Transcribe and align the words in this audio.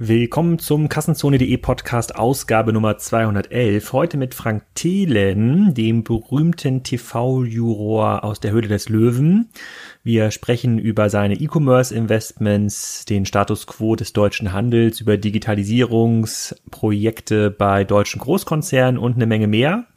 Willkommen 0.00 0.60
zum 0.60 0.88
Kassenzone.de 0.88 1.56
Podcast 1.56 2.14
Ausgabe 2.14 2.72
Nummer 2.72 2.98
211. 2.98 3.92
Heute 3.92 4.16
mit 4.16 4.32
Frank 4.32 4.62
Thelen, 4.76 5.74
dem 5.74 6.04
berühmten 6.04 6.84
TV-Juror 6.84 8.22
aus 8.22 8.38
der 8.38 8.52
Höhle 8.52 8.68
des 8.68 8.88
Löwen. 8.88 9.50
Wir 10.04 10.30
sprechen 10.30 10.78
über 10.78 11.10
seine 11.10 11.34
E-Commerce 11.34 11.92
Investments, 11.92 13.06
den 13.06 13.26
Status 13.26 13.66
quo 13.66 13.96
des 13.96 14.12
deutschen 14.12 14.52
Handels, 14.52 15.00
über 15.00 15.16
Digitalisierungsprojekte 15.16 17.50
bei 17.50 17.82
deutschen 17.82 18.20
Großkonzernen 18.20 18.98
und 18.98 19.16
eine 19.16 19.26
Menge 19.26 19.48
mehr 19.48 19.88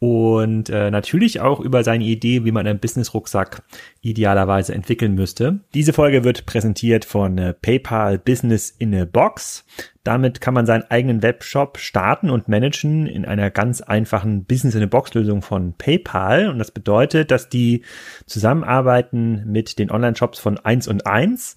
und 0.00 0.68
äh, 0.70 0.90
natürlich 0.90 1.40
auch 1.40 1.60
über 1.60 1.84
seine 1.84 2.04
Idee, 2.04 2.44
wie 2.44 2.52
man 2.52 2.66
einen 2.66 2.78
Business-Rucksack 2.78 3.62
idealerweise 4.02 4.74
entwickeln 4.74 5.14
müsste. 5.14 5.60
Diese 5.72 5.92
Folge 5.92 6.24
wird 6.24 6.46
präsentiert 6.46 7.04
von 7.04 7.38
äh, 7.38 7.54
PayPal 7.54 8.18
Business 8.18 8.70
in 8.70 8.94
a 8.94 9.04
Box. 9.06 9.64
Damit 10.02 10.42
kann 10.42 10.52
man 10.52 10.66
seinen 10.66 10.84
eigenen 10.90 11.22
Webshop 11.22 11.78
starten 11.78 12.28
und 12.28 12.48
managen 12.48 13.06
in 13.06 13.24
einer 13.24 13.50
ganz 13.50 13.80
einfachen 13.80 14.44
Business 14.44 14.74
in 14.74 14.82
a 14.82 14.86
Box 14.86 15.14
Lösung 15.14 15.40
von 15.40 15.72
PayPal. 15.72 16.50
Und 16.50 16.58
das 16.58 16.70
bedeutet, 16.70 17.30
dass 17.30 17.48
die 17.48 17.82
zusammenarbeiten 18.26 19.44
mit 19.46 19.78
den 19.78 19.90
Online-Shops 19.90 20.38
von 20.38 20.58
1 20.58 20.88
und 20.88 21.06
1 21.06 21.56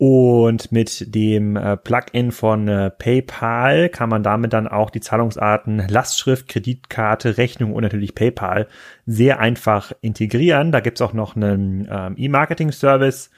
und 0.00 0.72
mit 0.72 1.14
dem 1.14 1.56
äh, 1.56 1.76
Plugin 1.76 2.32
von 2.32 2.68
äh, 2.68 2.88
PayPal 2.88 3.90
kann 3.90 4.08
man 4.08 4.22
damit 4.22 4.54
dann 4.54 4.66
auch 4.66 4.88
die 4.88 5.02
Zahlungsarten 5.02 5.86
Lastschrift, 5.88 6.48
Kreditkarte, 6.48 7.36
Rechnung 7.36 7.74
und 7.74 7.82
natürlich 7.82 8.14
PayPal 8.14 8.66
sehr 9.04 9.40
einfach 9.40 9.92
integrieren. 10.00 10.72
Da 10.72 10.80
gibt's 10.80 11.02
auch 11.02 11.12
noch 11.12 11.36
einen 11.36 11.86
ähm, 11.92 12.14
E-Marketing-Service 12.16 13.30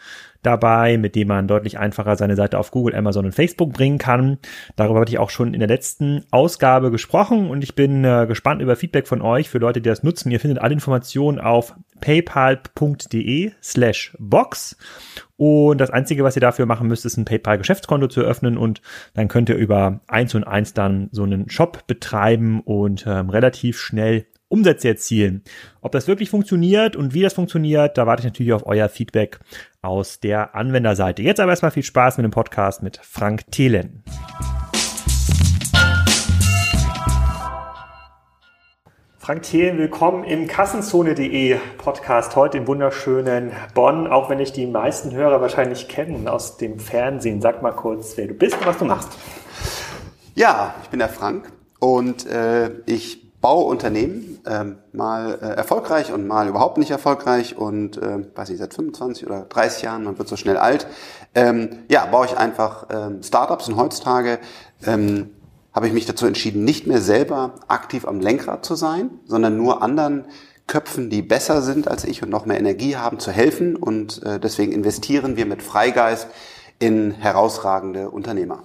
dabei, 0.43 0.98
mit 0.98 1.16
dem 1.16 1.29
man 1.29 1.48
deutlich 1.48 1.80
einfacher 1.80 2.15
seine 2.15 2.37
Seite 2.37 2.61
auf 2.61 2.71
Google, 2.71 2.95
Amazon 2.95 3.24
und 3.24 3.32
Facebook 3.32 3.73
bringen 3.73 3.99
kann. 3.99 4.38
Darüber 4.76 5.01
hatte 5.01 5.10
ich 5.10 5.19
auch 5.19 5.30
schon 5.30 5.54
in 5.54 5.60
der 5.60 5.69
letzten 5.69 6.24
Ausgabe 6.30 6.93
gesprochen 6.93 7.51
und 7.51 7.65
ich 7.65 7.74
bin 7.74 8.04
äh, 8.04 8.26
gespannt 8.29 8.63
über 8.63 8.76
Feedback 8.76 9.09
von 9.09 9.21
euch 9.21 9.49
für 9.49 9.59
Leute, 9.59 9.80
die 9.80 9.88
das 9.88 10.04
nutzen. 10.04 10.30
Ihr 10.30 10.38
findet 10.38 10.60
alle 10.60 10.74
Informationen 10.74 11.41
auf 11.41 11.74
paypal.de 12.01 13.52
slash 13.60 14.16
box 14.21 14.76
und 15.43 15.79
das 15.79 15.90
Einzige, 15.90 16.23
was 16.23 16.37
ihr 16.37 16.40
dafür 16.40 16.66
machen 16.66 16.87
müsst, 16.87 17.04
ist 17.04 17.16
ein 17.16 17.24
PayPal-Geschäftskonto 17.24 18.07
zu 18.07 18.21
öffnen 18.21 18.57
und 18.57 18.80
dann 19.15 19.26
könnt 19.26 19.48
ihr 19.48 19.57
über 19.57 19.98
eins 20.07 20.37
und 20.37 20.45
eins 20.45 20.73
dann 20.73 21.09
so 21.10 21.24
einen 21.24 21.51
Shop 21.51 21.85
betreiben 21.88 22.60
und 22.60 23.09
ähm, 23.09 23.29
relativ 23.29 23.80
schnell 23.80 24.26
Umsätze 24.46 24.87
erzielen. 24.87 25.43
Ob 25.80 25.90
das 25.90 26.07
wirklich 26.07 26.30
funktioniert 26.30 26.95
und 26.95 27.13
wie 27.13 27.23
das 27.23 27.35
funktioniert, 27.35 27.98
da 27.98 28.07
warte 28.07 28.20
ich 28.20 28.26
natürlich 28.26 28.52
auf 28.52 28.66
euer 28.66 28.88
Feedback 28.88 29.40
aus 29.80 30.20
der 30.20 30.54
Anwenderseite. 30.54 31.23
Jetzt 31.23 31.40
aber 31.40 31.51
erstmal 31.51 31.73
viel 31.73 31.82
Spaß 31.82 32.18
mit 32.18 32.24
dem 32.24 32.30
Podcast 32.30 32.80
mit 32.85 33.01
Frank 33.02 33.51
Thelen. 33.51 34.04
Frank 39.24 39.45
Thelen, 39.45 39.78
willkommen 39.78 40.24
im 40.24 40.48
Kassenzone.de 40.48 41.56
Podcast 41.78 42.34
heute 42.34 42.59
im 42.59 42.66
wunderschönen 42.66 43.52
Bonn, 43.73 44.09
auch 44.09 44.29
wenn 44.29 44.40
ich 44.40 44.51
die 44.51 44.66
meisten 44.66 45.12
Hörer 45.12 45.40
wahrscheinlich 45.40 45.87
kennen 45.87 46.26
aus 46.26 46.56
dem 46.56 46.80
Fernsehen. 46.80 47.40
Sag 47.40 47.62
mal 47.62 47.70
kurz, 47.70 48.16
wer 48.16 48.26
du 48.26 48.34
bist 48.34 48.56
und 48.56 48.66
was 48.66 48.79
du 48.79 48.84
machst. 48.84 49.10
Ja, 50.34 50.74
ich 50.82 50.88
bin 50.88 50.98
der 50.98 51.09
Frank 51.09 51.52
und 51.79 52.26
äh, 52.26 52.70
ich 52.87 53.40
baue 53.40 53.66
Unternehmen, 53.66 54.40
ähm, 54.45 54.79
mal 54.90 55.38
äh, 55.40 55.54
erfolgreich 55.54 56.12
und 56.12 56.26
mal 56.26 56.48
überhaupt 56.48 56.79
nicht 56.79 56.90
erfolgreich 56.90 57.57
und 57.57 57.98
äh, 57.98 58.26
weiß 58.34 58.48
nicht, 58.48 58.59
seit 58.59 58.74
25 58.74 59.24
oder 59.24 59.42
30 59.42 59.82
Jahren, 59.84 60.02
man 60.02 60.18
wird 60.18 60.26
so 60.26 60.36
schnell 60.36 60.57
alt, 60.57 60.88
ähm, 61.36 61.84
ja, 61.88 62.07
baue 62.07 62.26
ich 62.26 62.36
einfach 62.36 62.88
ähm, 62.90 63.23
Startups 63.23 63.68
und 63.68 63.76
heutzutage 63.76 64.41
ähm, 64.84 65.31
habe 65.72 65.87
ich 65.87 65.92
mich 65.92 66.06
dazu 66.06 66.26
entschieden, 66.26 66.65
nicht 66.65 66.87
mehr 66.87 67.00
selber 67.00 67.54
aktiv 67.69 68.06
am 68.06 68.20
Lenkrad 68.20 68.64
zu 68.64 68.74
sein, 68.74 69.10
sondern 69.24 69.56
nur 69.56 69.82
anderen 69.82 70.26
Köpfen, 70.66 71.10
die 71.10 71.22
besser 71.22 71.62
sind 71.62 71.88
als 71.88 72.04
ich 72.04 72.22
und 72.22 72.30
noch 72.30 72.47
mehr 72.47 72.58
Energie 72.58 72.97
haben, 72.97 73.19
zu 73.19 73.30
helfen 73.30 73.76
und 73.76 74.22
äh, 74.22 74.38
deswegen 74.38 74.72
investieren 74.72 75.36
wir 75.36 75.47
mit 75.47 75.62
Freigeist 75.62 76.28
in 76.78 77.12
herausragende 77.12 78.10
Unternehmer. 78.10 78.62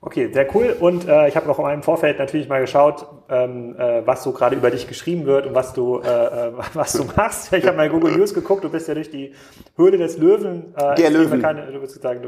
Okay, 0.00 0.32
sehr 0.32 0.52
cool. 0.54 0.76
Und 0.78 1.06
äh, 1.06 1.28
ich 1.28 1.36
habe 1.36 1.46
noch 1.46 1.58
in 1.58 1.64
meinem 1.64 1.82
Vorfeld 1.84 2.18
natürlich 2.18 2.48
mal 2.48 2.60
geschaut, 2.60 3.06
ähm, 3.32 3.74
äh, 3.78 4.02
was 4.04 4.22
so 4.22 4.32
gerade 4.32 4.56
über 4.56 4.70
dich 4.70 4.88
geschrieben 4.88 5.24
wird 5.24 5.46
und 5.46 5.54
was 5.54 5.72
du, 5.72 6.00
äh, 6.00 6.08
äh 6.08 6.52
was 6.74 6.92
du 6.92 7.04
machst. 7.16 7.52
Ich 7.52 7.66
habe 7.66 7.76
mal 7.76 7.88
Google 7.88 8.16
News 8.16 8.34
geguckt. 8.34 8.64
Du 8.64 8.68
bist 8.68 8.88
ja 8.88 8.94
durch 8.94 9.10
die 9.10 9.32
Höhle 9.76 9.96
des 9.96 10.18
Löwen, 10.18 10.74
äh, 10.76 10.94
Der 10.96 11.10
Löwen. 11.10 11.40
Bekannt, 11.40 11.60
du 11.72 11.80
bist 11.80 11.94
sozusagen 11.94 12.20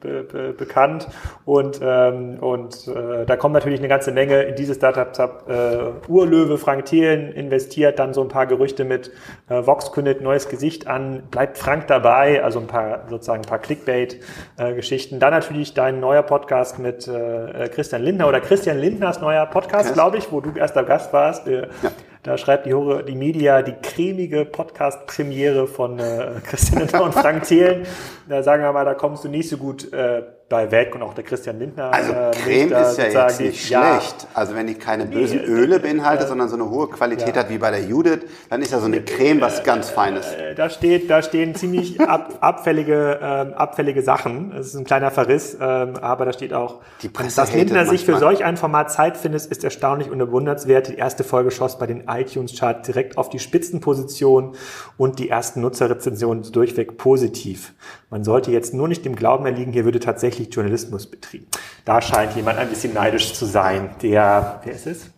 be, 0.00 0.24
be, 0.24 0.52
bekannt. 0.52 1.08
Und 1.44 1.80
ähm, 1.82 2.38
und 2.40 2.88
äh, 2.88 3.24
da 3.24 3.36
kommt 3.36 3.54
natürlich 3.54 3.80
eine 3.80 3.88
ganze 3.88 4.12
Menge 4.12 4.42
in 4.42 4.56
dieses 4.56 4.76
Startup. 4.76 5.08
Äh, 5.48 6.10
Urlöwe 6.10 6.58
Frank 6.58 6.86
Thelen 6.86 7.32
investiert, 7.32 7.98
dann 7.98 8.12
so 8.12 8.22
ein 8.22 8.28
paar 8.28 8.46
Gerüchte 8.46 8.84
mit 8.84 9.10
äh, 9.48 9.66
Vox 9.66 9.92
kündet 9.92 10.20
neues 10.20 10.48
Gesicht 10.48 10.86
an, 10.86 11.22
bleibt 11.30 11.58
Frank 11.58 11.86
dabei, 11.86 12.42
also 12.42 12.58
ein 12.58 12.66
paar 12.66 13.04
sozusagen 13.08 13.42
ein 13.42 13.48
paar 13.48 13.58
Clickbait-Geschichten. 13.58 15.16
Äh, 15.16 15.18
dann 15.18 15.30
natürlich 15.32 15.74
dein 15.74 16.00
neuer 16.00 16.22
Podcast 16.22 16.78
mit 16.78 16.88
mit 16.88 17.06
äh, 17.06 17.68
Christian 17.68 18.02
Lindner 18.02 18.28
oder 18.28 18.40
Christian 18.40 18.78
Lindners 18.78 19.20
neuer 19.20 19.46
Podcast, 19.46 19.92
glaube 19.92 20.16
ich, 20.16 20.17
wo 20.30 20.40
du 20.40 20.58
erster 20.58 20.84
Gast 20.84 21.12
warst. 21.12 21.46
Äh, 21.46 21.68
ja. 21.82 21.90
Da 22.22 22.36
schreibt 22.36 22.66
die, 22.66 22.74
die 23.06 23.14
Media 23.14 23.62
die 23.62 23.74
cremige 23.80 24.44
Podcast-Premiere 24.44 25.66
von 25.66 25.98
äh, 25.98 26.32
Christian 26.44 26.82
und 27.00 27.14
Frank 27.14 27.44
Thelen. 27.44 27.86
Da 28.28 28.42
sagen 28.42 28.62
wir 28.62 28.72
mal, 28.72 28.84
da 28.84 28.94
kommst 28.94 29.24
du 29.24 29.28
nicht 29.28 29.48
so 29.48 29.56
gut 29.56 29.92
äh, 29.92 30.22
bei 30.48 30.70
weg 30.70 30.94
und 30.94 31.02
auch 31.02 31.12
der 31.12 31.24
Christian 31.24 31.58
Lindner. 31.58 31.92
Also 31.92 32.10
äh, 32.10 32.30
Creme 32.30 32.72
ist 32.72 32.96
ja 32.96 33.04
jetzt 33.04 33.40
nicht 33.40 33.68
ja, 33.68 34.00
schlecht. 34.00 34.26
Also 34.32 34.54
wenn 34.54 34.66
die 34.66 34.74
keine 34.74 35.04
bösen 35.04 35.40
nee, 35.40 35.46
Öle 35.46 35.78
beinhaltet, 35.78 36.24
äh, 36.24 36.28
sondern 36.28 36.48
so 36.48 36.54
eine 36.54 36.70
hohe 36.70 36.88
Qualität 36.88 37.36
ja. 37.36 37.42
hat 37.42 37.50
wie 37.50 37.58
bei 37.58 37.70
der 37.70 37.82
Judith, 37.82 38.20
dann 38.48 38.62
ist 38.62 38.72
ja 38.72 38.78
so 38.78 38.86
eine 38.86 39.02
Creme 39.02 39.42
was 39.42 39.62
ganz 39.62 39.90
Feines. 39.90 40.32
Äh, 40.32 40.54
da 40.54 40.70
steht, 40.70 41.10
da 41.10 41.20
stehen 41.20 41.54
ziemlich 41.54 42.00
ab, 42.08 42.38
abfällige, 42.40 43.18
ähm, 43.22 43.52
abfällige 43.52 44.00
Sachen. 44.02 44.52
Es 44.52 44.68
ist 44.68 44.76
ein 44.76 44.84
kleiner 44.84 45.10
Verriss, 45.10 45.54
ähm, 45.60 45.96
aber 46.00 46.24
da 46.24 46.32
steht 46.32 46.54
auch, 46.54 46.80
die 47.02 47.12
dass 47.12 47.52
Lindner 47.52 47.84
sich 47.84 48.06
für 48.06 48.16
solch 48.16 48.42
ein 48.42 48.56
Format 48.56 48.90
Zeit 48.90 49.18
findet, 49.18 49.44
ist 49.44 49.64
erstaunlich 49.64 50.10
und 50.10 50.18
bewundernswert. 50.18 50.88
Die 50.88 50.94
erste 50.94 51.24
Folge 51.24 51.50
schoss 51.50 51.78
bei 51.78 51.86
den 51.86 52.04
iTunes-Chart 52.08 52.86
direkt 52.86 53.18
auf 53.18 53.28
die 53.28 53.38
Spitzenposition 53.38 54.54
und 54.96 55.18
die 55.18 55.28
ersten 55.28 55.60
Nutzerrezensionen 55.60 56.50
durchweg 56.52 56.96
positiv. 56.96 57.74
Man 58.10 58.24
sollte 58.24 58.50
jetzt 58.50 58.72
nur 58.72 58.88
nicht 58.88 59.04
dem 59.04 59.14
Glauben 59.14 59.44
erliegen, 59.44 59.72
hier 59.72 59.84
würde 59.84 60.00
tatsächlich 60.00 60.37
Journalismus 60.44 61.06
betrieben. 61.06 61.46
Da 61.84 62.00
scheint 62.00 62.34
jemand 62.36 62.58
ein 62.58 62.68
bisschen 62.68 62.94
neidisch 62.94 63.34
zu 63.34 63.44
sein. 63.44 63.90
Der, 64.02 64.60
wer 64.64 64.72
ist 64.72 64.86
es? 64.86 65.10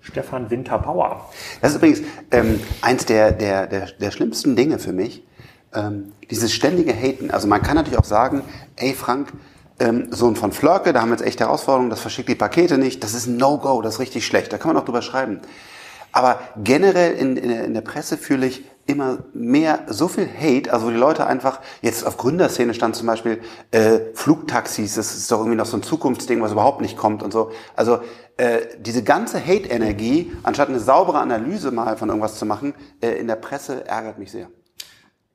Stefan 0.00 0.50
Winterbauer. 0.50 1.28
Das 1.60 1.72
ist 1.72 1.76
übrigens 1.76 2.02
ähm, 2.30 2.60
eins 2.80 3.04
der, 3.06 3.32
der, 3.32 3.66
der, 3.66 3.86
der 3.86 4.10
schlimmsten 4.10 4.56
Dinge 4.56 4.78
für 4.78 4.92
mich. 4.92 5.22
Ähm, 5.74 6.12
dieses 6.30 6.52
ständige 6.52 6.94
Haten. 6.94 7.30
Also 7.30 7.46
man 7.46 7.62
kann 7.62 7.76
natürlich 7.76 7.98
auch 7.98 8.04
sagen, 8.04 8.42
ey 8.76 8.94
Frank, 8.94 9.32
ähm, 9.80 10.08
Sohn 10.10 10.34
von 10.34 10.52
Flörke, 10.52 10.92
da 10.92 11.02
haben 11.02 11.10
wir 11.10 11.16
jetzt 11.16 11.26
echt 11.26 11.40
Herausforderungen, 11.40 11.90
das 11.90 12.00
verschickt 12.00 12.28
die 12.28 12.34
Pakete 12.34 12.78
nicht, 12.78 13.04
das 13.04 13.14
ist 13.14 13.26
ein 13.26 13.36
No-Go, 13.36 13.82
das 13.82 13.94
ist 13.94 14.00
richtig 14.00 14.26
schlecht, 14.26 14.52
da 14.52 14.58
kann 14.58 14.72
man 14.72 14.82
auch 14.82 14.84
drüber 14.84 15.02
schreiben. 15.02 15.40
Aber 16.10 16.40
generell 16.64 17.14
in, 17.14 17.36
in, 17.36 17.50
in 17.50 17.74
der 17.74 17.82
Presse 17.82 18.16
fühle 18.16 18.46
ich 18.46 18.64
immer 18.88 19.18
mehr 19.34 19.80
so 19.86 20.08
viel 20.08 20.26
Hate, 20.26 20.72
also 20.72 20.90
die 20.90 20.96
Leute 20.96 21.26
einfach, 21.26 21.60
jetzt 21.82 22.06
auf 22.06 22.16
Gründerszene 22.16 22.72
stand 22.72 22.96
zum 22.96 23.06
Beispiel 23.06 23.40
äh, 23.70 24.00
Flugtaxis, 24.14 24.94
das 24.94 25.14
ist 25.14 25.30
doch 25.30 25.40
irgendwie 25.40 25.58
noch 25.58 25.66
so 25.66 25.76
ein 25.76 25.82
Zukunftsding, 25.82 26.40
was 26.40 26.52
überhaupt 26.52 26.80
nicht 26.80 26.96
kommt 26.96 27.22
und 27.22 27.30
so. 27.30 27.50
Also 27.76 28.00
äh, 28.38 28.60
diese 28.80 29.04
ganze 29.04 29.44
Hate-Energie, 29.44 30.32
anstatt 30.42 30.70
eine 30.70 30.80
saubere 30.80 31.18
Analyse 31.18 31.70
mal 31.70 31.98
von 31.98 32.08
irgendwas 32.08 32.38
zu 32.38 32.46
machen, 32.46 32.74
äh, 33.02 33.10
in 33.10 33.26
der 33.26 33.36
Presse 33.36 33.86
ärgert 33.86 34.18
mich 34.18 34.32
sehr. 34.32 34.48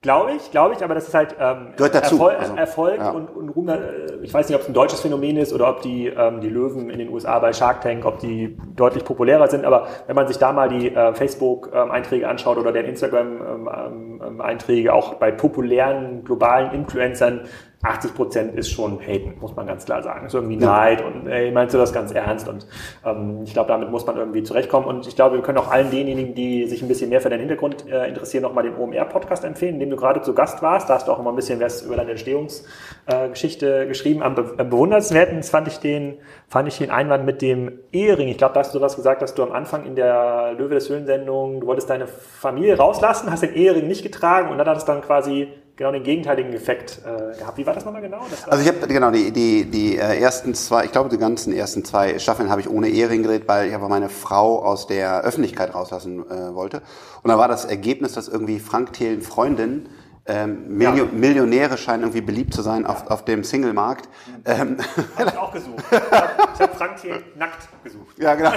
Glaube 0.04 0.34
ich, 0.34 0.52
glaube 0.52 0.76
ich, 0.76 0.84
aber 0.84 0.94
das 0.96 1.08
ist 1.08 1.14
halt 1.14 1.38
ähm, 1.40 1.68
Gehört 1.78 1.96
dazu. 1.96 2.16
Erfolg, 2.16 2.38
also, 2.38 2.56
Erfolg 2.56 2.98
ja. 2.98 3.12
und, 3.12 3.30
und 3.30 3.48
Ruhm. 3.50 3.70
Äh, 3.70 3.78
ich 4.22 4.34
weiß 4.34 4.50
nicht, 4.50 4.56
ob 4.56 4.64
es 4.64 4.68
ein 4.68 4.74
deutsches 4.74 5.00
Phänomen 5.00 5.38
ist 5.38 5.54
oder 5.54 5.70
ob 5.70 5.82
die, 5.82 6.08
ähm, 6.08 6.42
die 6.42 6.50
Löwen 6.50 6.90
in 6.90 7.00
den 7.00 7.08
USA 7.08 7.40
bei 7.40 7.54
Shark 7.54 7.80
Tank, 7.80 8.04
ob 8.06 8.20
die 8.20 8.58
deutlich 8.76 9.06
populärer 9.06 9.48
sind. 9.48 9.64
Aber 9.64 9.88
wenn 10.06 10.18
man 10.18 10.28
sich 10.28 10.38
da 10.38 10.52
mal 10.52 10.68
die 10.68 10.94
äh, 10.94 11.14
Facebook-Einträge 11.14 12.28
anschaut 12.28 12.58
oder 12.58 12.74
den 12.74 12.86
Instagram-Einträge, 12.86 14.90
ähm, 14.90 14.94
auch 14.94 15.14
bei 15.14 15.32
populären 15.32 16.26
globalen 16.26 16.74
Influencern, 16.74 17.46
80 17.84 18.16
Prozent 18.16 18.56
ist 18.56 18.72
schon 18.72 19.00
Haten, 19.02 19.36
muss 19.42 19.56
man 19.56 19.68
ganz 19.68 19.84
klar 19.84 20.02
sagen. 20.02 20.26
Ist 20.26 20.34
irgendwie 20.34 20.56
Neid 20.56 21.04
und 21.04 21.28
ey, 21.28 21.52
meinst 21.52 21.74
du 21.74 21.78
das 21.78 21.92
ganz 21.92 22.14
ernst? 22.14 22.48
Und 22.48 22.66
ähm, 23.06 23.42
ich 23.44 23.52
glaube, 23.52 23.68
damit 23.68 23.92
muss 23.92 24.06
man 24.06 24.16
irgendwie 24.16 24.42
zurechtkommen. 24.42 24.88
Und 24.88 25.06
ich 25.06 25.18
glaube, 25.18 25.36
wir 25.36 25.44
können 25.44 25.58
auch 25.58 25.70
allen 25.70 25.92
denjenigen, 25.92 26.34
die 26.34 26.66
sich 26.68 26.82
ein 26.82 26.88
bisschen 26.88 27.10
mehr 27.10 27.20
für 27.20 27.30
deinen 27.30 27.42
Hintergrund 27.42 27.86
äh, 27.90 28.08
interessieren, 28.08 28.44
nochmal 28.44 28.64
den 28.64 28.78
OMR-Podcast 28.78 29.44
empfehlen, 29.44 29.74
in 29.76 29.80
dem 29.82 29.90
du 29.90 29.98
gerade 29.98 30.22
zu 30.22 30.34
Gast 30.34 30.62
warst. 30.62 30.90
Da 30.90 30.96
hast 30.96 31.10
du 31.10 31.12
auch 31.12 31.20
immer 31.20 31.34
ein 31.34 31.36
bisschen 31.36 31.60
was 31.60 31.82
über 31.82 31.98
deine 31.98 32.12
Entstehungsgeschichte 32.12 33.84
äh, 33.84 33.88
geschrieben. 33.88 34.24
Am, 34.24 34.36
be 34.36 34.54
am 34.58 34.70
bewundernswerten 34.70 35.44
fand 35.44 35.68
ich 35.68 35.80
den, 35.80 36.20
fand 36.48 36.70
ich 36.70 36.78
den 36.78 36.90
Einwand 36.90 37.26
mit 37.26 37.42
dem 37.42 37.80
Ehering. 37.92 38.30
Ich 38.30 38.38
glaube, 38.38 38.54
da 38.54 38.62
hast 38.62 38.74
du 38.74 38.80
sowas 38.80 38.96
gesagt, 38.96 39.22
dass 39.22 39.36
du 39.36 39.44
am 39.44 39.52
Anfang 39.52 39.86
in 39.86 39.98
der 39.98 40.54
Löwe 40.58 40.76
des 40.76 40.90
Höhlen-Sendung, 40.90 41.60
du 41.60 41.68
wolltest 41.68 41.90
deine 41.90 42.08
Familie 42.08 42.78
rauslassen, 42.78 43.30
hast 43.30 43.44
den 43.44 43.54
Ehering 43.54 43.88
nicht 43.88 44.04
getragen 44.04 44.52
und 44.52 44.58
dann 44.58 44.68
hat 44.68 44.78
es 44.78 44.86
dann 44.86 45.02
quasi 45.02 45.50
genau 45.76 45.92
den 45.92 46.04
gegenteiligen 46.04 46.54
Effekt 46.54 47.00
äh, 47.04 47.38
gehabt. 47.38 47.58
Wie 47.58 47.66
war 47.66 47.74
das 47.74 47.86
nochmal 47.86 48.02
genau? 48.02 48.26
Das 48.30 48.48
also 48.48 48.64
ich 48.64 48.68
habe 48.68 48.88
genau 48.88 49.12
die, 49.12 49.32
die, 49.32 49.66
die 49.66 49.98
äh, 49.98 50.20
ersten 50.20 50.54
zwei, 50.54 50.86
ich 50.86 50.92
glaube 50.92 51.10
die 51.10 51.18
ganzen 51.18 51.54
ersten 51.54 51.84
zwei 51.84 52.20
Staffeln 52.20 52.50
habe 52.50 52.62
ich 52.62 52.70
ohne 52.70 52.90
Ehering 52.90 53.24
gedreht, 53.24 53.44
weil 53.48 53.70
ich 53.70 53.76
aber 53.76 53.90
meine 53.90 54.10
Frau 54.10 54.64
aus 54.64 54.88
der 54.88 55.22
Öffentlichkeit 55.22 55.74
rauslassen 55.74 56.30
äh, 56.30 56.54
wollte. 56.54 56.82
Und 57.24 57.30
da 57.30 57.38
war 57.38 57.48
das 57.48 57.66
Ergebnis, 57.66 58.14
dass 58.14 58.28
irgendwie 58.28 58.60
Frank 58.60 58.94
Thelen 58.94 59.22
Freundin 59.22 59.88
ähm, 60.26 60.78
Milio 60.78 61.06
ja. 61.06 61.12
Millionäre 61.12 61.78
scheinen 61.78 62.04
irgendwie 62.04 62.22
beliebt 62.22 62.54
zu 62.54 62.62
sein 62.62 62.86
auf, 62.86 63.08
auf 63.08 63.26
dem 63.26 63.44
Single-Markt. 63.44 64.08
Ähm, 64.46 64.78
habe 65.18 65.30
ich 65.30 65.38
auch 65.38 65.52
gesucht. 65.52 65.84
Ich 65.92 66.62
habe 66.62 66.76
Frank 66.76 67.02
Thelen 67.02 67.24
nackt 67.36 67.68
gesucht. 67.84 68.18
Ja, 68.20 68.36
genau. 68.36 68.52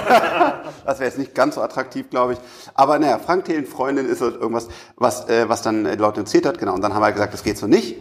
Das 0.85 0.99
wäre 0.99 1.09
jetzt 1.09 1.17
nicht 1.17 1.35
ganz 1.35 1.55
so 1.55 1.61
attraktiv, 1.61 2.09
glaube 2.09 2.33
ich. 2.33 2.39
Aber 2.73 2.99
naja, 2.99 3.19
Frank 3.19 3.45
Thelen 3.45 3.65
Freundin 3.65 4.05
ist 4.07 4.21
halt 4.21 4.35
irgendwas, 4.35 4.69
was, 4.95 5.27
äh, 5.27 5.49
was 5.49 5.61
dann 5.61 5.83
Leute 5.83 6.21
interessiert 6.21 6.45
hat. 6.45 6.57
Genau. 6.57 6.73
Und 6.73 6.81
dann 6.81 6.93
haben 6.93 7.01
wir 7.01 7.11
gesagt, 7.11 7.33
das 7.33 7.43
geht 7.43 7.57
so 7.57 7.67
nicht. 7.67 7.97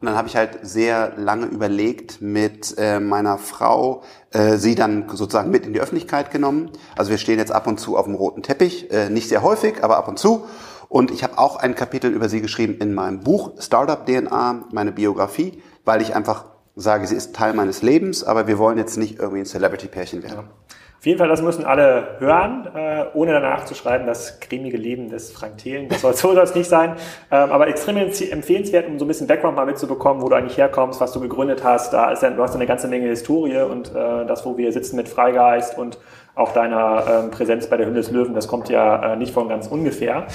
Und 0.00 0.06
dann 0.06 0.16
habe 0.16 0.28
ich 0.28 0.36
halt 0.36 0.60
sehr 0.62 1.14
lange 1.16 1.46
überlegt 1.46 2.22
mit 2.22 2.76
äh, 2.78 3.00
meiner 3.00 3.36
Frau, 3.36 4.04
äh, 4.30 4.56
sie 4.56 4.76
dann 4.76 5.08
sozusagen 5.08 5.50
mit 5.50 5.66
in 5.66 5.72
die 5.72 5.80
Öffentlichkeit 5.80 6.30
genommen. 6.30 6.70
Also 6.96 7.10
wir 7.10 7.18
stehen 7.18 7.40
jetzt 7.40 7.50
ab 7.50 7.66
und 7.66 7.80
zu 7.80 7.96
auf 7.96 8.04
dem 8.04 8.14
roten 8.14 8.44
Teppich, 8.44 8.92
äh, 8.92 9.10
nicht 9.10 9.28
sehr 9.28 9.42
häufig, 9.42 9.82
aber 9.82 9.96
ab 9.96 10.06
und 10.06 10.20
zu. 10.20 10.46
Und 10.88 11.10
ich 11.10 11.22
habe 11.22 11.38
auch 11.38 11.56
ein 11.56 11.74
Kapitel 11.74 12.10
über 12.10 12.28
sie 12.28 12.40
geschrieben 12.40 12.78
in 12.80 12.94
meinem 12.94 13.20
Buch 13.20 13.52
Startup 13.58 14.06
DNA, 14.06 14.64
meine 14.72 14.92
Biografie, 14.92 15.62
weil 15.84 16.00
ich 16.00 16.14
einfach 16.16 16.46
sage, 16.76 17.06
sie 17.06 17.16
ist 17.16 17.34
Teil 17.34 17.54
meines 17.54 17.82
Lebens, 17.82 18.24
aber 18.24 18.46
wir 18.46 18.58
wollen 18.58 18.78
jetzt 18.78 18.96
nicht 18.96 19.18
irgendwie 19.18 19.40
ein 19.40 19.46
Celebrity-Pärchen 19.46 20.22
werden. 20.22 20.44
Ja. 20.48 20.74
Auf 20.98 21.06
jeden 21.06 21.18
Fall, 21.18 21.28
das 21.28 21.42
müssen 21.42 21.64
alle 21.64 22.16
hören, 22.18 22.68
äh, 22.74 23.04
ohne 23.14 23.32
danach 23.32 23.64
zu 23.64 23.76
schreiben, 23.76 24.04
das 24.04 24.40
cremige 24.40 24.76
Leben 24.76 25.10
des 25.10 25.30
Frank 25.30 25.58
Thelen. 25.58 25.88
Das 25.88 26.00
soll 26.00 26.12
so 26.16 26.34
soll 26.34 26.42
es 26.42 26.56
nicht 26.56 26.68
sein. 26.68 26.96
Ähm, 27.30 27.52
aber 27.52 27.68
extrem 27.68 27.96
empfehlenswert, 27.96 28.88
um 28.88 28.98
so 28.98 29.04
ein 29.04 29.08
bisschen 29.08 29.28
Background 29.28 29.54
mal 29.54 29.64
mitzubekommen, 29.64 30.20
wo 30.22 30.28
du 30.28 30.34
eigentlich 30.34 30.56
herkommst, 30.56 31.00
was 31.00 31.12
du 31.12 31.20
gegründet 31.20 31.62
hast. 31.62 31.92
Da 31.92 32.10
ist 32.10 32.24
ja, 32.24 32.30
du 32.30 32.42
hast 32.42 32.56
eine 32.56 32.66
ganze 32.66 32.88
Menge 32.88 33.06
Historie 33.06 33.58
und 33.58 33.94
äh, 33.94 34.26
das, 34.26 34.44
wo 34.44 34.56
wir 34.56 34.72
sitzen 34.72 34.96
mit 34.96 35.08
Freigeist 35.08 35.78
und 35.78 35.98
auch 36.38 36.52
deiner 36.52 37.04
ähm, 37.24 37.30
Präsenz 37.30 37.66
bei 37.66 37.76
der 37.76 37.86
Hülle 37.86 37.96
des 37.96 38.10
Löwen, 38.10 38.34
das 38.34 38.46
kommt 38.46 38.68
ja 38.68 39.14
äh, 39.14 39.16
nicht 39.16 39.34
von 39.34 39.48
ganz 39.48 39.66
ungefähr. 39.66 40.26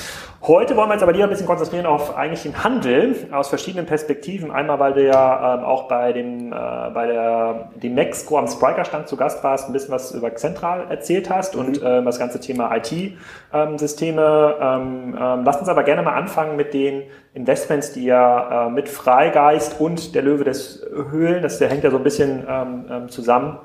Heute 0.45 0.75
wollen 0.75 0.89
wir 0.89 0.95
uns 0.95 1.03
aber 1.03 1.13
lieber 1.13 1.23
ein 1.23 1.29
bisschen 1.29 1.47
konzentrieren 1.47 1.85
auf 1.85 2.17
eigentlich 2.17 2.43
den 2.43 2.61
Handel 2.61 3.15
aus 3.31 3.47
verschiedenen 3.47 3.85
Perspektiven. 3.85 4.51
Einmal, 4.51 4.77
weil 4.77 4.93
du 4.93 5.05
ja 5.05 5.55
ähm, 5.55 5.63
auch 5.63 5.87
bei 5.87 6.11
dem, 6.11 6.51
äh, 6.51 6.55
bei 6.93 7.07
der, 7.07 7.69
dem 7.75 7.93
Nexco 7.93 8.37
am 8.37 8.47
Spriker-Stand 8.47 9.07
zu 9.07 9.15
Gast 9.15 9.41
warst, 9.45 9.67
ein 9.67 9.73
bisschen 9.73 9.93
was 9.93 10.11
über 10.11 10.35
Central 10.35 10.87
erzählt 10.89 11.29
hast 11.29 11.55
mhm. 11.55 11.61
und 11.61 11.81
äh, 11.81 12.03
das 12.03 12.19
ganze 12.19 12.41
Thema 12.41 12.75
IT-Systeme. 12.75 14.55
Ähm, 14.59 15.17
ähm, 15.17 15.41
lass 15.45 15.57
uns 15.57 15.69
aber 15.69 15.83
gerne 15.83 16.01
mal 16.01 16.15
anfangen 16.15 16.57
mit 16.57 16.73
den 16.73 17.03
Investments, 17.33 17.93
die 17.93 18.03
ja 18.03 18.67
äh, 18.67 18.69
mit 18.69 18.89
Freigeist 18.89 19.79
und 19.79 20.13
der 20.13 20.23
Löwe 20.23 20.43
des 20.43 20.85
Höhlen, 21.09 21.41
das 21.41 21.59
der 21.59 21.69
hängt 21.69 21.85
ja 21.85 21.91
so 21.91 21.97
ein 21.97 22.03
bisschen 22.03 22.45
ähm, 22.49 22.85
ähm, 22.91 23.09
zusammen, 23.09 23.59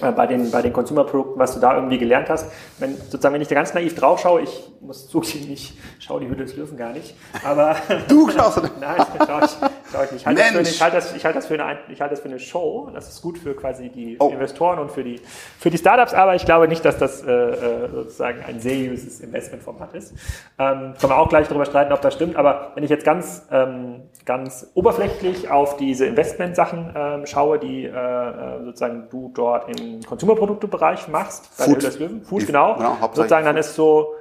bei 0.00 0.26
den, 0.26 0.50
bei 0.50 0.62
den 0.62 0.72
Consumer-Produkten, 0.72 1.38
was 1.38 1.54
du 1.54 1.60
da 1.60 1.74
irgendwie 1.74 1.98
gelernt 1.98 2.28
hast. 2.28 2.50
Wenn, 2.78 2.96
sozusagen, 2.96 3.34
wenn 3.34 3.42
ich 3.42 3.48
da 3.48 3.54
ganz 3.54 3.74
naiv 3.74 3.94
drauf 3.94 4.20
schaue, 4.20 4.42
ich 4.42 4.70
muss 4.80 5.08
zugeben, 5.08 5.52
ich 5.52 5.78
schaue 5.98 6.20
die 6.20 6.28
Hütte 6.28 6.44
des 6.44 6.56
Löwen 6.56 6.76
gar 6.76 6.92
nicht, 6.92 7.14
aber... 7.44 7.76
Du 8.08 8.30
schaust 8.30 8.58
Nein, 8.80 8.96
schaue 9.26 9.44
ich, 9.44 9.50
schaue 9.92 10.04
ich 10.04 10.12
nicht. 10.12 10.20
Ich 10.20 10.26
halte, 10.26 10.40
das 10.40 10.50
für 10.50 10.58
eine, 10.58 10.68
ich, 10.68 10.82
halte 10.82 10.96
das, 10.96 11.16
ich, 11.16 11.24
halte 11.24 11.38
das 11.38 11.46
für 11.46 11.54
eine, 11.54 11.78
ich 11.88 12.00
halte 12.00 12.14
das 12.14 12.20
für 12.20 12.28
eine 12.28 12.38
Show, 12.38 12.90
das 12.94 13.08
ist 13.08 13.22
gut 13.22 13.38
für 13.38 13.54
quasi 13.54 13.88
die 13.88 14.16
oh. 14.18 14.28
Investoren 14.28 14.78
und 14.78 14.90
für 14.90 15.02
die, 15.02 15.20
für 15.58 15.70
die 15.70 15.78
Startups, 15.78 16.14
aber 16.14 16.34
ich 16.34 16.44
glaube 16.44 16.68
nicht, 16.68 16.84
dass 16.84 16.98
das 16.98 17.22
äh, 17.22 17.30
äh 17.30 17.88
sozusagen 17.88 18.42
ein 18.46 18.60
seriöses 18.60 19.20
Investmentformat 19.20 19.94
ist. 19.94 20.14
Ähm, 20.58 20.94
können 21.00 21.12
wir 21.12 21.18
auch 21.18 21.28
gleich 21.28 21.48
darüber 21.48 21.66
streiten, 21.66 21.92
ob 21.92 22.00
das 22.00 22.14
stimmt, 22.14 22.36
aber 22.36 22.72
wenn 22.74 22.84
ich 22.84 22.90
jetzt 22.90 23.04
ganz, 23.04 23.46
ähm, 23.50 24.02
ganz 24.24 24.70
oberflächlich 24.74 25.50
auf 25.50 25.76
diese 25.76 26.06
Investment-Sachen 26.06 26.94
ähm, 26.94 27.26
schaue, 27.26 27.58
die 27.58 27.84
äh, 27.84 27.90
äh 27.90 28.64
sozusagen 28.64 29.08
du 29.10 29.32
dort 29.34 29.68
in 29.68 29.87
im 29.96 30.02
Konsumerproduktebereich 30.02 31.08
machst, 31.08 31.56
bei 31.58 31.64
Food. 31.64 31.82
des 31.82 31.98
Löwen, 31.98 32.22
Food, 32.22 32.46
genau, 32.46 32.74
genau 32.76 32.96
sozusagen 33.12 33.44
dann 33.44 33.56
ist 33.56 33.74
so 33.74 34.14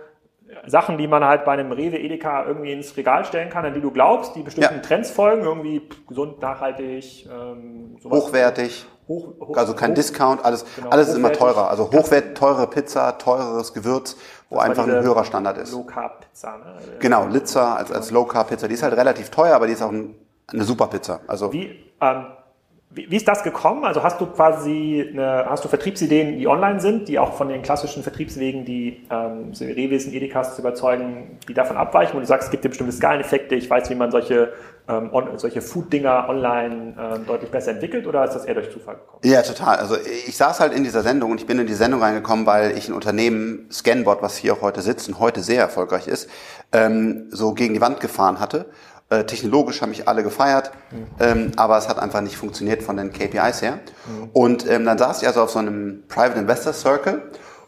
Sachen, 0.66 0.98
die 0.98 1.08
man 1.08 1.24
halt 1.24 1.46
bei 1.46 1.54
einem 1.54 1.72
Rewe, 1.72 1.98
Edeka 1.98 2.46
irgendwie 2.46 2.72
ins 2.72 2.96
Regal 2.98 3.26
stellen 3.26 3.50
kann, 3.50 3.66
an 3.66 3.74
die 3.74 3.82
du 3.82 3.92
glaubst, 3.92 4.36
die 4.36 4.44
bestimmten 4.44 4.76
ja. 4.76 4.82
Trends 4.82 5.12
folgen, 5.12 5.44
irgendwie 5.44 5.82
gesund, 6.08 6.42
nachhaltig, 6.42 7.28
ähm, 7.32 7.98
sowas. 8.02 8.26
hochwertig. 8.26 8.86
Hoch, 9.08 9.34
hoch, 9.40 9.56
also 9.56 9.74
kein 9.74 9.92
hoch, 9.92 9.96
Discount, 9.96 10.44
alles, 10.44 10.66
genau, 10.76 10.90
alles 10.90 11.08
ist 11.10 11.16
immer 11.16 11.32
teurer. 11.32 11.70
Also 11.70 11.90
hochwert, 11.92 12.38
teure 12.38 12.68
Pizza, 12.68 13.18
teureres 13.18 13.74
Gewürz, 13.74 14.18
wo 14.50 14.58
einfach 14.58 14.86
ein 14.86 15.02
höherer 15.02 15.24
Standard 15.24 15.58
ist. 15.58 15.72
Low 15.72 15.84
Carb 15.84 16.22
Pizza, 16.22 16.58
ne? 16.58 16.76
Genau, 17.00 17.26
Litzer 17.28 17.78
als, 17.78 17.92
als 17.92 18.12
Low 18.12 18.26
Carb 18.26 18.50
Pizza. 18.50 18.68
Die 18.68 18.74
ist 18.74 18.84
halt 18.84 18.98
relativ 18.98 19.30
teuer, 19.30 19.56
aber 19.56 19.68
die 19.68 19.74
ist 19.74 19.82
auch 19.82 19.92
ein, 19.92 20.16
eine 20.48 20.64
super 20.64 20.88
Pizza. 20.88 21.22
Also 21.26 21.54
wie, 21.54 21.74
ähm, 22.02 22.26
wie, 22.90 23.12
wie 23.12 23.18
ist 23.18 23.28
das 23.28 23.44
gekommen? 23.44 23.84
Also 23.84 24.02
hast 24.02 24.22
du 24.22 24.26
quasi 24.28 25.06
eine, 25.12 25.46
hast 25.50 25.64
du 25.64 25.68
Vertriebsideen, 25.68 26.40
die 26.40 26.48
online 26.48 26.80
sind, 26.80 27.10
die 27.10 27.20
auch 27.20 27.34
von 27.34 27.50
den 27.50 27.62
klassischen 27.62 28.02
Vertriebswegen, 28.02 28.64
die 28.64 29.06
ähm, 29.10 29.54
so 29.54 29.66
Rewesen, 29.66 30.14
Edekas 30.14 30.56
zu 30.56 30.62
überzeugen, 30.62 31.38
die 31.50 31.54
davon 31.54 31.76
abweichen, 31.76 32.16
wo 32.16 32.20
du 32.20 32.26
sagst, 32.26 32.46
es 32.46 32.52
gibt 32.52 32.64
ja 32.64 32.70
bestimmte 32.70 32.94
Skaleneffekte, 32.94 33.56
ich 33.56 33.70
weiß, 33.70 33.90
wie 33.90 33.96
man 33.96 34.10
solche, 34.10 34.54
ähm, 34.88 35.10
on, 35.12 35.38
solche 35.38 35.62
Food-Dinger 35.62 36.30
online 36.30 36.96
ähm, 36.98 37.26
deutlich 37.26 37.52
besser 37.52 37.72
entwickelt 37.72 38.08
oder 38.08 38.24
ist 38.24 38.34
das 38.34 38.46
eher 38.46 38.54
durch 38.54 38.72
Zufall 38.72 38.96
gekommen? 38.96 39.20
Ja, 39.26 39.42
total. 39.42 39.76
Also 39.78 39.98
ich 39.98 40.38
saß 40.38 40.62
halt 40.62 40.74
in 40.74 40.86
dieser 40.86 41.04
Sendung 41.04 41.32
und 41.32 41.42
ich 41.42 41.46
bin 41.46 41.60
in 41.60 41.68
die 41.68 41.74
Sendung 41.74 42.02
reingekommen, 42.02 42.46
weil 42.46 42.78
ich 42.78 42.88
ein 42.88 42.94
Unternehmen, 42.94 43.68
Scanbot, 43.70 44.22
was 44.22 44.38
hier 44.38 44.54
auch 44.54 44.62
heute 44.62 44.80
sitzt 44.82 45.10
und 45.10 45.20
heute 45.20 45.42
sehr 45.42 45.62
erfolgreich 45.62 46.08
ist, 46.08 46.30
ähm, 46.72 47.28
so 47.32 47.54
gegen 47.54 47.74
die 47.74 47.82
Wand 47.82 48.00
gefahren 48.00 48.40
hatte 48.40 48.68
äh, 49.10 49.24
technologisch 49.24 49.82
haben 49.82 49.90
mich 49.90 50.08
alle 50.08 50.24
gefeiert, 50.24 50.72
mhm. 50.92 51.08
ähm, 51.20 51.52
aber 51.56 51.78
es 51.78 51.88
hat 51.88 52.00
einfach 52.00 52.22
nicht 52.22 52.38
funktioniert 52.38 52.84
von 52.84 52.98
den 52.98 53.14
KPIs 53.14 53.62
her. 53.62 53.80
Mhm. 54.06 54.30
Und 54.34 54.70
ähm, 54.70 54.86
dann 54.86 54.98
saß 54.98 55.22
ich 55.22 55.28
also 55.28 55.42
auf 55.42 55.50
so 55.50 55.60
einem 55.60 56.04
Private 56.08 56.40
Investor 56.40 56.74
Circle 56.74 57.22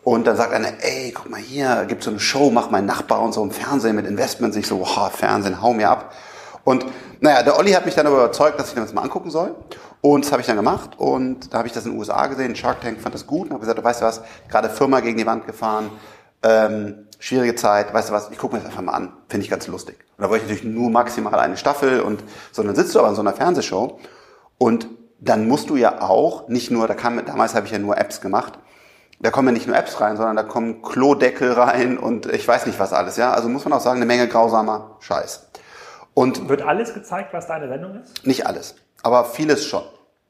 und 0.04 0.28
dann 0.28 0.36
sagt 0.36 0.54
einer, 0.54 0.70
ey, 0.82 1.12
guck 1.12 1.30
mal 1.30 1.40
hier, 1.40 1.86
gibt 1.88 2.04
so 2.04 2.10
eine 2.10 2.20
Show, 2.20 2.50
mach 2.52 2.70
mein 2.72 2.86
Nachbar 2.86 3.22
und 3.22 3.34
so 3.34 3.44
im 3.44 3.52
Fernsehen 3.52 3.96
mit 3.96 4.06
Investments. 4.06 4.58
Ich 4.58 4.68
so, 4.68 4.80
wow, 4.80 5.12
Fernsehen, 5.12 5.62
hau 5.62 5.74
mir 5.74 5.90
ab. 5.90 6.14
Und 6.64 6.86
naja, 7.22 7.44
der 7.44 7.58
Olli 7.58 7.72
hat 7.72 7.86
mich 7.86 7.96
dann 7.96 8.08
aber 8.08 8.18
überzeugt, 8.18 8.60
dass 8.60 8.70
ich 8.70 8.76
mir 8.76 8.82
das 8.82 8.94
mal 8.94 9.02
angucken 9.02 9.30
soll. 9.30 9.56
Und 10.02 10.26
das 10.26 10.32
habe 10.32 10.42
ich 10.42 10.48
dann 10.48 10.56
gemacht 10.56 10.92
und 10.98 11.54
da 11.54 11.58
habe 11.58 11.68
ich 11.68 11.74
das 11.74 11.86
in 11.86 11.92
den 11.92 12.00
USA 12.00 12.28
gesehen. 12.28 12.56
Shark 12.56 12.82
Tank 12.82 13.02
fand 13.02 13.16
das 13.16 13.28
gut 13.28 13.48
und 13.48 13.52
habe 13.52 13.60
gesagt, 13.60 13.80
du 13.80 13.84
weißt 13.84 14.02
du 14.02 14.06
was, 14.06 14.22
gerade 14.48 14.70
Firma 14.70 15.02
gegen 15.02 15.18
die 15.18 15.26
Wand 15.26 15.46
gefahren, 15.46 15.90
ähm, 16.42 17.08
schwierige 17.20 17.54
Zeit, 17.56 17.94
weißt 17.94 18.10
du 18.10 18.14
was, 18.14 18.32
ich 18.32 18.38
gucke 18.38 18.56
mir 18.56 18.62
das 18.62 18.70
einfach 18.70 18.82
mal 18.82 18.94
an, 18.94 19.14
finde 19.28 19.44
ich 19.44 19.52
ganz 19.52 19.68
lustig. 19.68 19.98
Und 20.18 20.24
da 20.24 20.30
wollte 20.30 20.46
ich 20.46 20.52
natürlich 20.52 20.74
nur 20.74 20.90
maximal 20.90 21.38
eine 21.40 21.58
Staffel 21.58 22.02
und, 22.02 22.24
sondern 22.52 22.76
sitzt 22.76 22.96
du 22.96 23.00
aber 23.00 23.10
in 23.10 23.16
so 23.16 23.22
einer 23.22 23.34
Fernsehshow 23.34 24.00
und 24.58 24.88
dann 25.20 25.48
musst 25.48 25.70
du 25.70 25.76
ja 25.76 26.02
auch, 26.02 26.48
nicht 26.48 26.72
nur, 26.72 26.88
da 26.88 26.94
kam, 26.94 27.24
damals 27.26 27.54
habe 27.54 27.66
ich 27.66 27.74
ja 27.74 27.80
nur 27.80 27.98
Apps 27.98 28.22
gemacht, 28.22 28.58
da 29.20 29.32
kommen 29.32 29.50
ja 29.50 29.54
nicht 29.54 29.68
nur 29.68 29.76
Apps 29.76 30.00
rein, 30.00 30.16
sondern 30.16 30.38
da 30.38 30.44
kommen 30.44 30.82
Klodeckel 30.82 31.52
rein 31.52 31.98
und 31.98 32.26
ich 32.26 32.48
weiß 32.48 32.66
nicht 32.66 32.80
was 32.80 32.94
alles, 32.94 33.18
ja. 33.18 33.34
Also 33.34 33.50
muss 33.50 33.66
man 33.66 33.74
auch 33.74 33.82
sagen, 33.82 33.98
eine 33.98 34.06
Menge 34.06 34.30
grausamer 34.30 34.96
Scheiß. 35.02 35.50
Und 36.14 36.48
wird 36.48 36.62
alles 36.62 36.94
gezeigt, 36.94 37.34
was 37.34 37.48
deine 37.48 37.68
Sendung 37.68 38.02
ist? 38.02 38.26
Nicht 38.26 38.48
alles, 38.48 38.76
aber 39.04 39.26
vieles 39.26 39.66
schon, 39.66 39.84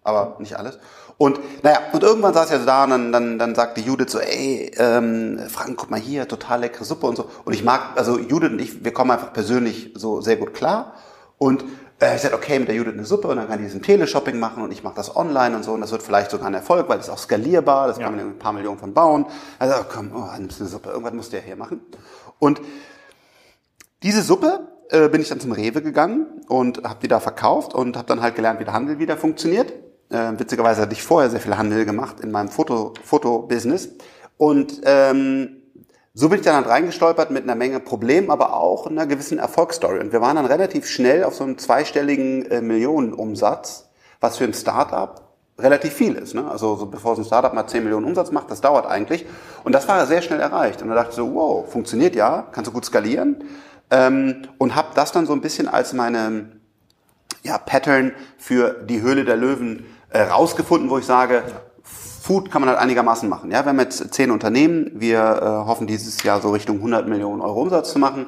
aber 0.03 0.38
nicht 0.39 0.55
alles. 0.58 0.79
Und 1.19 1.38
naja, 1.63 1.79
und 1.91 2.01
irgendwann 2.01 2.33
saß 2.33 2.49
er 2.49 2.59
so 2.61 2.65
da 2.65 2.85
und 2.85 2.91
dann, 2.91 3.11
dann, 3.11 3.38
dann 3.38 3.53
sagte 3.53 3.81
Judith 3.81 4.09
so, 4.09 4.19
ey, 4.19 4.71
ähm, 4.77 5.38
Frank, 5.49 5.75
guck 5.75 5.91
mal 5.91 5.99
hier, 5.99 6.25
total 6.29 6.61
leckere 6.61 6.85
Suppe 6.85 7.07
und 7.07 7.17
so. 7.17 7.29
Und 7.43 7.51
ich 7.51 7.61
mag, 7.61 7.97
also 7.97 8.17
Judith 8.17 8.51
und 8.51 8.59
ich, 8.59 8.85
wir 8.85 8.93
kommen 8.93 9.11
einfach 9.11 9.33
persönlich 9.33 9.91
so 9.95 10.21
sehr 10.21 10.38
gut 10.38 10.53
klar. 10.53 10.93
Und 11.38 11.65
äh, 11.99 12.15
ich 12.15 12.21
sagte, 12.21 12.38
okay, 12.38 12.57
mit 12.57 12.69
der 12.69 12.75
Judith 12.75 12.93
eine 12.93 13.03
Suppe 13.03 13.27
und 13.27 13.35
dann 13.35 13.49
kann 13.49 13.57
die 13.57 13.65
diesen 13.65 13.81
Teleshopping 13.81 14.39
machen 14.39 14.63
und 14.63 14.71
ich 14.71 14.81
mache 14.81 14.95
das 14.95 15.13
online 15.13 15.57
und 15.57 15.63
so 15.63 15.73
und 15.73 15.81
das 15.81 15.91
wird 15.91 16.03
vielleicht 16.03 16.31
sogar 16.31 16.47
ein 16.47 16.53
Erfolg, 16.53 16.88
weil 16.88 16.95
das 16.95 17.07
ist 17.07 17.13
auch 17.13 17.17
skalierbar, 17.17 17.88
das 17.88 17.97
ja. 17.97 18.05
kann 18.05 18.15
man 18.15 18.25
ein 18.25 18.39
paar 18.39 18.53
Millionen 18.53 18.79
von 18.79 18.93
bauen. 18.93 19.25
Also 19.59 19.75
komm, 19.91 20.13
oh, 20.15 20.29
nimmst 20.38 20.61
eine 20.61 20.69
Suppe, 20.69 20.89
irgendwas 20.89 21.13
musst 21.13 21.33
du 21.33 21.38
ja 21.38 21.43
hier 21.43 21.57
machen. 21.57 21.81
Und 22.39 22.61
diese 24.03 24.21
Suppe 24.21 24.69
äh, 24.89 25.09
bin 25.09 25.19
ich 25.19 25.27
dann 25.27 25.41
zum 25.41 25.51
Rewe 25.51 25.81
gegangen 25.81 26.27
und 26.47 26.81
habe 26.85 26.99
die 27.01 27.09
da 27.09 27.19
verkauft 27.19 27.73
und 27.73 27.97
habe 27.97 28.07
dann 28.07 28.21
halt 28.21 28.38
gelernt, 28.38 28.61
wie 28.61 28.63
der 28.63 28.73
Handel 28.73 28.99
wieder 28.99 29.17
funktioniert. 29.17 29.73
Äh, 30.10 30.34
witzigerweise 30.38 30.82
hatte 30.82 30.94
ich 30.94 31.04
vorher 31.04 31.30
sehr 31.30 31.39
viel 31.39 31.58
Handel 31.58 31.86
gemacht 31.86 32.20
in 32.22 32.32
meinem 32.32 32.50
Foto, 32.50 32.94
Foto-Business. 33.04 33.89
Und 34.38 34.82
ähm, 34.84 35.58
so 36.13 36.30
bin 36.30 36.39
ich 36.39 36.46
dann 36.46 36.56
halt 36.56 36.68
reingestolpert 36.68 37.32
mit 37.32 37.44
einer 37.44 37.56
Menge 37.56 37.80
Problemen, 37.80 38.32
aber 38.32 38.56
auch 38.56 38.88
einer 38.88 39.06
gewissen 39.06 39.38
Erfolgsstory. 39.38 40.00
Und 40.00 40.12
wir 40.12 40.22
waren 40.22 40.36
dann 40.36 40.46
relativ 40.46 40.88
schnell 40.88 41.24
auf 41.24 41.36
so 41.36 41.44
einem 41.44 41.58
zweistelligen 41.58 42.46
äh, 42.50 42.62
Millionenumsatz, 42.62 43.89
was 44.20 44.38
für 44.38 44.44
ein 44.44 44.54
Startup 44.54 45.22
relativ 45.60 45.94
viel 45.94 46.16
ist. 46.16 46.34
Ne? 46.34 46.50
Also 46.50 46.75
so 46.75 46.88
bevor 46.88 47.16
so 47.16 47.22
ein 47.22 47.25
Startup 47.25 47.54
mal 47.54 47.68
10 47.68 47.84
Millionen 47.84 48.06
Umsatz 48.06 48.32
macht, 48.32 48.50
das 48.50 48.62
dauert 48.62 48.86
eigentlich. 48.86 49.25
Und 49.63 49.74
das 49.74 49.88
war 49.88 50.06
sehr 50.08 50.22
schnell 50.22 50.39
erreicht. 50.39 50.82
Und 50.82 50.89
da 50.89 50.96
dachte 50.96 51.10
ich 51.12 51.16
so, 51.16 51.34
wow, 51.34 51.70
funktioniert 51.70 52.16
ja, 52.16 52.48
kannst 52.51 52.70
du 52.70 52.74
gut 52.74 52.86
skalieren. 52.86 53.44
Ähm, 53.92 54.44
und 54.58 54.75
habe 54.75 54.89
das 54.96 55.12
dann 55.12 55.25
so 55.25 55.34
ein 55.34 55.42
bisschen 55.42 55.68
als 55.68 55.94
meine 55.94 56.60
ja, 57.44 57.58
Pattern 57.58 58.13
für 58.38 58.84
die 58.84 59.01
Höhle 59.01 59.25
der 59.25 59.38
Löwen 59.38 59.86
äh, 60.10 60.22
rausgefunden, 60.22 60.89
wo 60.89 60.98
ich 60.98 61.06
sage, 61.06 61.44
Food 61.84 62.51
kann 62.51 62.62
man 62.62 62.70
halt 62.70 62.80
einigermaßen 62.80 63.28
machen. 63.28 63.50
Ja, 63.51 63.66
wir 63.66 63.70
haben 63.70 63.80
jetzt 63.80 64.13
zehn 64.13 64.30
Unternehmen. 64.30 64.92
Wir 64.94 65.20
äh, 65.20 65.46
hoffen 65.68 65.88
dieses 65.88 66.22
Jahr 66.24 66.42
so 66.42 66.51
Richtung 66.51 66.78
100 66.78 67.08
Millionen 67.08 67.42
Euro 67.42 67.62
Umsatz 67.62 67.92
zu 67.92 68.00
machen. 68.00 68.28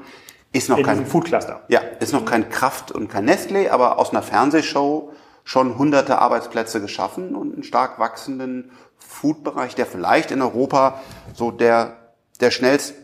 ist 0.52 0.70
noch 0.70 0.80
In 0.80 0.86
kein 0.86 1.06
Food 1.06 1.26
Cluster. 1.26 1.62
Ja, 1.68 1.82
ist 2.00 2.14
noch 2.14 2.26
kein 2.26 2.50
Kraft 2.50 2.92
und 2.92 3.10
kein 3.10 3.30
Nestlé, 3.30 3.70
aber 3.70 4.00
aus 4.00 4.12
einer 4.12 4.24
Fernsehshow 4.24 5.12
schon 5.44 5.78
hunderte 5.78 6.20
Arbeitsplätze 6.20 6.82
geschaffen 6.82 7.36
und 7.36 7.54
einen 7.54 7.64
stark 7.64 8.00
wachsenden 8.00 8.72
Food-Bereich, 8.98 9.76
der 9.76 9.86
vielleicht 9.86 10.32
in 10.32 10.42
Europa 10.42 11.02
so 11.34 11.52
der, 11.52 11.98
der 12.40 12.52
schnellst 12.52 12.96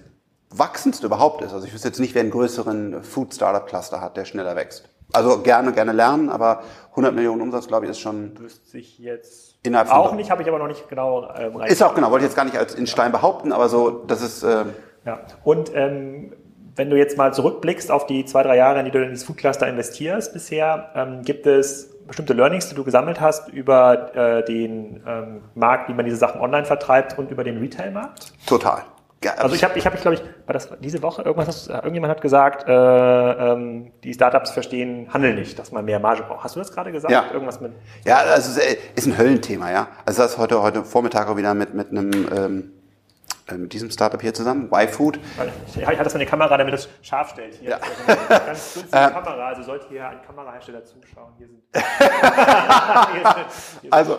wachsendste 0.49 1.05
überhaupt 1.05 1.41
ist. 1.41 1.53
Also 1.53 1.67
ich 1.67 1.73
wüsste 1.73 1.89
jetzt 1.89 1.99
nicht, 1.99 2.15
wer 2.15 2.21
einen 2.21 2.31
größeren 2.31 3.03
Food-Startup-Cluster 3.03 4.01
hat, 4.01 4.17
der 4.17 4.25
schneller 4.25 4.55
wächst. 4.55 4.89
Also 5.13 5.41
gerne, 5.41 5.71
gerne 5.71 5.93
lernen, 5.93 6.29
aber 6.29 6.61
100 6.91 7.13
Millionen 7.13 7.41
Umsatz, 7.41 7.67
glaube 7.67 7.85
ich, 7.85 7.91
ist 7.91 7.99
schon 7.99 8.37
Wüsste 8.39 8.77
ich 8.77 8.99
jetzt 8.99 9.55
Innerhalb 9.63 9.91
auch 9.91 10.13
nicht, 10.13 10.29
habe 10.29 10.41
ich 10.41 10.47
aber 10.47 10.59
noch 10.59 10.67
nicht 10.67 10.87
genau 10.89 11.29
ähm, 11.35 11.55
rein- 11.55 11.69
Ist 11.69 11.81
auch 11.81 11.95
genau, 11.95 12.11
wollte 12.11 12.25
ich 12.25 12.29
jetzt 12.29 12.35
gar 12.35 12.45
nicht 12.45 12.57
als 12.57 12.75
in 12.75 12.87
Stein 12.87 13.11
behaupten, 13.11 13.51
aber 13.51 13.69
so, 13.69 13.89
das 13.89 14.21
ist, 14.21 14.43
äh, 14.43 14.65
Ja. 15.05 15.19
Und 15.43 15.71
ähm, 15.73 16.33
wenn 16.75 16.89
du 16.89 16.97
jetzt 16.97 17.17
mal 17.17 17.33
zurückblickst 17.33 17.89
auf 17.91 18.05
die 18.05 18.25
zwei, 18.25 18.43
drei 18.43 18.55
Jahre, 18.57 18.79
in 18.79 18.85
die 18.85 18.91
du 18.91 19.01
in 19.01 19.09
dieses 19.09 19.25
Food 19.25 19.37
Cluster 19.37 19.67
investierst 19.67 20.33
bisher, 20.33 20.91
ähm, 20.95 21.23
gibt 21.23 21.47
es 21.47 21.89
bestimmte 22.05 22.33
Learnings, 22.33 22.69
die 22.69 22.75
du 22.75 22.83
gesammelt 22.83 23.19
hast 23.19 23.49
über 23.49 24.15
äh, 24.15 24.45
den 24.45 25.01
ähm, 25.07 25.41
Markt, 25.55 25.89
wie 25.89 25.93
man 25.93 26.05
diese 26.05 26.17
Sachen 26.17 26.39
online 26.39 26.65
vertreibt 26.65 27.17
und 27.17 27.31
über 27.31 27.43
den 27.43 27.57
Retail-Markt? 27.57 28.31
total. 28.45 28.83
Ja, 29.23 29.33
Also 29.33 29.55
ich 29.55 29.63
habe, 29.63 29.77
ich 29.79 29.85
habe, 29.85 29.95
ich 29.95 30.01
glaube 30.01 30.15
ich, 30.15 30.21
war 30.45 30.53
das 30.53 30.69
diese 30.79 31.01
Woche 31.01 31.23
irgendwas? 31.23 31.47
hast- 31.47 31.69
Irgendjemand 31.69 32.11
hat 32.11 32.21
gesagt, 32.21 32.67
äh, 32.67 32.71
ähm, 32.71 33.91
die 34.03 34.13
Startups 34.13 34.51
verstehen 34.51 35.11
Handel 35.11 35.33
nicht, 35.33 35.57
dass 35.57 35.71
man 35.71 35.85
mehr 35.85 35.99
Marge 35.99 36.23
braucht. 36.23 36.43
Hast 36.43 36.55
du 36.55 36.59
das 36.59 36.71
gerade 36.71 36.91
gesagt? 36.91 37.11
Ja. 37.11 37.25
Irgendwas 37.33 37.59
mit? 37.59 37.71
Ja, 38.05 38.17
also 38.17 38.51
es 38.51 38.57
ist- 38.57 38.77
ist 38.95 39.07
ein 39.07 39.17
Höllenthema, 39.17 39.71
ja. 39.71 39.87
Also 40.05 40.21
das 40.21 40.37
heute 40.37 40.61
heute 40.61 40.83
Vormittag 40.85 41.27
auch 41.29 41.35
wieder 41.37 41.53
mit 41.55 41.73
mit 41.73 41.89
einem 41.89 42.11
ähm, 42.35 42.71
äh, 43.49 43.55
mit 43.57 43.73
diesem 43.73 43.89
Startup 43.89 44.21
hier 44.21 44.33
zusammen, 44.35 44.69
Y-Food. 44.71 45.19
Ich, 45.67 45.77
ich 45.81 45.87
hatte 45.87 46.03
das 46.03 46.13
mit 46.13 46.21
der 46.21 46.29
Kamera, 46.29 46.55
damit 46.57 46.73
es 46.75 46.87
scharf 47.01 47.29
stellt. 47.29 47.55
Hier 47.55 47.71
Ja. 47.71 47.77
ist 47.77 48.09
eine 48.09 48.45
ganz 48.45 48.73
günstige 48.75 48.91
Kamera, 49.13 49.47
also 49.47 49.63
sollte 49.63 49.87
hier 49.89 50.07
ein 50.09 50.21
Kamerahersteller 50.21 50.83
zuschauen. 50.83 51.33
Hier 51.39 51.47
sind, 51.47 51.61
hier 51.73 53.23
sind, 53.23 53.35
hier 53.81 53.81
sind 53.81 53.93
Also, 53.93 54.17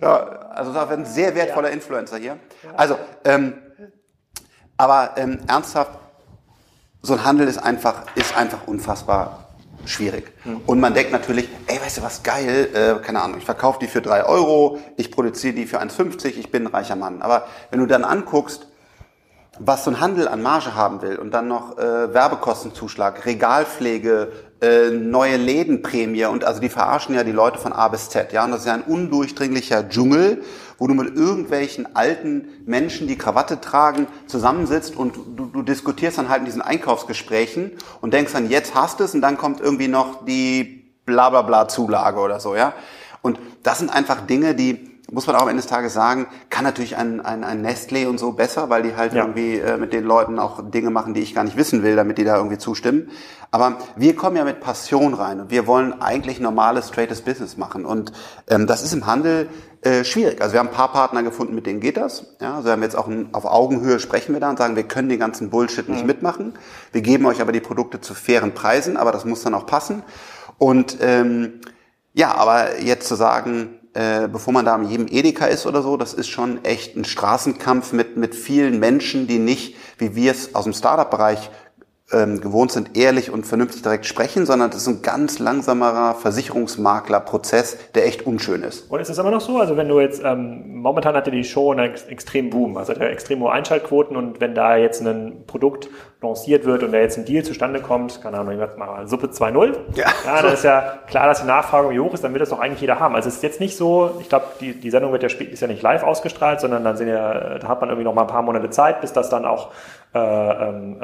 ja, 0.00 0.16
also 0.54 0.72
da 0.72 0.88
werden 0.88 1.04
sehr 1.04 1.34
wertvolle 1.34 1.68
Influencer 1.70 2.16
hier. 2.16 2.38
Also, 2.76 2.98
ähm, 3.24 3.54
aber 4.78 5.10
ähm, 5.16 5.40
ernsthaft, 5.46 5.98
so 7.02 7.12
ein 7.12 7.24
Handel 7.24 7.46
ist 7.46 7.58
einfach, 7.58 8.04
ist 8.14 8.36
einfach 8.36 8.66
unfassbar 8.66 9.48
schwierig. 9.84 10.32
Und 10.66 10.80
man 10.80 10.94
denkt 10.94 11.12
natürlich, 11.12 11.48
ey, 11.66 11.80
weißt 11.80 11.98
du 11.98 12.02
was, 12.02 12.22
geil, 12.22 12.68
äh, 12.74 13.04
keine 13.04 13.22
Ahnung, 13.22 13.38
ich 13.38 13.44
verkaufe 13.44 13.78
die 13.80 13.86
für 13.86 14.02
drei 14.02 14.24
Euro, 14.24 14.78
ich 14.96 15.10
produziere 15.10 15.54
die 15.54 15.66
für 15.66 15.80
1,50, 15.80 16.36
ich 16.38 16.50
bin 16.50 16.66
ein 16.66 16.72
reicher 16.72 16.96
Mann. 16.96 17.22
Aber 17.22 17.46
wenn 17.70 17.80
du 17.80 17.86
dann 17.86 18.04
anguckst, 18.04 18.66
was 19.58 19.84
so 19.84 19.90
ein 19.90 20.00
Handel 20.00 20.28
an 20.28 20.42
Marge 20.42 20.74
haben 20.74 21.02
will 21.02 21.16
und 21.16 21.32
dann 21.32 21.48
noch 21.48 21.78
äh, 21.78 22.14
Werbekostenzuschlag, 22.14 23.26
Regalpflege, 23.26 24.30
äh, 24.60 24.90
neue 24.90 25.36
Lädenprämie 25.36 26.26
und 26.26 26.44
also 26.44 26.60
die 26.60 26.68
verarschen 26.68 27.14
ja 27.14 27.24
die 27.24 27.32
Leute 27.32 27.58
von 27.58 27.72
A 27.72 27.88
bis 27.88 28.08
Z, 28.10 28.32
ja, 28.32 28.44
und 28.44 28.52
das 28.52 28.60
ist 28.60 28.66
ja 28.66 28.74
ein 28.74 28.82
undurchdringlicher 28.82 29.88
Dschungel, 29.88 30.42
wo 30.78 30.86
du 30.86 30.94
mit 30.94 31.14
irgendwelchen 31.14 31.94
alten 31.96 32.48
Menschen, 32.64 33.08
die 33.08 33.18
Krawatte 33.18 33.60
tragen, 33.60 34.06
zusammensitzt 34.26 34.96
und 34.96 35.16
du, 35.36 35.46
du 35.46 35.62
diskutierst 35.62 36.18
dann 36.18 36.28
halt 36.28 36.40
in 36.40 36.46
diesen 36.46 36.62
Einkaufsgesprächen 36.62 37.72
und 38.00 38.14
denkst 38.14 38.32
dann, 38.32 38.48
jetzt 38.48 38.74
hast 38.74 39.00
es 39.00 39.12
und 39.12 39.20
dann 39.20 39.36
kommt 39.36 39.60
irgendwie 39.60 39.88
noch 39.88 40.24
die 40.24 40.92
bla 41.04 41.30
bla 41.30 41.42
bla 41.42 41.68
Zulage 41.68 42.20
oder 42.20 42.38
so, 42.38 42.54
ja. 42.54 42.74
Und 43.20 43.40
das 43.64 43.78
sind 43.80 43.90
einfach 43.90 44.20
Dinge, 44.20 44.54
die 44.54 44.87
muss 45.10 45.26
man 45.26 45.36
auch 45.36 45.42
am 45.42 45.48
Ende 45.48 45.62
des 45.62 45.70
Tages 45.70 45.94
sagen, 45.94 46.26
kann 46.50 46.64
natürlich 46.64 46.96
ein, 46.96 47.20
ein, 47.24 47.42
ein 47.44 47.64
Nestlé 47.64 48.06
und 48.06 48.18
so 48.18 48.32
besser, 48.32 48.68
weil 48.68 48.82
die 48.82 48.94
halt 48.94 49.14
Ja. 49.14 49.22
irgendwie 49.22 49.56
äh, 49.58 49.76
mit 49.78 49.92
den 49.92 50.04
Leuten 50.04 50.38
auch 50.38 50.60
Dinge 50.70 50.90
machen, 50.90 51.14
die 51.14 51.20
ich 51.20 51.34
gar 51.34 51.44
nicht 51.44 51.56
wissen 51.56 51.82
will, 51.82 51.96
damit 51.96 52.18
die 52.18 52.24
da 52.24 52.36
irgendwie 52.36 52.58
zustimmen. 52.58 53.10
Aber 53.50 53.78
wir 53.96 54.14
kommen 54.14 54.36
ja 54.36 54.44
mit 54.44 54.60
Passion 54.60 55.14
rein 55.14 55.40
und 55.40 55.50
wir 55.50 55.66
wollen 55.66 56.02
eigentlich 56.02 56.38
normales, 56.40 56.88
straightes 56.88 57.22
Business 57.22 57.56
machen. 57.56 57.86
Und 57.86 58.12
ähm, 58.48 58.66
das 58.66 58.82
ist 58.82 58.92
im 58.92 59.06
Handel 59.06 59.48
äh, 59.80 60.04
schwierig. 60.04 60.42
Also 60.42 60.52
wir 60.52 60.60
haben 60.60 60.68
ein 60.68 60.74
paar 60.74 60.92
Partner 60.92 61.22
gefunden, 61.22 61.54
mit 61.54 61.64
denen 61.64 61.80
geht 61.80 61.96
das. 61.96 62.36
Ja, 62.42 62.56
also 62.56 62.66
wir 62.66 62.72
haben 62.72 62.82
jetzt 62.82 62.96
auch 62.96 63.06
ein, 63.06 63.30
auf 63.32 63.46
Augenhöhe 63.46 64.00
sprechen 64.00 64.34
wir 64.34 64.40
da 64.40 64.50
und 64.50 64.58
sagen, 64.58 64.76
wir 64.76 64.82
können 64.82 65.08
den 65.08 65.18
ganzen 65.20 65.48
Bullshit 65.48 65.88
nicht 65.88 66.04
mitmachen. 66.04 66.52
Wir 66.92 67.00
geben 67.00 67.24
euch 67.24 67.40
aber 67.40 67.52
die 67.52 67.60
Produkte 67.60 68.02
zu 68.02 68.12
fairen 68.12 68.52
Preisen, 68.52 68.98
aber 68.98 69.12
das 69.12 69.24
muss 69.24 69.42
dann 69.42 69.54
auch 69.54 69.64
passen. 69.64 70.02
Und 70.58 70.98
ähm, 71.00 71.60
ja, 72.12 72.34
aber 72.34 72.80
jetzt 72.80 73.08
zu 73.08 73.14
sagen, 73.14 73.77
äh, 73.98 74.28
bevor 74.28 74.52
man 74.52 74.64
da 74.64 74.76
in 74.76 74.88
jedem 74.88 75.08
Edeka 75.08 75.46
ist 75.46 75.66
oder 75.66 75.82
so, 75.82 75.96
das 75.96 76.14
ist 76.14 76.28
schon 76.28 76.64
echt 76.64 76.94
ein 76.94 77.04
Straßenkampf 77.04 77.92
mit, 77.92 78.16
mit 78.16 78.36
vielen 78.36 78.78
Menschen, 78.78 79.26
die 79.26 79.40
nicht, 79.40 79.74
wie 79.98 80.14
wir 80.14 80.30
es 80.30 80.54
aus 80.54 80.64
dem 80.64 80.72
Startup-Bereich 80.72 81.50
ähm, 82.10 82.40
gewohnt 82.40 82.72
sind, 82.72 82.96
ehrlich 82.96 83.30
und 83.30 83.46
vernünftig 83.46 83.82
direkt 83.82 84.06
sprechen, 84.06 84.46
sondern 84.46 84.70
das 84.70 84.82
ist 84.82 84.88
ein 84.88 85.02
ganz 85.02 85.38
langsamerer 85.38 86.14
Versicherungsmaklerprozess, 86.14 87.76
der 87.94 88.06
echt 88.06 88.26
unschön 88.26 88.62
ist. 88.62 88.90
Und 88.90 89.00
ist 89.00 89.10
es 89.10 89.18
immer 89.18 89.30
noch 89.30 89.42
so? 89.42 89.58
Also 89.58 89.76
wenn 89.76 89.88
du 89.88 90.00
jetzt, 90.00 90.22
ähm, 90.24 90.80
momentan 90.80 91.14
hatte 91.14 91.30
die 91.30 91.44
Show 91.44 91.70
einen 91.72 91.90
ex 91.90 92.04
extremen 92.04 92.48
Boom, 92.50 92.76
also 92.76 92.94
hat 92.94 93.00
ja 93.00 93.08
extrem 93.08 93.40
hohe 93.40 93.52
Einschaltquoten 93.52 94.16
und 94.16 94.40
wenn 94.40 94.54
da 94.54 94.76
jetzt 94.76 95.02
ein 95.02 95.44
Produkt 95.46 95.90
lanciert 96.22 96.64
wird 96.64 96.82
und 96.82 96.92
da 96.92 96.98
jetzt 96.98 97.18
ein 97.18 97.24
Deal 97.26 97.44
zustande 97.44 97.80
kommt, 97.80 98.22
keine 98.22 98.38
Ahnung, 98.38 98.54
ich 98.54 98.78
mal 98.78 99.06
Suppe 99.06 99.28
2.0, 99.28 99.76
Ja. 99.94 100.06
ja, 100.24 100.42
dann 100.42 100.52
ist 100.52 100.64
ja 100.64 100.98
klar, 101.08 101.26
dass 101.26 101.42
die 101.42 101.46
Nachfrage 101.46 101.96
hoch 102.00 102.14
ist, 102.14 102.24
dann 102.24 102.32
wird 102.32 102.42
das 102.42 102.48
doch 102.48 102.58
eigentlich 102.58 102.80
jeder 102.80 102.98
haben. 102.98 103.14
Also 103.14 103.28
es 103.28 103.36
ist 103.36 103.42
jetzt 103.42 103.60
nicht 103.60 103.76
so, 103.76 104.16
ich 104.20 104.28
glaube, 104.28 104.46
die, 104.60 104.72
die 104.72 104.90
Sendung 104.90 105.12
wird 105.12 105.22
ja 105.22 105.28
ist 105.28 105.60
ja 105.60 105.68
nicht 105.68 105.82
live 105.82 106.02
ausgestrahlt, 106.02 106.60
sondern 106.60 106.82
dann 106.84 106.96
sind 106.96 107.08
ja, 107.08 107.58
da 107.58 107.68
hat 107.68 107.80
man 107.80 107.90
irgendwie 107.90 108.04
noch 108.04 108.14
mal 108.14 108.22
ein 108.22 108.28
paar 108.28 108.42
Monate 108.42 108.70
Zeit, 108.70 109.00
bis 109.00 109.12
das 109.12 109.28
dann 109.28 109.44
auch 109.44 109.70
im, 110.18 111.00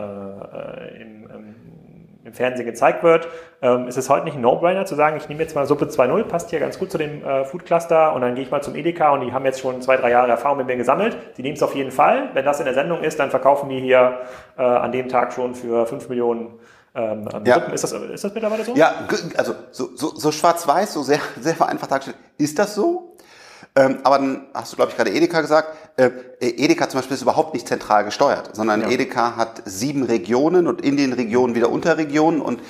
im 1.00 1.24
im 2.24 2.32
Fernsehen 2.32 2.64
gezeigt 2.64 3.02
wird, 3.02 3.28
ähm, 3.60 3.86
ist 3.86 3.98
es 3.98 4.08
heute 4.08 4.24
nicht 4.24 4.34
ein 4.34 4.40
No-Brainer 4.40 4.86
zu 4.86 4.94
sagen, 4.94 5.16
ich 5.16 5.28
nehme 5.28 5.42
jetzt 5.42 5.54
mal 5.54 5.66
Suppe 5.66 5.86
2.0, 5.86 6.24
passt 6.24 6.50
hier 6.50 6.58
ganz 6.58 6.78
gut 6.78 6.90
zu 6.90 6.98
dem 6.98 7.22
äh, 7.22 7.44
Food 7.44 7.66
Cluster 7.66 8.14
und 8.14 8.22
dann 8.22 8.34
gehe 8.34 8.44
ich 8.44 8.50
mal 8.50 8.62
zum 8.62 8.74
Edeka 8.74 9.10
und 9.10 9.20
die 9.20 9.32
haben 9.32 9.44
jetzt 9.44 9.60
schon 9.60 9.82
zwei, 9.82 9.96
drei 9.96 10.10
Jahre 10.10 10.30
Erfahrung 10.30 10.58
mit 10.58 10.66
mir 10.66 10.76
gesammelt. 10.76 11.16
Die 11.36 11.42
nehmen 11.42 11.56
es 11.56 11.62
auf 11.62 11.74
jeden 11.74 11.90
Fall. 11.90 12.30
Wenn 12.32 12.44
das 12.44 12.60
in 12.60 12.64
der 12.64 12.74
Sendung 12.74 13.02
ist, 13.02 13.18
dann 13.18 13.30
verkaufen 13.30 13.68
die 13.68 13.80
hier 13.80 14.20
äh, 14.56 14.62
an 14.62 14.90
dem 14.90 15.08
Tag 15.08 15.32
schon 15.34 15.54
für 15.54 15.86
5 15.86 16.08
Millionen 16.08 16.58
ähm, 16.94 17.28
ähm, 17.32 17.44
Ja. 17.44 17.54
Suppen. 17.54 17.74
Ist 17.74 17.84
das, 17.84 17.92
ist 17.92 18.24
das 18.24 18.34
mittlerweile 18.34 18.64
so? 18.64 18.74
Ja, 18.74 18.94
also 19.36 19.54
so, 19.70 19.90
so, 19.94 20.14
so 20.14 20.32
schwarz-weiß, 20.32 20.94
so 20.94 21.02
sehr, 21.02 21.20
sehr 21.40 21.54
vereinfacht 21.54 21.90
dargestellt. 21.90 22.16
Ist 22.38 22.58
das 22.58 22.74
so? 22.74 23.13
Ähm, 23.76 23.98
aber 24.04 24.18
dann 24.18 24.46
hast 24.54 24.72
du, 24.72 24.76
glaube 24.76 24.92
ich, 24.92 24.96
gerade 24.96 25.10
Edeka 25.10 25.40
gesagt. 25.40 25.76
Äh, 25.96 26.10
Edeka 26.40 26.88
zum 26.88 26.98
Beispiel 26.98 27.16
ist 27.16 27.22
überhaupt 27.22 27.54
nicht 27.54 27.66
zentral 27.66 28.04
gesteuert, 28.04 28.50
sondern 28.54 28.82
Ja. 28.82 28.90
Edeka 28.90 29.36
hat 29.36 29.62
sieben 29.64 30.04
Regionen 30.04 30.68
und 30.68 30.80
in 30.80 30.96
den 30.96 31.12
Regionen 31.12 31.54
wieder 31.56 31.70
Unterregionen 31.70 32.40
und 32.40 32.60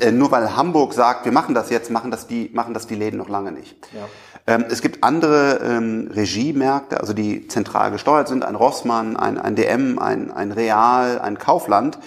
äh, 0.00 0.12
nur 0.12 0.30
weil 0.30 0.56
Hamburg 0.56 0.92
sagt, 0.92 1.24
wir 1.24 1.32
machen 1.32 1.54
das 1.54 1.70
jetzt, 1.70 1.90
machen 1.90 2.10
das 2.10 2.26
die, 2.26 2.50
machen 2.52 2.74
das 2.74 2.86
die 2.86 2.94
Läden 2.94 3.16
noch 3.16 3.28
lange 3.28 3.52
nicht. 3.52 3.76
Ja. 3.92 4.06
Ähm, 4.46 4.64
es 4.68 4.80
gibt 4.82 5.02
andere 5.02 5.60
ähm, 5.64 6.10
Regiemärkte, 6.12 7.00
also 7.00 7.14
die 7.14 7.48
zentral 7.48 7.90
gesteuert 7.90 8.28
sind, 8.28 8.44
ein 8.44 8.54
Rossmann, 8.54 9.16
ein, 9.16 9.38
ein 9.38 9.56
DM, 9.56 9.98
ein, 9.98 10.30
ein 10.30 10.52
Real, 10.52 11.18
ein 11.20 11.38
Kaufland, 11.38 11.98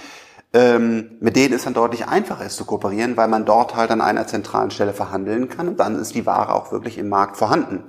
ähm, 0.54 1.18
mit 1.20 1.36
denen 1.36 1.54
es 1.54 1.64
dann 1.64 1.74
deutlich 1.74 2.08
einfacher 2.08 2.46
ist 2.46 2.56
zu 2.56 2.66
kooperieren, 2.66 3.18
weil 3.18 3.28
man 3.28 3.46
dort 3.46 3.76
halt 3.76 3.92
an 3.92 4.02
einer 4.02 4.28
zentralen 4.28 4.72
Stelle 4.72 4.94
verhandeln 4.94 5.50
kann 5.50 5.68
und 5.68 5.80
dann 5.80 6.00
ist 6.00 6.16
die 6.16 6.26
Ware 6.26 6.54
auch 6.54 6.72
wirklich 6.72 6.98
im 6.98 7.10
Markt 7.10 7.38
vorhanden. 7.38 7.84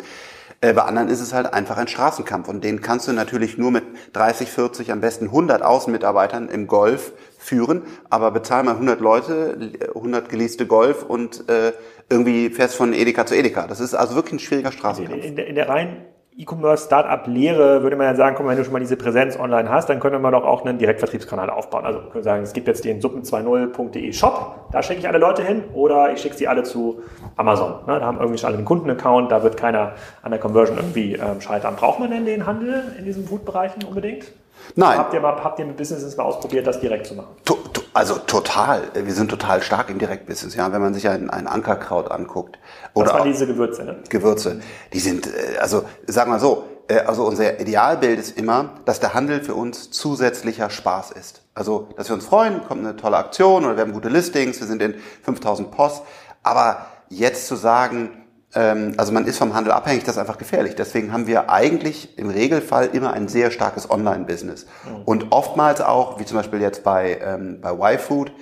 Äh, 0.60 0.72
bei 0.72 0.82
anderen 0.82 1.08
ist 1.08 1.20
es 1.20 1.32
halt 1.32 1.52
einfach 1.52 1.76
ein 1.76 1.86
Straßenkampf 1.86 2.48
und 2.48 2.64
den 2.64 2.80
kannst 2.80 3.06
du 3.06 3.12
natürlich 3.12 3.58
nur 3.58 3.70
mit 3.70 3.84
30, 4.14 4.50
40, 4.50 4.90
am 4.90 5.00
besten 5.00 5.26
100 5.26 5.62
Außenmitarbeitern 5.62 6.48
im 6.48 6.66
Golf 6.66 7.12
führen, 7.38 7.82
aber 8.10 8.32
bezahl 8.32 8.64
mal 8.64 8.72
100 8.72 9.00
Leute, 9.00 9.70
100 9.94 10.28
geleaste 10.28 10.66
Golf 10.66 11.04
und 11.04 11.48
äh, 11.48 11.72
irgendwie 12.10 12.50
fährst 12.50 12.74
von 12.74 12.92
Edeka 12.92 13.24
zu 13.24 13.36
Edeka. 13.36 13.68
Das 13.68 13.78
ist 13.78 13.94
also 13.94 14.16
wirklich 14.16 14.34
ein 14.34 14.38
schwieriger 14.40 14.70
In, 14.70 14.76
Straßenkampf. 14.76 15.24
in, 15.24 15.36
der, 15.36 15.46
in 15.46 15.54
der 15.54 15.68
reinen 15.68 15.96
E-Commerce-Startup-Lehre 16.38 17.82
würde 17.82 17.96
man 17.96 18.06
ja 18.06 18.14
sagen, 18.14 18.36
komm, 18.36 18.46
wenn 18.46 18.56
du 18.56 18.62
schon 18.62 18.72
mal 18.72 18.78
diese 18.78 18.96
Präsenz 18.96 19.36
online 19.36 19.68
hast, 19.68 19.88
dann 19.88 19.98
könnte 19.98 20.20
man 20.20 20.30
doch 20.30 20.44
auch 20.44 20.64
einen 20.64 20.78
Direktvertriebskanal 20.78 21.50
aufbauen. 21.50 21.84
Also 21.84 22.00
wir 22.00 22.10
können 22.10 22.22
sagen, 22.22 22.44
es 22.44 22.52
gibt 22.52 22.68
jetzt 22.68 22.84
den 22.84 23.00
suppen20.de 23.00 24.12
Shop, 24.12 24.68
da 24.70 24.80
schicke 24.80 25.00
ich 25.00 25.08
alle 25.08 25.18
Leute 25.18 25.42
hin 25.42 25.64
oder 25.74 26.12
ich 26.12 26.20
schicke 26.20 26.36
sie 26.36 26.46
alle 26.46 26.62
zu 26.62 27.02
Amazon. 27.34 27.80
Ne, 27.88 27.98
da 27.98 28.06
haben 28.06 28.18
irgendwie 28.18 28.38
schon 28.38 28.46
alle 28.46 28.56
einen 28.58 28.66
Kundenaccount, 28.66 29.32
da 29.32 29.42
wird 29.42 29.56
keiner 29.56 29.94
an 30.22 30.30
der 30.30 30.38
Conversion 30.38 30.76
irgendwie 30.76 31.14
ähm, 31.14 31.40
scheitern. 31.40 31.74
Braucht 31.74 31.98
man 31.98 32.12
denn 32.12 32.24
den 32.24 32.46
Handel 32.46 32.84
in 32.96 33.04
diesen 33.04 33.26
Food-Bereichen 33.26 33.82
unbedingt? 33.82 34.32
Nein. 34.74 34.98
Habt 34.98 35.14
ihr, 35.14 35.20
mal, 35.20 35.42
habt 35.42 35.58
ihr 35.58 35.66
mit 35.66 35.76
Businesses 35.76 36.16
mal 36.16 36.24
ausprobiert, 36.24 36.66
das 36.66 36.80
direkt 36.80 37.06
zu 37.06 37.14
machen? 37.14 37.36
To, 37.44 37.54
to, 37.72 37.82
also 37.92 38.16
total. 38.18 38.82
Wir 38.94 39.12
sind 39.12 39.30
total 39.30 39.62
stark 39.62 39.90
im 39.90 39.98
Direktbusiness. 39.98 40.54
Ja, 40.54 40.72
wenn 40.72 40.80
man 40.80 40.94
sich 40.94 41.08
ein, 41.08 41.30
ein 41.30 41.46
Ankerkraut 41.46 42.10
anguckt 42.10 42.58
Das 42.82 42.90
oder 42.94 43.12
waren 43.12 43.20
auch 43.20 43.24
diese 43.24 43.46
Gewürze, 43.46 43.84
ne? 43.84 43.96
Gewürze, 44.08 44.60
die 44.92 45.00
sind, 45.00 45.26
äh, 45.26 45.58
also 45.58 45.84
sagen 46.06 46.30
wir 46.30 46.38
so, 46.38 46.64
äh, 46.88 47.00
also 47.00 47.24
unser 47.24 47.60
Idealbild 47.60 48.18
ist 48.18 48.38
immer, 48.38 48.70
dass 48.84 49.00
der 49.00 49.14
Handel 49.14 49.42
für 49.42 49.54
uns 49.54 49.90
zusätzlicher 49.90 50.70
Spaß 50.70 51.12
ist. 51.12 51.42
Also, 51.54 51.88
dass 51.96 52.08
wir 52.08 52.14
uns 52.14 52.26
freuen, 52.26 52.64
kommt 52.66 52.84
eine 52.84 52.96
tolle 52.96 53.16
Aktion 53.16 53.64
oder 53.64 53.76
wir 53.76 53.82
haben 53.82 53.92
gute 53.92 54.08
Listings, 54.08 54.60
wir 54.60 54.66
sind 54.66 54.82
in 54.82 54.94
5000 55.22 55.70
Post. 55.70 56.02
Aber 56.42 56.86
jetzt 57.08 57.46
zu 57.46 57.56
sagen, 57.56 58.27
also 58.54 59.12
man 59.12 59.26
ist 59.26 59.36
vom 59.36 59.54
Handel 59.54 59.72
abhängig, 59.72 60.04
das 60.04 60.14
ist 60.14 60.20
einfach 60.20 60.38
gefährlich. 60.38 60.74
Deswegen 60.74 61.12
haben 61.12 61.26
wir 61.26 61.50
eigentlich 61.50 62.16
im 62.18 62.30
Regelfall 62.30 62.86
immer 62.92 63.12
ein 63.12 63.28
sehr 63.28 63.50
starkes 63.50 63.90
Online-Business. 63.90 64.64
Mhm. 64.86 65.02
Und 65.04 65.26
oftmals 65.32 65.80
auch, 65.80 66.18
wie 66.18 66.24
zum 66.24 66.38
Beispiel 66.38 66.60
jetzt 66.60 66.82
bei, 66.82 67.18
ähm, 67.22 67.60
bei 67.60 67.94
YFood, 67.94 68.32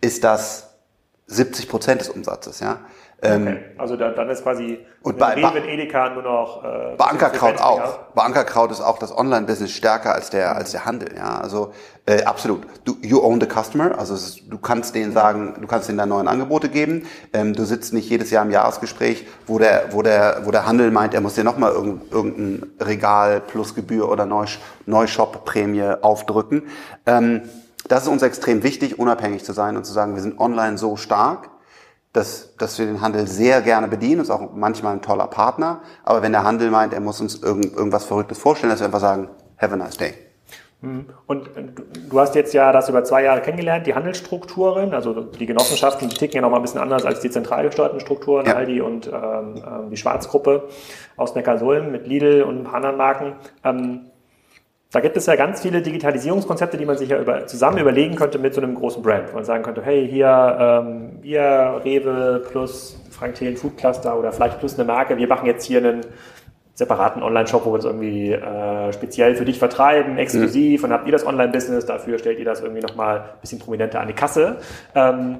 ist 0.00 0.24
das 0.24 0.70
70 1.26 1.68
Prozent 1.68 2.00
des 2.00 2.08
Umsatzes. 2.08 2.60
Ja? 2.60 2.78
Ähm, 3.22 3.42
okay. 3.42 3.58
Also 3.76 3.96
da, 3.96 4.10
dann 4.10 4.30
ist 4.30 4.42
quasi 4.42 4.78
und 5.02 5.18
bei 5.18 5.34
Rewe, 5.34 5.60
Edeka 5.66 6.10
nur 6.10 6.22
noch 6.22 6.64
äh, 6.64 6.94
bei 6.96 7.04
Ankerkraut 7.04 7.60
auch. 7.60 7.98
Bei 8.14 8.22
Ankerkraut 8.22 8.70
ist 8.70 8.80
auch 8.80 8.98
das 8.98 9.16
Online-Business 9.16 9.72
stärker 9.72 10.14
als 10.14 10.30
der 10.30 10.56
als 10.56 10.72
der 10.72 10.86
Handel. 10.86 11.14
Ja, 11.14 11.38
also 11.38 11.72
äh, 12.06 12.22
absolut. 12.24 12.62
Du 12.84 12.96
you 13.02 13.22
own 13.22 13.38
the 13.38 13.46
customer. 13.46 13.98
Also 13.98 14.14
ist, 14.14 14.42
du 14.48 14.56
kannst 14.56 14.94
denen 14.94 15.12
sagen, 15.12 15.54
du 15.60 15.66
kannst 15.66 15.88
denen 15.88 15.98
da 15.98 16.06
neuen 16.06 16.28
Angebote 16.28 16.70
geben. 16.70 17.06
Ähm, 17.34 17.52
du 17.52 17.64
sitzt 17.64 17.92
nicht 17.92 18.08
jedes 18.08 18.30
Jahr 18.30 18.44
im 18.44 18.50
Jahresgespräch, 18.50 19.26
wo 19.46 19.58
der 19.58 19.88
wo 19.90 20.00
der 20.00 20.42
wo 20.44 20.50
der 20.50 20.66
Handel 20.66 20.90
meint, 20.90 21.12
er 21.12 21.20
muss 21.20 21.34
dir 21.34 21.44
nochmal 21.44 21.72
irgendein, 21.72 22.10
irgendein 22.10 22.70
Regal 22.80 23.40
plus 23.40 23.74
Gebühr 23.74 24.08
oder 24.10 24.26
Neushop-Prämie 24.86 25.96
aufdrücken. 26.00 26.62
Ähm, 27.04 27.42
das 27.86 28.04
ist 28.04 28.08
uns 28.08 28.22
extrem 28.22 28.62
wichtig, 28.62 28.98
unabhängig 28.98 29.44
zu 29.44 29.52
sein 29.52 29.76
und 29.76 29.84
zu 29.84 29.92
sagen, 29.92 30.14
wir 30.14 30.22
sind 30.22 30.38
online 30.38 30.78
so 30.78 30.96
stark 30.96 31.49
dass, 32.12 32.56
dass 32.56 32.78
wir 32.78 32.86
den 32.86 33.00
Handel 33.00 33.26
sehr 33.26 33.62
gerne 33.62 33.88
bedienen, 33.88 34.20
ist 34.20 34.30
auch 34.30 34.52
manchmal 34.52 34.94
ein 34.94 35.02
toller 35.02 35.28
Partner. 35.28 35.80
Aber 36.04 36.22
wenn 36.22 36.32
der 36.32 36.44
Handel 36.44 36.70
meint, 36.70 36.92
er 36.92 37.00
muss 37.00 37.20
uns 37.20 37.42
irgend, 37.42 37.72
irgendwas 37.74 38.04
Verrücktes 38.04 38.38
vorstellen, 38.38 38.70
dass 38.70 38.80
wir 38.80 38.86
einfach 38.86 39.00
sagen, 39.00 39.28
have 39.58 39.72
a 39.72 39.76
nice 39.76 39.96
day. 39.96 40.14
Mhm. 40.82 41.06
Und 41.26 41.48
äh, 41.56 41.64
du 42.08 42.20
hast 42.20 42.34
jetzt 42.34 42.54
ja 42.54 42.72
das 42.72 42.88
über 42.88 43.04
zwei 43.04 43.22
Jahre 43.22 43.42
kennengelernt, 43.42 43.86
die 43.86 43.94
Handelsstrukturen, 43.94 44.94
also 44.94 45.20
die 45.20 45.46
Genossenschaften, 45.46 46.08
die 46.08 46.16
ticken 46.16 46.36
ja 46.36 46.42
noch 46.42 46.50
mal 46.50 46.56
ein 46.56 46.62
bisschen 46.62 46.80
anders 46.80 47.04
als 47.04 47.20
die 47.20 47.30
zentral 47.30 47.64
gesteuerten 47.66 48.00
Strukturen, 48.00 48.46
ja. 48.46 48.56
Aldi 48.56 48.80
und 48.80 49.06
ähm, 49.06 49.62
ähm 49.64 49.90
die 49.90 49.96
Schwarzgruppe 49.96 50.68
aus 51.16 51.34
Neckarsulm 51.34 51.92
mit 51.92 52.06
Lidl 52.06 52.42
und 52.42 52.58
ein 52.58 52.64
paar 52.64 52.76
anderen 52.76 52.96
Marken. 52.96 53.32
Ähm, 53.62 54.09
da 54.92 55.00
gibt 55.00 55.16
es 55.16 55.26
ja 55.26 55.36
ganz 55.36 55.62
viele 55.62 55.82
Digitalisierungskonzepte, 55.82 56.76
die 56.76 56.84
man 56.84 56.98
sich 56.98 57.08
ja 57.08 57.20
über, 57.20 57.46
zusammen 57.46 57.78
überlegen 57.78 58.16
könnte 58.16 58.38
mit 58.38 58.54
so 58.54 58.60
einem 58.60 58.74
großen 58.74 59.02
Brand. 59.02 59.30
Wo 59.30 59.36
man 59.36 59.44
sagen 59.44 59.62
könnte, 59.62 59.82
hey, 59.82 60.08
hier, 60.08 60.56
ähm, 60.58 61.18
wir, 61.22 61.80
Rewe 61.84 62.42
plus 62.50 63.00
Frank 63.10 63.34
Thelen 63.34 63.56
Food 63.56 63.76
Cluster 63.76 64.18
oder 64.18 64.32
vielleicht 64.32 64.58
plus 64.58 64.74
eine 64.74 64.84
Marke, 64.84 65.16
wir 65.16 65.28
machen 65.28 65.46
jetzt 65.46 65.64
hier 65.64 65.78
einen 65.78 66.00
separaten 66.74 67.22
Online-Shop, 67.22 67.66
wo 67.66 67.72
wir 67.72 67.78
es 67.78 67.84
irgendwie 67.84 68.32
äh, 68.32 68.92
speziell 68.92 69.36
für 69.36 69.44
dich 69.44 69.58
vertreiben, 69.58 70.16
exklusiv, 70.18 70.80
mhm. 70.80 70.86
und 70.86 70.92
habt 70.92 71.06
ihr 71.06 71.12
das 71.12 71.26
Online-Business, 71.26 71.84
dafür 71.86 72.18
stellt 72.18 72.38
ihr 72.38 72.44
das 72.44 72.60
irgendwie 72.60 72.80
nochmal 72.80 73.18
ein 73.18 73.40
bisschen 73.40 73.58
prominenter 73.58 74.00
an 74.00 74.08
die 74.08 74.14
Kasse. 74.14 74.56
Ähm, 74.94 75.38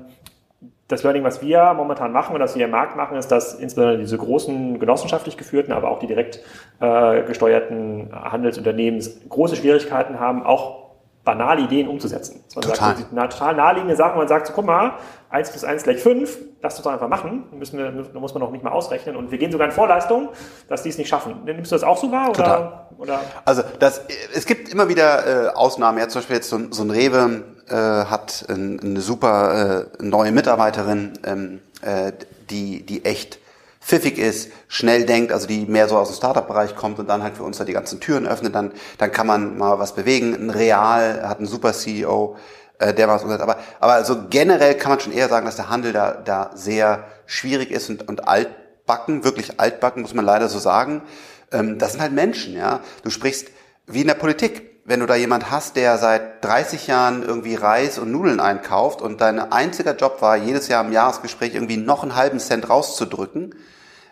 das 0.90 1.04
Learning, 1.04 1.22
was 1.22 1.40
wir 1.40 1.72
momentan 1.74 2.12
machen 2.12 2.34
und 2.34 2.40
was 2.40 2.56
wir 2.56 2.64
im 2.64 2.70
Markt 2.72 2.96
machen, 2.96 3.16
ist, 3.16 3.28
dass 3.28 3.54
insbesondere 3.54 3.98
diese 3.98 4.18
großen 4.18 4.78
genossenschaftlich 4.80 5.36
geführten, 5.36 5.72
aber 5.72 5.90
auch 5.90 6.00
die 6.00 6.08
direkt 6.08 6.40
äh, 6.80 7.22
gesteuerten 7.22 8.10
Handelsunternehmen 8.12 9.00
große 9.28 9.56
Schwierigkeiten 9.56 10.18
haben, 10.18 10.44
auch 10.44 10.80
banale 11.22 11.62
Ideen 11.62 11.86
umzusetzen. 11.86 12.42
Man 12.54 12.62
total. 12.62 12.96
sagt, 12.96 13.06
na, 13.12 13.26
total 13.26 13.54
naheliegende 13.54 13.94
Sachen, 13.94 14.16
man 14.16 14.26
sagt 14.26 14.46
so, 14.46 14.52
guck 14.52 14.64
mal, 14.64 14.94
1 15.28 15.50
plus 15.50 15.64
1 15.64 15.82
gleich 15.82 16.02
5, 16.02 16.38
lass 16.62 16.76
uns 16.76 16.82
doch 16.82 16.92
einfach 16.92 17.08
machen, 17.08 17.44
müssen 17.52 17.78
wir, 17.78 17.90
da 17.90 18.18
muss 18.18 18.34
man 18.34 18.42
noch 18.42 18.50
nicht 18.50 18.64
mal 18.64 18.72
ausrechnen 18.72 19.16
und 19.16 19.30
wir 19.30 19.38
gehen 19.38 19.52
sogar 19.52 19.68
in 19.68 19.72
Vorleistung, 19.72 20.30
dass 20.68 20.82
die 20.82 20.88
es 20.88 20.98
nicht 20.98 21.08
schaffen. 21.08 21.36
Nimmst 21.44 21.70
du 21.70 21.76
das 21.76 21.84
auch 21.84 21.98
so 21.98 22.10
wahr? 22.10 22.32
Total. 22.32 22.86
Oder? 22.98 23.20
Also 23.44 23.62
das, 23.78 24.02
es 24.34 24.46
gibt 24.46 24.72
immer 24.72 24.88
wieder 24.88 25.48
äh, 25.48 25.48
Ausnahmen, 25.50 25.98
ja 25.98 26.08
zum 26.08 26.20
Beispiel 26.20 26.36
jetzt 26.36 26.48
so, 26.48 26.58
so 26.70 26.82
ein 26.82 26.90
Rewe, 26.90 27.44
äh, 27.70 27.74
hat 27.74 28.46
ein, 28.48 28.80
eine 28.80 29.00
super 29.00 29.88
äh, 29.98 30.02
neue 30.02 30.32
Mitarbeiterin, 30.32 31.12
ähm, 31.24 31.60
äh, 31.82 32.12
die, 32.50 32.84
die 32.84 33.04
echt 33.04 33.38
pfiffig 33.80 34.18
ist, 34.18 34.50
schnell 34.68 35.06
denkt, 35.06 35.32
also 35.32 35.46
die 35.46 35.64
mehr 35.66 35.88
so 35.88 35.96
aus 35.96 36.08
dem 36.08 36.16
Startup-Bereich 36.16 36.76
kommt 36.76 36.98
und 36.98 37.08
dann 37.08 37.22
halt 37.22 37.36
für 37.36 37.42
uns 37.42 37.58
da 37.58 37.64
die 37.64 37.72
ganzen 37.72 37.98
Türen 38.00 38.26
öffnet, 38.26 38.54
dann, 38.54 38.72
dann 38.98 39.10
kann 39.10 39.26
man 39.26 39.56
mal 39.56 39.78
was 39.78 39.94
bewegen. 39.94 40.34
Ein 40.34 40.50
Real 40.50 41.26
hat 41.26 41.38
einen 41.38 41.46
super 41.46 41.72
CEO, 41.72 42.36
äh, 42.78 42.92
der 42.92 43.08
was 43.08 43.22
umsetzt. 43.22 43.42
Aber, 43.42 43.56
aber 43.80 44.04
so 44.04 44.28
generell 44.28 44.74
kann 44.74 44.90
man 44.90 45.00
schon 45.00 45.12
eher 45.12 45.28
sagen, 45.28 45.46
dass 45.46 45.56
der 45.56 45.70
Handel 45.70 45.92
da, 45.92 46.12
da 46.12 46.50
sehr 46.54 47.04
schwierig 47.26 47.70
ist 47.70 47.88
und, 47.88 48.06
und 48.08 48.28
altbacken, 48.28 49.24
wirklich 49.24 49.58
altbacken, 49.58 50.02
muss 50.02 50.14
man 50.14 50.24
leider 50.24 50.48
so 50.48 50.58
sagen. 50.58 51.02
Ähm, 51.50 51.78
das 51.78 51.92
sind 51.92 52.02
halt 52.02 52.12
Menschen, 52.12 52.54
ja. 52.54 52.80
Du 53.02 53.10
sprichst 53.10 53.48
wie 53.86 54.02
in 54.02 54.06
der 54.06 54.14
Politik 54.14 54.70
wenn 54.90 54.98
du 54.98 55.06
da 55.06 55.14
jemand 55.14 55.52
hast, 55.52 55.76
der 55.76 55.98
seit 55.98 56.44
30 56.44 56.88
Jahren 56.88 57.22
irgendwie 57.22 57.54
Reis 57.54 57.96
und 57.98 58.10
Nudeln 58.10 58.40
einkauft 58.40 59.02
und 59.02 59.20
dein 59.20 59.38
einziger 59.38 59.94
Job 59.94 60.20
war, 60.20 60.36
jedes 60.36 60.66
Jahr 60.66 60.84
im 60.84 60.92
Jahresgespräch 60.92 61.54
irgendwie 61.54 61.76
noch 61.76 62.02
einen 62.02 62.16
halben 62.16 62.40
Cent 62.40 62.68
rauszudrücken, 62.68 63.54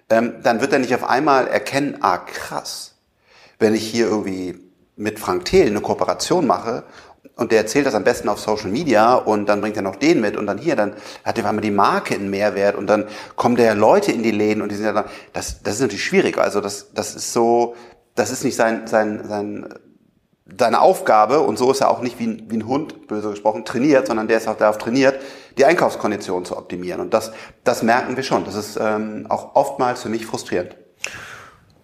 ähm, 0.08 0.34
dann 0.42 0.60
wird 0.60 0.72
er 0.72 0.78
nicht 0.78 0.94
auf 0.94 1.02
einmal 1.02 1.48
erkennen, 1.48 1.96
ah 2.00 2.18
krass, 2.18 2.94
wenn 3.58 3.74
ich 3.74 3.88
hier 3.88 4.06
irgendwie 4.06 4.56
mit 4.94 5.18
Frank 5.18 5.46
Thelen 5.46 5.70
eine 5.70 5.80
Kooperation 5.80 6.46
mache 6.46 6.84
und 7.34 7.50
der 7.50 7.58
erzählt 7.58 7.86
das 7.86 7.96
am 7.96 8.04
besten 8.04 8.28
auf 8.28 8.38
Social 8.38 8.70
Media 8.70 9.14
und 9.16 9.46
dann 9.46 9.60
bringt 9.60 9.76
er 9.76 9.82
noch 9.82 9.96
den 9.96 10.20
mit 10.20 10.36
und 10.36 10.46
dann 10.46 10.58
hier, 10.58 10.76
dann 10.76 10.94
hat 11.24 11.38
er 11.38 11.46
einmal 11.46 11.62
die 11.62 11.72
Marke 11.72 12.14
einen 12.14 12.30
Mehrwert 12.30 12.76
und 12.76 12.86
dann 12.86 13.08
kommen 13.34 13.56
der 13.56 13.74
Leute 13.74 14.12
in 14.12 14.22
die 14.22 14.30
Läden 14.30 14.62
und 14.62 14.70
die 14.70 14.76
sind 14.76 14.86
ja 14.86 14.92
dann, 14.92 15.06
das, 15.32 15.60
das 15.62 15.74
ist 15.74 15.80
natürlich 15.80 16.04
schwierig. 16.04 16.38
Also 16.38 16.60
das, 16.60 16.92
das 16.94 17.16
ist 17.16 17.32
so, 17.32 17.74
das 18.18 18.30
ist 18.30 18.44
nicht 18.44 18.56
sein, 18.56 18.86
sein, 18.86 19.24
sein 19.26 19.68
deine 20.48 20.80
Aufgabe, 20.80 21.40
und 21.40 21.58
so 21.58 21.70
ist 21.70 21.80
er 21.80 21.90
auch 21.90 22.00
nicht 22.00 22.18
wie 22.18 22.26
ein, 22.26 22.46
wie 22.48 22.56
ein 22.56 22.66
Hund, 22.66 23.06
böse 23.06 23.30
gesprochen, 23.30 23.64
trainiert, 23.64 24.06
sondern 24.06 24.28
der 24.28 24.38
ist 24.38 24.48
auch 24.48 24.56
darauf 24.56 24.78
trainiert, 24.78 25.20
die 25.58 25.64
Einkaufskonditionen 25.64 26.44
zu 26.44 26.56
optimieren. 26.56 27.00
Und 27.00 27.12
das, 27.12 27.32
das 27.64 27.82
merken 27.82 28.16
wir 28.16 28.22
schon. 28.22 28.44
Das 28.44 28.54
ist 28.54 28.78
ähm, 28.80 29.26
auch 29.28 29.54
oftmals 29.54 30.02
für 30.02 30.08
mich 30.08 30.24
frustrierend. 30.24 30.76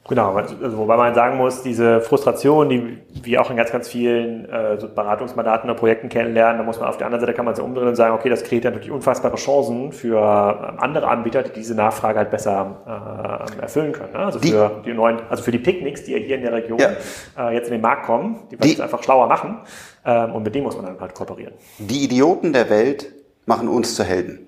Genau, 0.07 0.35
also, 0.35 0.77
wobei 0.77 0.99
man 0.99 1.15
sagen 1.15 1.39
muss, 1.39 1.63
diese 1.63 2.03
Frustration, 2.03 2.69
die 2.69 2.99
wir 3.23 3.41
auch 3.41 3.49
in 3.49 3.57
ganz, 3.57 3.73
ganz 3.73 3.89
vielen 3.89 4.47
äh, 4.51 4.79
so 4.79 4.87
Beratungsmandaten 4.87 5.71
oder 5.71 5.79
Projekten 5.79 6.11
kennenlernen, 6.11 6.59
da 6.59 6.63
muss 6.63 6.79
man 6.79 6.91
auf 6.91 6.99
der 6.99 7.07
anderen 7.07 7.23
Seite 7.23 7.33
kann 7.33 7.47
man 7.47 7.55
sich 7.55 7.65
umdrehen 7.65 7.89
und 7.89 7.97
sagen, 7.97 8.15
okay, 8.15 8.29
das 8.29 8.45
kreiert 8.45 8.65
natürlich 8.65 8.91
unfassbare 8.91 9.37
Chancen 9.37 9.93
für 9.93 10.19
ähm, 10.19 10.79
andere 10.79 11.09
Anbieter, 11.09 11.43
die 11.43 11.53
diese 11.53 11.75
Nachfrage 11.75 12.19
halt 12.19 12.31
besser 12.31 13.49
äh, 13.57 13.63
erfüllen 13.63 13.93
können. 13.93 14.13
Ne? 14.13 14.19
Also 14.19 14.41
für 14.41 14.83
die, 14.83 14.91
die 14.91 14.95
neuen, 14.95 15.21
also 15.31 15.43
für 15.43 15.53
die 15.53 15.59
Picknicks, 15.59 16.05
die 16.05 16.13
ja 16.13 16.19
hier 16.19 16.37
in 16.37 16.43
der 16.43 16.53
Region 16.53 16.79
ja. 16.79 16.91
äh, 17.39 17.55
jetzt 17.55 17.69
in 17.69 17.73
den 17.73 17.81
Markt 17.81 18.05
kommen, 18.05 18.41
die 18.51 18.61
wollen 18.61 18.73
es 18.73 18.81
einfach 18.81 19.03
schlauer 19.03 19.27
machen 19.27 19.61
ähm, 20.05 20.35
und 20.35 20.43
mit 20.43 20.55
denen 20.55 20.65
muss 20.65 20.77
man 20.77 20.85
dann 20.85 21.01
halt 21.01 21.15
kooperieren. 21.15 21.55
Die 21.79 22.05
Idioten 22.05 22.53
der 22.53 22.69
Welt 22.69 23.07
machen 23.47 23.69
uns 23.69 23.95
zu 23.95 24.05
Helden. 24.05 24.47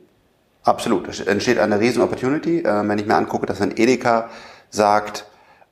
Absolut. 0.64 1.08
Es 1.08 1.20
entsteht 1.20 1.58
eine 1.58 1.80
riesen 1.80 2.02
Opportunity. 2.02 2.58
Äh, 2.58 2.86
wenn 2.86 2.98
ich 2.98 3.06
mir 3.06 3.14
angucke, 3.14 3.46
dass 3.46 3.62
ein 3.62 3.72
Edeka 3.74 4.28
sagt, 4.68 5.24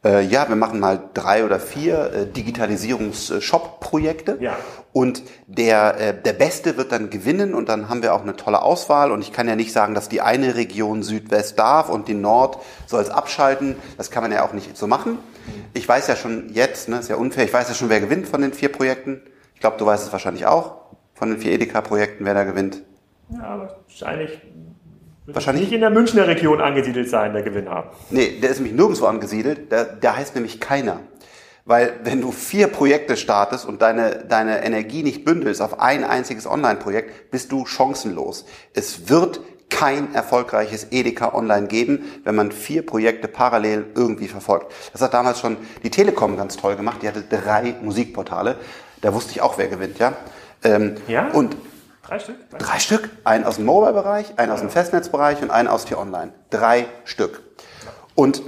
äh, 0.05 0.23
ja, 0.23 0.49
wir 0.49 0.57
machen 0.57 0.81
mal 0.81 1.01
drei 1.15 1.45
oder 1.45 1.59
vier 1.59 2.13
äh, 2.13 2.27
Digitalisierungs-Shop-Projekte. 2.27 4.39
Ja. 4.41 4.57
Und 4.93 5.23
der, 5.47 6.01
äh, 6.01 6.23
der 6.23 6.35
Beste 6.35 6.77
wird 6.77 6.93
dann 6.93 7.11
gewinnen 7.11 7.55
und 7.55 7.69
dann 7.69 7.89
haben 7.89 8.03
wir 8.03 8.15
auch 8.15 8.23
eine 8.23 8.37
tolle 8.37 8.63
Auswahl. 8.63 9.11
Und 9.11 9.23
ich 9.23 9.33
kann 9.33 9.49
ja 9.49 9.57
nicht 9.57 9.73
sagen, 9.73 9.95
dass 9.95 10.09
die 10.09 10.21
eine 10.21 10.55
Region 10.55 11.03
Südwest 11.03 11.59
darf 11.59 11.89
und 11.89 12.07
die 12.07 12.15
Nord 12.15 12.59
soll 12.87 13.03
es 13.03 13.11
abschalten. 13.11 13.77
Das 13.97 14.11
kann 14.11 14.23
man 14.23 14.31
ja 14.31 14.47
auch 14.47 14.53
nicht 14.53 14.77
so 14.77 14.87
machen. 14.87 15.19
Ich 15.73 15.89
weiß 15.89 16.07
ja 16.07 16.17
schon 16.17 16.51
jetzt, 16.53 16.89
ne, 16.89 16.99
ist 16.99 17.09
ja 17.09 17.17
unfair, 17.17 17.45
ich 17.45 17.53
weiß 17.53 17.69
ja 17.69 17.75
schon, 17.75 17.89
wer 17.89 18.01
gewinnt 18.01 18.29
von 18.29 18.41
den 18.41 18.53
vier 18.53 18.71
Projekten. 18.71 19.21
Ich 19.55 19.61
glaube, 19.61 19.77
du 19.79 19.87
weißt 19.87 20.07
es 20.07 20.13
wahrscheinlich 20.13 20.47
auch, 20.47 20.77
von 21.15 21.31
den 21.31 21.39
vier 21.39 21.53
Edeka-Projekten, 21.53 22.25
wer 22.25 22.35
da 22.35 22.45
gewinnt. 22.45 22.83
Ja, 23.31 23.69
wahrscheinlich 23.87 24.41
Wahrscheinlich 25.27 25.65
nicht 25.65 25.73
in 25.73 25.81
der 25.81 25.91
Münchner 25.91 26.27
Region 26.27 26.61
angesiedelt 26.61 27.09
sein, 27.09 27.33
der 27.33 27.43
Gewinner. 27.43 27.91
Nee, 28.11 28.41
der 28.43 28.51
ist 28.51 28.59
nämlich 28.59 28.75
nirgendwo 28.75 29.07
angesiedelt. 29.07 29.73
Der, 29.73 29.85
der 29.85 30.17
heißt 30.17 30.35
nämlich 30.35 30.61
keiner. 30.61 31.01
Weil 31.65 31.95
wenn 32.05 32.21
du 32.21 32.31
vier 32.31 32.67
Projekte 32.67 33.17
startest 33.17 33.65
und 33.65 33.81
deine, 33.81 34.25
deine 34.29 34.63
Energie 34.65 35.03
nicht 35.03 35.25
bündelst 35.25 35.63
auf 35.63 35.81
ein 35.81 36.05
einziges 36.05 36.47
Online-Projekt, 36.47 37.31
bist 37.31 37.53
du 37.53 37.65
chancenlos. 37.65 38.45
Es 38.75 39.09
wird 39.09 39.41
kein 39.71 40.15
erfolgreiches 40.15 40.89
Edeka 40.91 41.35
Online 41.35 41.69
geben, 41.69 42.05
wenn 42.25 42.35
man 42.35 42.53
vier 42.53 42.85
Projekte 42.85 43.29
parallel 43.29 43.87
irgendwie 43.95 44.29
verfolgt. 44.29 44.73
Das 44.93 45.01
hat 45.01 45.15
damals 45.15 45.41
schon 45.41 45.57
die 45.83 45.91
Telekom 45.91 46.37
ganz 46.37 46.59
toll 46.59 46.77
gemacht. 46.77 46.99
Die 47.03 47.09
hatte 47.09 47.23
drei 47.23 47.75
Musikportale. 47.81 48.57
Da 49.01 49.15
wusste 49.15 49.33
ich 49.33 49.41
auch, 49.41 49.57
wer 49.57 49.69
gewinnt, 49.69 49.99
ja. 49.99 50.13
Ähm, 50.63 50.97
ja? 51.09 51.29
Und 51.29 51.57
Drei 52.07 52.19
Stück? 52.19 52.37
Drei 52.59 52.79
Stück. 52.79 53.11
Einen 53.25 53.45
aus 53.45 53.57
dem 53.57 53.65
Mobile-Bereich, 53.65 54.39
einen 54.39 54.53
aus 54.53 54.61
dem 54.61 54.69
Festnetzbereich 54.69 55.43
und 55.43 55.51
einen 55.51 55.69
aus 55.69 55.87
T-Online. 55.87 56.33
Drei 56.51 56.87
Stück. 57.05 57.43
Und 58.15 58.43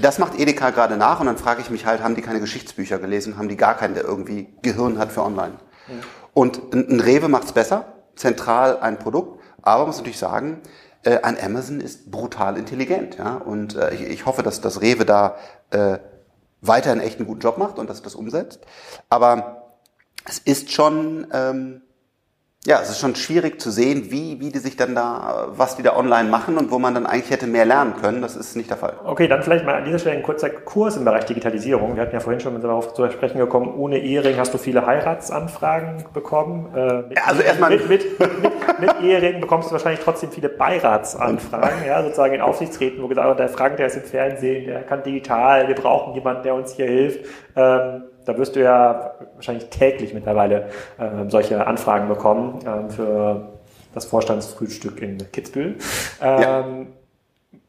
das 0.00 0.18
macht 0.18 0.38
Edeka 0.38 0.70
gerade 0.70 0.96
nach 0.96 1.20
und 1.20 1.26
dann 1.26 1.36
frage 1.36 1.60
ich 1.60 1.68
mich 1.68 1.84
halt, 1.84 2.02
haben 2.02 2.14
die 2.14 2.22
keine 2.22 2.40
Geschichtsbücher 2.40 2.98
gelesen? 2.98 3.36
Haben 3.36 3.48
die 3.48 3.56
gar 3.56 3.76
keinen, 3.76 3.94
der 3.94 4.04
irgendwie 4.04 4.48
Gehirn 4.62 4.98
hat 4.98 5.12
für 5.12 5.22
Online? 5.22 5.54
Ja. 5.88 5.94
Und 6.32 6.72
ein, 6.72 7.00
Rewe 7.00 7.28
macht's 7.28 7.52
besser, 7.52 7.84
zentral 8.16 8.78
ein 8.78 8.98
Produkt, 8.98 9.42
aber 9.60 9.80
man 9.80 9.88
muss 9.88 9.98
natürlich 9.98 10.18
sagen, 10.18 10.62
äh, 11.02 11.20
ein 11.20 11.38
Amazon 11.38 11.80
ist 11.80 12.10
brutal 12.10 12.56
intelligent. 12.56 13.18
Ja? 13.18 13.34
Und 13.34 13.76
äh, 13.76 13.92
ich, 13.92 14.02
ich 14.02 14.26
hoffe, 14.26 14.42
dass 14.42 14.60
das 14.60 14.80
Rewe 14.80 15.04
da 15.04 15.36
äh, 15.70 15.98
weiterhin 16.62 17.00
echt 17.00 17.18
einen 17.18 17.26
guten 17.26 17.40
Job 17.40 17.58
macht 17.58 17.78
und 17.78 17.90
dass 17.90 18.00
das 18.00 18.14
umsetzt. 18.14 18.60
Aber 19.10 19.74
es 20.24 20.38
ist 20.38 20.72
schon... 20.72 21.26
Ähm, 21.32 21.82
ja, 22.66 22.78
es 22.82 22.90
ist 22.90 23.00
schon 23.00 23.14
schwierig 23.14 23.58
zu 23.58 23.70
sehen, 23.70 24.10
wie, 24.10 24.38
wie 24.38 24.50
die 24.50 24.58
sich 24.58 24.76
dann 24.76 24.94
da, 24.94 25.48
was 25.52 25.76
die 25.76 25.82
da 25.82 25.96
online 25.96 26.28
machen 26.28 26.58
und 26.58 26.70
wo 26.70 26.78
man 26.78 26.92
dann 26.92 27.06
eigentlich 27.06 27.30
hätte 27.30 27.46
mehr 27.46 27.64
lernen 27.64 27.94
können. 27.98 28.20
Das 28.20 28.36
ist 28.36 28.54
nicht 28.54 28.68
der 28.68 28.76
Fall. 28.76 28.98
Okay, 29.02 29.28
dann 29.28 29.42
vielleicht 29.42 29.64
mal 29.64 29.76
an 29.76 29.86
dieser 29.86 29.98
Stelle 29.98 30.16
ein 30.16 30.22
kurzer 30.22 30.50
Kurs 30.50 30.98
im 30.98 31.06
Bereich 31.06 31.24
Digitalisierung. 31.24 31.96
Wir 31.96 32.02
hatten 32.02 32.12
ja 32.12 32.20
vorhin 32.20 32.38
schon 32.38 32.60
darauf 32.60 32.92
zu 32.92 33.10
sprechen 33.10 33.38
gekommen, 33.38 33.72
ohne 33.74 33.98
Ehering 33.98 34.36
hast 34.36 34.52
du 34.52 34.58
viele 34.58 34.84
Heiratsanfragen 34.84 36.04
bekommen. 36.12 36.68
Äh, 36.76 37.08
mit, 37.08 37.26
also 37.26 37.40
erstmal 37.40 37.70
mit, 37.70 37.88
mit, 37.88 38.20
mit, 38.20 38.80
mit 38.80 39.00
Ehering 39.00 39.40
bekommst 39.40 39.70
du 39.70 39.72
wahrscheinlich 39.72 40.04
trotzdem 40.04 40.30
viele 40.30 40.50
Beiratsanfragen, 40.50 41.86
ja, 41.86 42.02
sozusagen 42.02 42.34
in 42.34 42.42
Aufsichtsräten, 42.42 43.02
wo 43.02 43.08
gesagt 43.08 43.26
wird, 43.26 43.38
der 43.38 43.48
Frank, 43.48 43.78
der 43.78 43.86
ist 43.86 43.96
im 43.96 44.02
Fernsehen, 44.02 44.66
der 44.66 44.82
kann 44.82 45.02
digital, 45.02 45.66
wir 45.66 45.76
brauchen 45.76 46.12
jemanden, 46.12 46.42
der 46.42 46.54
uns 46.54 46.74
hier 46.74 46.88
hilft. 46.88 47.24
Ähm, 47.56 48.02
da 48.30 48.38
wirst 48.38 48.54
du 48.56 48.60
ja 48.60 49.14
wahrscheinlich 49.34 49.68
täglich 49.70 50.14
mittlerweile 50.14 50.68
äh, 50.98 51.28
solche 51.28 51.66
Anfragen 51.66 52.08
bekommen 52.08 52.60
äh, 52.64 52.90
für 52.90 53.58
das 53.92 54.04
Vorstandsfrühstück 54.04 55.02
in 55.02 55.18
Kitzbühel. 55.32 55.76
Ähm, 56.22 56.40
ja. 56.40 56.66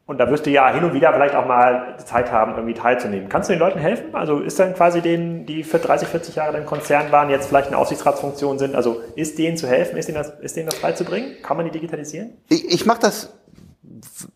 Und 0.04 0.18
da 0.18 0.28
wirst 0.30 0.46
du 0.46 0.50
ja 0.50 0.72
hin 0.72 0.84
und 0.84 0.94
wieder 0.94 1.12
vielleicht 1.12 1.34
auch 1.34 1.46
mal 1.46 1.96
Zeit 1.98 2.30
haben, 2.30 2.52
irgendwie 2.54 2.74
teilzunehmen. 2.74 3.28
Kannst 3.28 3.48
du 3.48 3.54
den 3.54 3.60
Leuten 3.60 3.78
helfen? 3.78 4.14
Also 4.14 4.40
ist 4.40 4.58
dann 4.58 4.74
quasi 4.74 5.00
denen, 5.00 5.46
die 5.46 5.64
für 5.64 5.78
30, 5.78 6.06
40 6.08 6.36
Jahre 6.36 6.58
im 6.58 6.66
Konzern 6.66 7.10
waren, 7.10 7.30
jetzt 7.30 7.48
vielleicht 7.48 7.68
eine 7.68 7.78
Aufsichtsratsfunktion 7.78 8.58
sind, 8.58 8.74
also 8.74 9.00
ist 9.16 9.38
denen 9.38 9.56
zu 9.56 9.66
helfen, 9.66 9.96
ist 9.96 10.08
denen 10.08 10.18
das, 10.18 10.30
ist 10.40 10.56
denen 10.56 10.68
das 10.68 10.80
beizubringen? 10.80 11.36
Kann 11.42 11.56
man 11.56 11.66
die 11.66 11.72
digitalisieren? 11.72 12.32
Ich, 12.48 12.68
ich 12.72 12.86
mache 12.86 13.00
das 13.00 13.32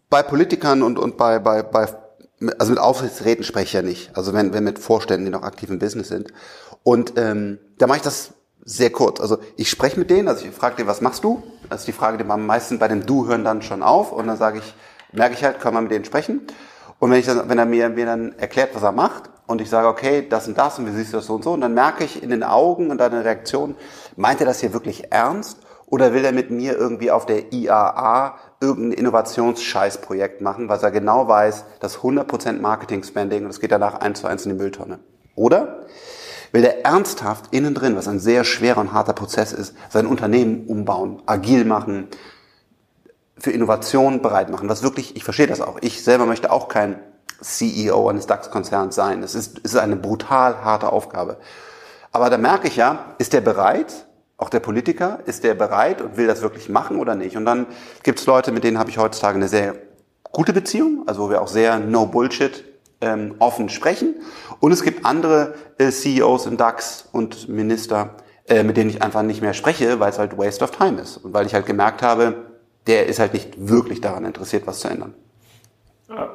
bei 0.08 0.22
Politikern 0.22 0.82
und, 0.82 0.98
und 0.98 1.16
bei, 1.16 1.38
bei, 1.38 1.62
bei 1.62 1.86
also 2.58 2.70
mit 2.70 2.80
Aufsichtsräten 2.80 3.44
spreche 3.44 3.64
ich 3.64 3.72
ja 3.72 3.82
nicht. 3.82 4.16
Also 4.16 4.32
wenn, 4.32 4.52
wenn 4.52 4.64
mit 4.64 4.78
Vorständen, 4.78 5.24
die 5.24 5.30
noch 5.30 5.42
aktiv 5.42 5.70
im 5.70 5.78
Business 5.78 6.08
sind. 6.08 6.32
Und 6.82 7.14
ähm, 7.16 7.58
da 7.78 7.86
mache 7.86 7.98
ich 7.98 8.02
das 8.02 8.32
sehr 8.64 8.90
kurz. 8.90 9.20
Also 9.20 9.38
ich 9.56 9.70
spreche 9.70 9.98
mit 9.98 10.10
denen, 10.10 10.28
also 10.28 10.44
ich 10.44 10.52
frage 10.52 10.76
die, 10.76 10.86
was 10.86 11.00
machst 11.00 11.24
du? 11.24 11.42
Das 11.70 11.80
ist 11.80 11.86
die 11.86 11.92
Frage, 11.92 12.18
die 12.18 12.28
am 12.28 12.46
meisten 12.46 12.78
bei 12.78 12.88
dem 12.88 13.06
Du 13.06 13.26
hören 13.26 13.44
dann 13.44 13.62
schon 13.62 13.82
auf. 13.82 14.12
Und 14.12 14.26
dann 14.26 14.36
sage 14.36 14.58
ich, 14.58 14.74
merke 15.12 15.34
ich 15.34 15.44
halt, 15.44 15.60
kann 15.60 15.72
man 15.72 15.84
mit 15.84 15.92
denen 15.92 16.04
sprechen. 16.04 16.42
Und 16.98 17.10
wenn 17.10 17.20
ich 17.20 17.26
dann, 17.26 17.48
wenn 17.48 17.58
er 17.58 17.66
mir, 17.66 17.88
mir 17.88 18.06
dann 18.06 18.32
erklärt, 18.38 18.74
was 18.74 18.82
er 18.82 18.92
macht, 18.92 19.30
und 19.46 19.60
ich 19.60 19.70
sage, 19.70 19.86
okay, 19.86 20.26
das 20.28 20.48
und 20.48 20.58
das, 20.58 20.78
und 20.78 20.86
wie 20.86 20.90
siehst 20.90 21.12
du 21.12 21.18
das 21.18 21.26
so 21.26 21.34
und 21.34 21.44
so, 21.44 21.52
und 21.52 21.60
dann 21.60 21.72
merke 21.72 22.02
ich 22.02 22.22
in 22.22 22.30
den 22.30 22.42
Augen 22.42 22.90
und 22.90 22.98
deiner 22.98 23.24
Reaktion, 23.24 23.76
meint 24.16 24.40
er 24.40 24.46
das 24.46 24.60
hier 24.60 24.72
wirklich 24.72 25.12
ernst? 25.12 25.58
Oder 25.86 26.12
will 26.12 26.24
er 26.24 26.32
mit 26.32 26.50
mir 26.50 26.76
irgendwie 26.76 27.12
auf 27.12 27.26
der 27.26 27.52
IAA 27.52 28.38
irgendein 28.60 28.98
Innovationsscheißprojekt 28.98 30.40
machen, 30.40 30.68
was 30.68 30.82
er 30.82 30.90
genau 30.90 31.28
weiß, 31.28 31.64
das 31.80 31.98
100% 31.98 32.60
Marketing-Spending 32.60 33.44
und 33.44 33.50
es 33.50 33.60
geht 33.60 33.72
danach 33.72 34.00
eins 34.00 34.20
zu 34.20 34.26
eins 34.26 34.46
in 34.46 34.52
die 34.52 34.62
Mülltonne? 34.62 34.98
Oder 35.34 35.86
will 36.52 36.64
er 36.64 36.84
ernsthaft 36.84 37.52
innen 37.52 37.74
drin, 37.74 37.96
was 37.96 38.08
ein 38.08 38.18
sehr 38.18 38.44
schwerer 38.44 38.80
und 38.80 38.92
harter 38.92 39.12
Prozess 39.12 39.52
ist, 39.52 39.74
sein 39.90 40.06
Unternehmen 40.06 40.66
umbauen, 40.66 41.22
agil 41.26 41.64
machen, 41.64 42.08
für 43.38 43.50
Innovation 43.50 44.22
bereit 44.22 44.48
machen, 44.48 44.68
was 44.68 44.82
wirklich, 44.82 45.16
ich 45.16 45.24
verstehe 45.24 45.46
das 45.46 45.60
auch, 45.60 45.78
ich 45.82 46.02
selber 46.02 46.24
möchte 46.24 46.50
auch 46.50 46.68
kein 46.68 46.98
CEO 47.40 48.08
eines 48.08 48.26
DAX-Konzerns 48.26 48.94
sein. 48.94 49.22
Es 49.22 49.34
ist, 49.34 49.58
es 49.62 49.74
ist 49.74 49.78
eine 49.78 49.96
brutal 49.96 50.64
harte 50.64 50.90
Aufgabe. 50.90 51.36
Aber 52.12 52.30
da 52.30 52.38
merke 52.38 52.68
ich 52.68 52.76
ja, 52.76 53.14
ist 53.18 53.34
der 53.34 53.42
bereit, 53.42 54.05
auch 54.38 54.50
der 54.50 54.60
Politiker, 54.60 55.20
ist 55.26 55.44
der 55.44 55.54
bereit 55.54 56.02
und 56.02 56.16
will 56.16 56.26
das 56.26 56.42
wirklich 56.42 56.68
machen 56.68 56.98
oder 56.98 57.14
nicht? 57.14 57.36
Und 57.36 57.46
dann 57.46 57.66
gibt 58.02 58.20
es 58.20 58.26
Leute, 58.26 58.52
mit 58.52 58.64
denen 58.64 58.78
habe 58.78 58.90
ich 58.90 58.98
heutzutage 58.98 59.36
eine 59.36 59.48
sehr 59.48 59.74
gute 60.32 60.52
Beziehung, 60.52 61.04
also 61.06 61.22
wo 61.22 61.30
wir 61.30 61.40
auch 61.40 61.48
sehr 61.48 61.78
no 61.78 62.06
Bullshit 62.06 62.64
ähm, 63.00 63.34
offen 63.38 63.68
sprechen. 63.68 64.16
Und 64.60 64.72
es 64.72 64.82
gibt 64.82 65.06
andere 65.06 65.54
äh, 65.78 65.90
CEOs 65.90 66.46
im 66.46 66.56
DAX 66.56 67.08
und 67.12 67.48
Minister, 67.48 68.10
äh, 68.46 68.62
mit 68.62 68.76
denen 68.76 68.90
ich 68.90 69.02
einfach 69.02 69.22
nicht 69.22 69.40
mehr 69.40 69.54
spreche, 69.54 70.00
weil 70.00 70.10
es 70.10 70.18
halt 70.18 70.36
Waste 70.36 70.64
of 70.64 70.70
Time 70.70 71.00
ist. 71.00 71.18
Und 71.18 71.32
weil 71.32 71.46
ich 71.46 71.54
halt 71.54 71.66
gemerkt 71.66 72.02
habe, 72.02 72.34
der 72.86 73.06
ist 73.06 73.18
halt 73.18 73.32
nicht 73.32 73.68
wirklich 73.68 74.00
daran 74.00 74.24
interessiert, 74.24 74.66
was 74.66 74.80
zu 74.80 74.88
ändern. 74.88 75.14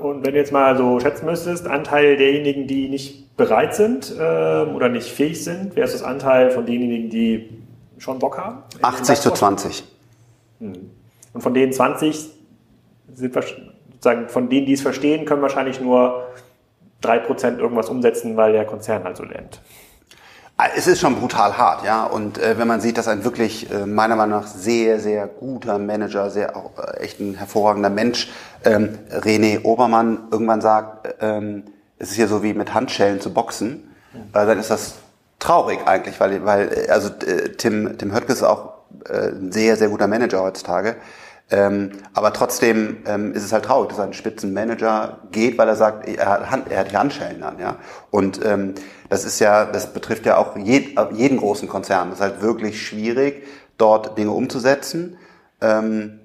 Und 0.01 0.25
wenn 0.25 0.33
du 0.33 0.39
jetzt 0.39 0.51
mal 0.51 0.77
so 0.77 0.99
schätzen 0.99 1.25
müsstest, 1.25 1.65
Anteil 1.65 2.17
derjenigen, 2.17 2.67
die 2.67 2.89
nicht 2.89 3.37
bereit 3.37 3.73
sind 3.73 4.11
äh, 4.11 4.21
oder 4.21 4.89
nicht 4.89 5.09
fähig 5.09 5.43
sind, 5.43 5.75
versus 5.75 6.03
Anteil 6.03 6.51
von 6.51 6.65
denjenigen, 6.65 7.09
die 7.09 7.60
schon 8.01 8.19
Bock 8.19 8.37
haben? 8.37 8.63
80 8.81 9.19
zu 9.19 9.31
20. 9.31 9.83
Hm. 10.59 10.91
Und 11.33 11.41
von 11.41 11.53
denen 11.53 11.71
20 11.71 12.29
sind 13.13 13.33
sozusagen, 13.33 14.29
von 14.29 14.49
denen, 14.49 14.65
die 14.65 14.73
es 14.73 14.81
verstehen, 14.81 15.25
können 15.25 15.41
wahrscheinlich 15.41 15.79
nur 15.79 16.27
3% 17.03 17.59
irgendwas 17.59 17.89
umsetzen, 17.89 18.37
weil 18.37 18.53
der 18.53 18.65
Konzern 18.65 19.05
also 19.05 19.23
lernt. 19.23 19.61
Ah, 20.57 20.67
es 20.75 20.85
ist 20.85 20.99
schon 20.99 21.15
brutal 21.15 21.57
hart, 21.57 21.83
ja. 21.83 22.03
Und 22.03 22.37
äh, 22.37 22.57
wenn 22.57 22.67
man 22.67 22.81
sieht, 22.81 22.97
dass 22.97 23.07
ein 23.07 23.23
wirklich 23.23 23.71
äh, 23.71 23.85
meiner 23.87 24.15
Meinung 24.15 24.41
nach 24.41 24.47
sehr, 24.47 24.99
sehr 24.99 25.25
guter 25.25 25.79
Manager, 25.79 26.29
sehr 26.29 26.55
auch 26.55 26.77
äh, 26.77 26.99
echt 26.99 27.19
ein 27.19 27.35
hervorragender 27.35 27.89
Mensch, 27.89 28.29
ähm, 28.63 28.99
René 29.09 29.63
Obermann 29.63 30.27
irgendwann 30.29 30.61
sagt, 30.61 31.15
ähm, 31.19 31.63
es 31.97 32.11
ist 32.11 32.17
ja 32.17 32.27
so 32.27 32.43
wie 32.43 32.53
mit 32.53 32.75
Handschellen 32.75 33.19
zu 33.19 33.33
boxen, 33.33 33.91
äh, 34.13 34.45
dann 34.45 34.59
ist 34.59 34.69
das 34.69 34.95
traurig 35.41 35.79
eigentlich, 35.85 36.19
weil, 36.21 36.45
weil 36.45 36.87
also 36.89 37.09
äh, 37.25 37.49
Tim, 37.57 37.97
Tim 37.97 38.13
Höttges 38.13 38.37
ist 38.37 38.43
auch 38.43 38.75
äh, 39.09 39.29
ein 39.29 39.51
sehr, 39.51 39.75
sehr 39.75 39.89
guter 39.89 40.07
Manager 40.07 40.41
heutzutage. 40.41 40.95
Ähm, 41.49 41.91
aber 42.13 42.31
trotzdem 42.31 42.99
ähm, 43.05 43.33
ist 43.33 43.43
es 43.43 43.51
halt 43.51 43.65
traurig, 43.65 43.89
dass 43.89 43.99
ein 43.99 44.13
Spitzenmanager 44.13 45.19
geht, 45.31 45.57
weil 45.57 45.67
er 45.67 45.75
sagt, 45.75 46.07
er 46.07 46.29
hat, 46.29 46.49
Hand, 46.49 46.71
er 46.71 46.79
hat 46.79 46.91
die 46.91 46.97
Handschellen 46.97 47.43
an, 47.43 47.59
ja. 47.59 47.75
Und 48.09 48.39
ähm, 48.45 48.73
das 49.09 49.25
ist 49.25 49.39
ja, 49.39 49.65
das 49.65 49.91
betrifft 49.91 50.25
ja 50.25 50.37
auch 50.37 50.55
jed, 50.55 50.97
jeden 51.11 51.37
großen 51.37 51.67
Konzern. 51.67 52.09
Das 52.09 52.19
ist 52.19 52.23
halt 52.23 52.41
wirklich 52.41 52.81
schwierig, 52.81 53.43
dort 53.77 54.17
Dinge 54.17 54.31
umzusetzen. 54.31 55.17
Ähm, 55.59 56.21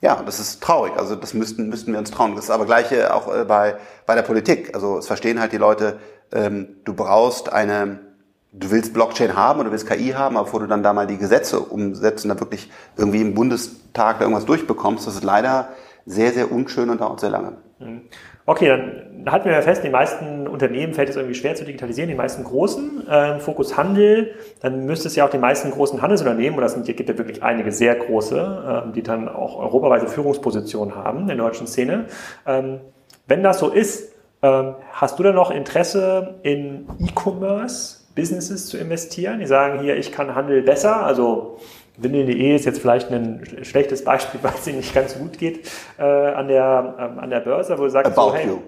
ja, 0.00 0.22
das 0.24 0.38
ist 0.38 0.62
traurig. 0.62 0.92
Also 0.96 1.16
das 1.16 1.34
müssten, 1.34 1.68
müssten 1.68 1.92
wir 1.92 1.98
uns 1.98 2.12
trauen. 2.12 2.36
Das 2.36 2.44
ist 2.44 2.50
aber 2.50 2.66
gleiche 2.66 3.12
auch 3.12 3.34
äh, 3.34 3.44
bei, 3.44 3.76
bei 4.06 4.14
der 4.14 4.22
Politik. 4.22 4.74
Also 4.74 4.98
es 4.98 5.08
verstehen 5.08 5.40
halt 5.40 5.52
die 5.52 5.58
Leute, 5.58 5.98
ähm, 6.32 6.76
du 6.84 6.94
brauchst 6.94 7.52
eine 7.52 8.09
du 8.52 8.70
willst 8.70 8.92
Blockchain 8.92 9.36
haben 9.36 9.60
oder 9.60 9.70
willst 9.70 9.88
KI 9.88 10.10
haben, 10.10 10.36
aber 10.36 10.44
bevor 10.44 10.60
du 10.60 10.66
dann 10.66 10.82
da 10.82 10.92
mal 10.92 11.06
die 11.06 11.18
Gesetze 11.18 11.60
umsetzt 11.60 12.24
und 12.24 12.30
da 12.30 12.40
wirklich 12.40 12.70
irgendwie 12.96 13.20
im 13.20 13.34
Bundestag 13.34 14.18
da 14.18 14.24
irgendwas 14.24 14.46
durchbekommst, 14.46 15.06
das 15.06 15.16
ist 15.16 15.24
leider 15.24 15.68
sehr, 16.06 16.32
sehr 16.32 16.50
unschön 16.50 16.90
und 16.90 17.00
dauert 17.00 17.20
sehr 17.20 17.30
lange. 17.30 17.52
Mhm. 17.78 18.02
Okay, 18.46 18.66
dann 18.66 19.30
halten 19.30 19.48
wir 19.48 19.62
fest, 19.62 19.84
die 19.84 19.90
meisten 19.90 20.48
Unternehmen 20.48 20.92
fällt 20.92 21.08
es 21.08 21.14
irgendwie 21.14 21.36
schwer 21.36 21.54
zu 21.54 21.64
digitalisieren, 21.64 22.08
die 22.08 22.16
meisten 22.16 22.42
großen. 22.42 23.06
Äh, 23.06 23.38
Fokus 23.38 23.76
Handel, 23.76 24.34
dann 24.60 24.86
müsste 24.86 25.06
es 25.06 25.14
ja 25.14 25.24
auch 25.24 25.30
die 25.30 25.38
meisten 25.38 25.70
großen 25.70 26.02
Handelsunternehmen, 26.02 26.58
und 26.58 26.62
das 26.62 26.72
sind, 26.72 26.84
gibt 26.84 27.08
ja 27.08 27.16
wirklich 27.16 27.44
einige 27.44 27.70
sehr 27.70 27.94
große, 27.94 28.84
äh, 28.88 28.92
die 28.92 29.02
dann 29.02 29.28
auch 29.28 29.56
europaweite 29.56 30.08
Führungspositionen 30.08 30.96
haben 30.96 31.20
in 31.20 31.26
der 31.28 31.36
deutschen 31.36 31.68
Szene. 31.68 32.06
Ähm, 32.44 32.80
wenn 33.28 33.44
das 33.44 33.60
so 33.60 33.68
ist, 33.68 34.12
ähm, 34.42 34.74
hast 34.92 35.18
du 35.18 35.22
denn 35.22 35.34
noch 35.34 35.52
Interesse 35.52 36.40
in 36.42 36.88
E-Commerce? 36.98 37.99
Businesses 38.14 38.66
zu 38.66 38.76
investieren. 38.76 39.40
Die 39.40 39.46
sagen 39.46 39.80
hier, 39.80 39.96
ich 39.96 40.12
kann 40.12 40.34
Handel 40.34 40.62
besser. 40.62 41.04
Also 41.04 41.58
Windeln.de 41.96 42.54
ist 42.54 42.64
jetzt 42.64 42.80
vielleicht 42.80 43.10
ein 43.10 43.46
schlechtes 43.62 44.04
Beispiel, 44.04 44.40
weil 44.42 44.52
es 44.58 44.66
ihnen 44.66 44.78
nicht 44.78 44.94
ganz 44.94 45.18
gut 45.18 45.38
geht 45.38 45.70
äh, 45.98 46.02
an, 46.02 46.48
der, 46.48 46.94
ähm, 46.98 47.18
an 47.18 47.30
der 47.30 47.40
Börse, 47.40 47.78
wo 47.78 47.84
du 47.84 47.90
sagst, 47.90 48.12
About 48.12 48.30
so, 48.30 48.34
hey, 48.34 48.46
you. 48.46 48.58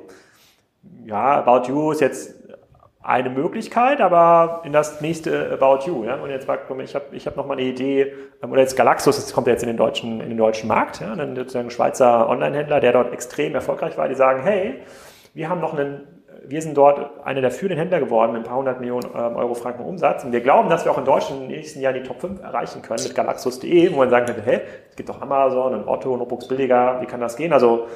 ja, 1.06 1.44
About 1.44 1.68
You 1.68 1.92
ist 1.92 2.00
jetzt 2.00 2.34
eine 3.04 3.30
Möglichkeit, 3.30 4.00
aber 4.00 4.62
in 4.64 4.72
das 4.72 5.00
nächste 5.00 5.50
About 5.52 5.86
You. 5.86 6.04
Ja? 6.04 6.16
Und 6.16 6.30
jetzt 6.30 6.46
sagt 6.46 6.70
ich 6.70 6.94
habe 6.94 7.04
ich 7.12 7.26
hab 7.26 7.36
noch 7.36 7.46
mal 7.46 7.54
eine 7.54 7.62
Idee, 7.62 8.12
ähm, 8.42 8.52
oder 8.52 8.60
jetzt 8.60 8.76
Galaxus, 8.76 9.16
das 9.16 9.32
kommt 9.32 9.48
jetzt 9.48 9.62
in 9.62 9.68
den 9.68 9.76
deutschen, 9.76 10.20
in 10.20 10.28
den 10.28 10.38
deutschen 10.38 10.68
Markt, 10.68 11.00
ja? 11.00 11.14
dann 11.14 11.34
sozusagen 11.34 11.66
ein 11.66 11.70
Schweizer 11.70 12.28
Online-Händler, 12.28 12.80
der 12.80 12.92
dort 12.92 13.12
extrem 13.12 13.54
erfolgreich 13.54 13.96
war, 13.98 14.08
die 14.08 14.14
sagen, 14.14 14.42
hey, 14.42 14.82
wir 15.34 15.48
haben 15.48 15.60
noch 15.60 15.76
einen 15.76 16.06
wir 16.46 16.62
sind 16.62 16.76
dort 16.76 17.24
einer 17.24 17.40
der 17.40 17.50
führenden 17.50 17.78
Händler 17.78 18.00
geworden 18.00 18.32
mit 18.32 18.42
ein 18.42 18.44
paar 18.44 18.58
hundert 18.58 18.80
Millionen 18.80 19.06
ähm, 19.14 19.36
Euro 19.36 19.54
Franken 19.54 19.84
Umsatz. 19.84 20.24
Und 20.24 20.32
wir 20.32 20.40
glauben, 20.40 20.68
dass 20.68 20.84
wir 20.84 20.92
auch 20.92 20.98
in 20.98 21.04
Deutschland 21.04 21.42
den 21.42 21.48
nächsten 21.48 21.80
Jahren 21.80 21.94
die 21.94 22.02
Top 22.02 22.20
5 22.20 22.42
erreichen 22.42 22.82
können 22.82 23.02
mit 23.02 23.14
Galaxus.de, 23.14 23.92
wo 23.92 23.98
man 23.98 24.10
sagen 24.10 24.26
könnte, 24.26 24.42
hey, 24.42 24.60
es 24.90 24.96
gibt 24.96 25.08
doch 25.08 25.20
Amazon 25.20 25.74
und 25.74 25.88
Otto, 25.88 26.16
Notebooks 26.16 26.48
billiger, 26.48 27.00
wie 27.00 27.06
kann 27.06 27.20
das 27.20 27.36
gehen? 27.36 27.52
Also 27.52 27.86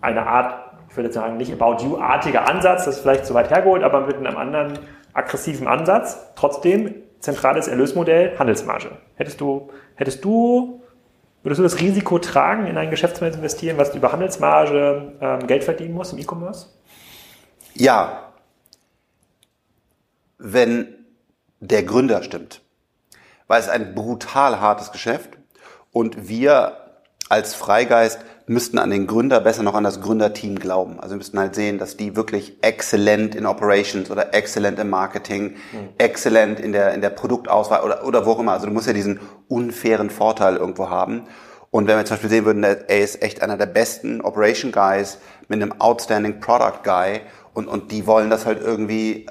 eine 0.00 0.26
Art, 0.26 0.54
ich 0.88 0.96
würde 0.96 1.12
sagen, 1.12 1.36
nicht 1.36 1.52
About 1.52 1.84
You-artiger 1.84 2.48
Ansatz, 2.48 2.84
das 2.84 2.96
ist 2.96 3.02
vielleicht 3.02 3.26
zu 3.26 3.34
weit 3.34 3.50
hergeholt, 3.50 3.82
aber 3.82 4.00
mit 4.00 4.16
einem 4.16 4.36
anderen 4.36 4.78
aggressiven 5.12 5.66
Ansatz. 5.66 6.32
Trotzdem 6.36 6.94
zentrales 7.20 7.68
Erlösmodell, 7.68 8.38
Handelsmarge. 8.38 8.90
Hättest 9.16 9.40
du, 9.40 9.68
hättest 9.96 10.24
du 10.24 10.80
Würdest 11.42 11.58
du 11.58 11.62
das 11.62 11.80
Risiko 11.80 12.18
tragen, 12.18 12.66
in 12.66 12.76
ein 12.76 12.90
Geschäftsmodell 12.90 13.32
zu 13.32 13.38
investieren, 13.38 13.78
was 13.78 13.94
über 13.94 14.12
Handelsmarge 14.12 15.12
ähm, 15.22 15.46
Geld 15.46 15.64
verdienen 15.64 15.94
muss 15.94 16.12
im 16.12 16.18
E-Commerce? 16.18 16.66
Ja, 17.74 18.32
wenn 20.38 20.94
der 21.60 21.82
Gründer 21.82 22.22
stimmt. 22.22 22.62
Weil 23.46 23.60
es 23.60 23.68
ein 23.68 23.94
brutal 23.94 24.60
hartes 24.60 24.92
Geschäft 24.92 25.30
und 25.92 26.28
wir 26.28 26.76
als 27.28 27.54
Freigeist 27.54 28.20
müssten 28.46 28.78
an 28.78 28.90
den 28.90 29.06
Gründer, 29.06 29.40
besser 29.40 29.62
noch 29.62 29.74
an 29.74 29.84
das 29.84 30.00
Gründerteam 30.00 30.58
glauben. 30.58 30.98
Also 30.98 31.14
wir 31.14 31.18
müssten 31.18 31.38
halt 31.38 31.54
sehen, 31.54 31.78
dass 31.78 31.96
die 31.96 32.16
wirklich 32.16 32.58
exzellent 32.62 33.36
in 33.36 33.46
Operations 33.46 34.10
oder 34.10 34.34
exzellent 34.34 34.80
im 34.80 34.90
Marketing, 34.90 35.50
mhm. 35.50 35.88
exzellent 35.98 36.58
in 36.58 36.72
der, 36.72 36.92
in 36.92 37.00
der 37.00 37.10
Produktauswahl 37.10 37.82
oder, 37.82 38.04
oder 38.04 38.26
wo 38.26 38.32
auch 38.32 38.40
immer. 38.40 38.52
Also 38.52 38.66
du 38.66 38.72
musst 38.72 38.88
ja 38.88 38.92
diesen 38.92 39.20
unfairen 39.46 40.10
Vorteil 40.10 40.56
irgendwo 40.56 40.88
haben. 40.88 41.28
Und 41.70 41.86
wenn 41.86 41.96
wir 41.96 42.04
zum 42.04 42.16
Beispiel 42.16 42.30
sehen 42.30 42.44
würden, 42.44 42.64
er 42.64 42.98
ist 42.98 43.22
echt 43.22 43.42
einer 43.42 43.56
der 43.56 43.66
besten 43.66 44.20
Operation 44.22 44.72
Guys 44.72 45.18
mit 45.46 45.62
einem 45.62 45.80
outstanding 45.80 46.40
Product 46.40 46.82
Guy 46.82 47.20
und, 47.54 47.68
und 47.68 47.92
die 47.92 48.06
wollen 48.06 48.30
das 48.30 48.46
halt 48.46 48.60
irgendwie 48.60 49.26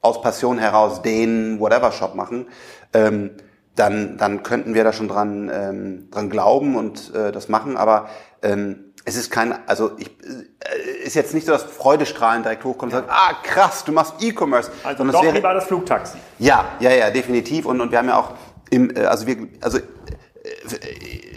aus 0.00 0.22
Passion 0.22 0.58
heraus 0.58 1.02
den 1.02 1.60
Whatever 1.60 1.92
Shop 1.92 2.14
machen, 2.14 2.48
ähm, 2.92 3.30
dann, 3.76 4.16
dann 4.18 4.42
könnten 4.42 4.74
wir 4.74 4.84
da 4.84 4.92
schon 4.92 5.08
dran, 5.08 5.50
ähm, 5.52 6.08
dran 6.10 6.30
glauben 6.30 6.76
und 6.76 7.14
äh, 7.14 7.32
das 7.32 7.48
machen. 7.48 7.76
Aber 7.76 8.08
ähm, 8.42 8.92
es 9.04 9.16
ist 9.16 9.30
kein, 9.30 9.54
also 9.66 9.92
ich, 9.98 10.08
äh, 10.08 11.04
ist 11.04 11.14
jetzt 11.14 11.34
nicht 11.34 11.46
so, 11.46 11.52
dass 11.52 11.62
Freudestrahlen 11.62 12.42
direkt 12.42 12.64
hochkommt 12.64 12.92
und 12.92 13.00
sagt, 13.00 13.10
ah 13.10 13.34
krass, 13.42 13.84
du 13.84 13.92
machst 13.92 14.14
E-Commerce. 14.20 14.70
Also 14.82 15.04
doch 15.04 15.22
wäre, 15.22 15.34
lieber 15.34 15.54
das 15.54 15.64
Flugtaxi. 15.64 16.18
Ja, 16.38 16.64
ja, 16.80 16.90
ja, 16.90 17.10
definitiv. 17.10 17.66
Und, 17.66 17.80
und 17.80 17.90
wir 17.90 17.98
haben 17.98 18.08
ja 18.08 18.18
auch 18.18 18.34
im, 18.70 18.94
äh, 18.94 19.04
also 19.04 19.26
wir, 19.26 19.48
also 19.60 19.78
äh, 19.78 19.82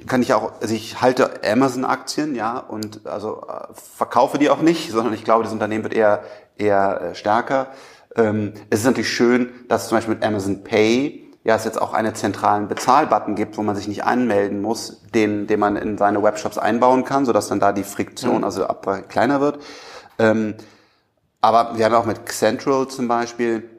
kann 0.07 0.21
ich 0.21 0.33
auch, 0.33 0.53
also 0.61 0.73
ich 0.73 1.01
halte 1.01 1.41
Amazon-Aktien, 1.43 2.35
ja, 2.35 2.57
und 2.57 3.05
also 3.05 3.45
verkaufe 3.73 4.37
die 4.37 4.49
auch 4.49 4.61
nicht, 4.61 4.91
sondern 4.91 5.13
ich 5.13 5.23
glaube, 5.23 5.43
das 5.43 5.53
Unternehmen 5.53 5.83
wird 5.83 5.93
eher 5.93 6.23
eher 6.57 7.11
stärker. 7.13 7.67
Ähm, 8.15 8.53
es 8.69 8.79
ist 8.79 8.85
natürlich 8.85 9.11
schön, 9.11 9.49
dass 9.67 9.87
zum 9.87 9.97
Beispiel 9.97 10.15
mit 10.15 10.23
Amazon 10.23 10.63
Pay 10.63 11.31
ja 11.43 11.55
es 11.55 11.65
jetzt 11.65 11.81
auch 11.81 11.93
einen 11.93 12.15
zentralen 12.15 12.67
Bezahlbutton 12.67 13.35
gibt, 13.35 13.57
wo 13.57 13.63
man 13.63 13.75
sich 13.75 13.87
nicht 13.87 14.03
anmelden 14.03 14.61
muss, 14.61 15.01
den, 15.13 15.47
den 15.47 15.59
man 15.59 15.75
in 15.75 15.97
seine 15.97 16.23
Webshops 16.23 16.57
einbauen 16.57 17.03
kann, 17.03 17.25
sodass 17.25 17.49
dann 17.49 17.59
da 17.59 17.73
die 17.73 17.83
Friktion, 17.83 18.39
mhm. 18.39 18.43
also 18.43 18.65
ab 18.65 18.87
kleiner 19.09 19.41
wird. 19.41 19.59
Ähm, 20.19 20.55
aber 21.41 21.77
wir 21.77 21.85
haben 21.85 21.95
auch 21.95 22.05
mit 22.05 22.29
Central 22.29 22.87
zum 22.87 23.07
Beispiel 23.07 23.69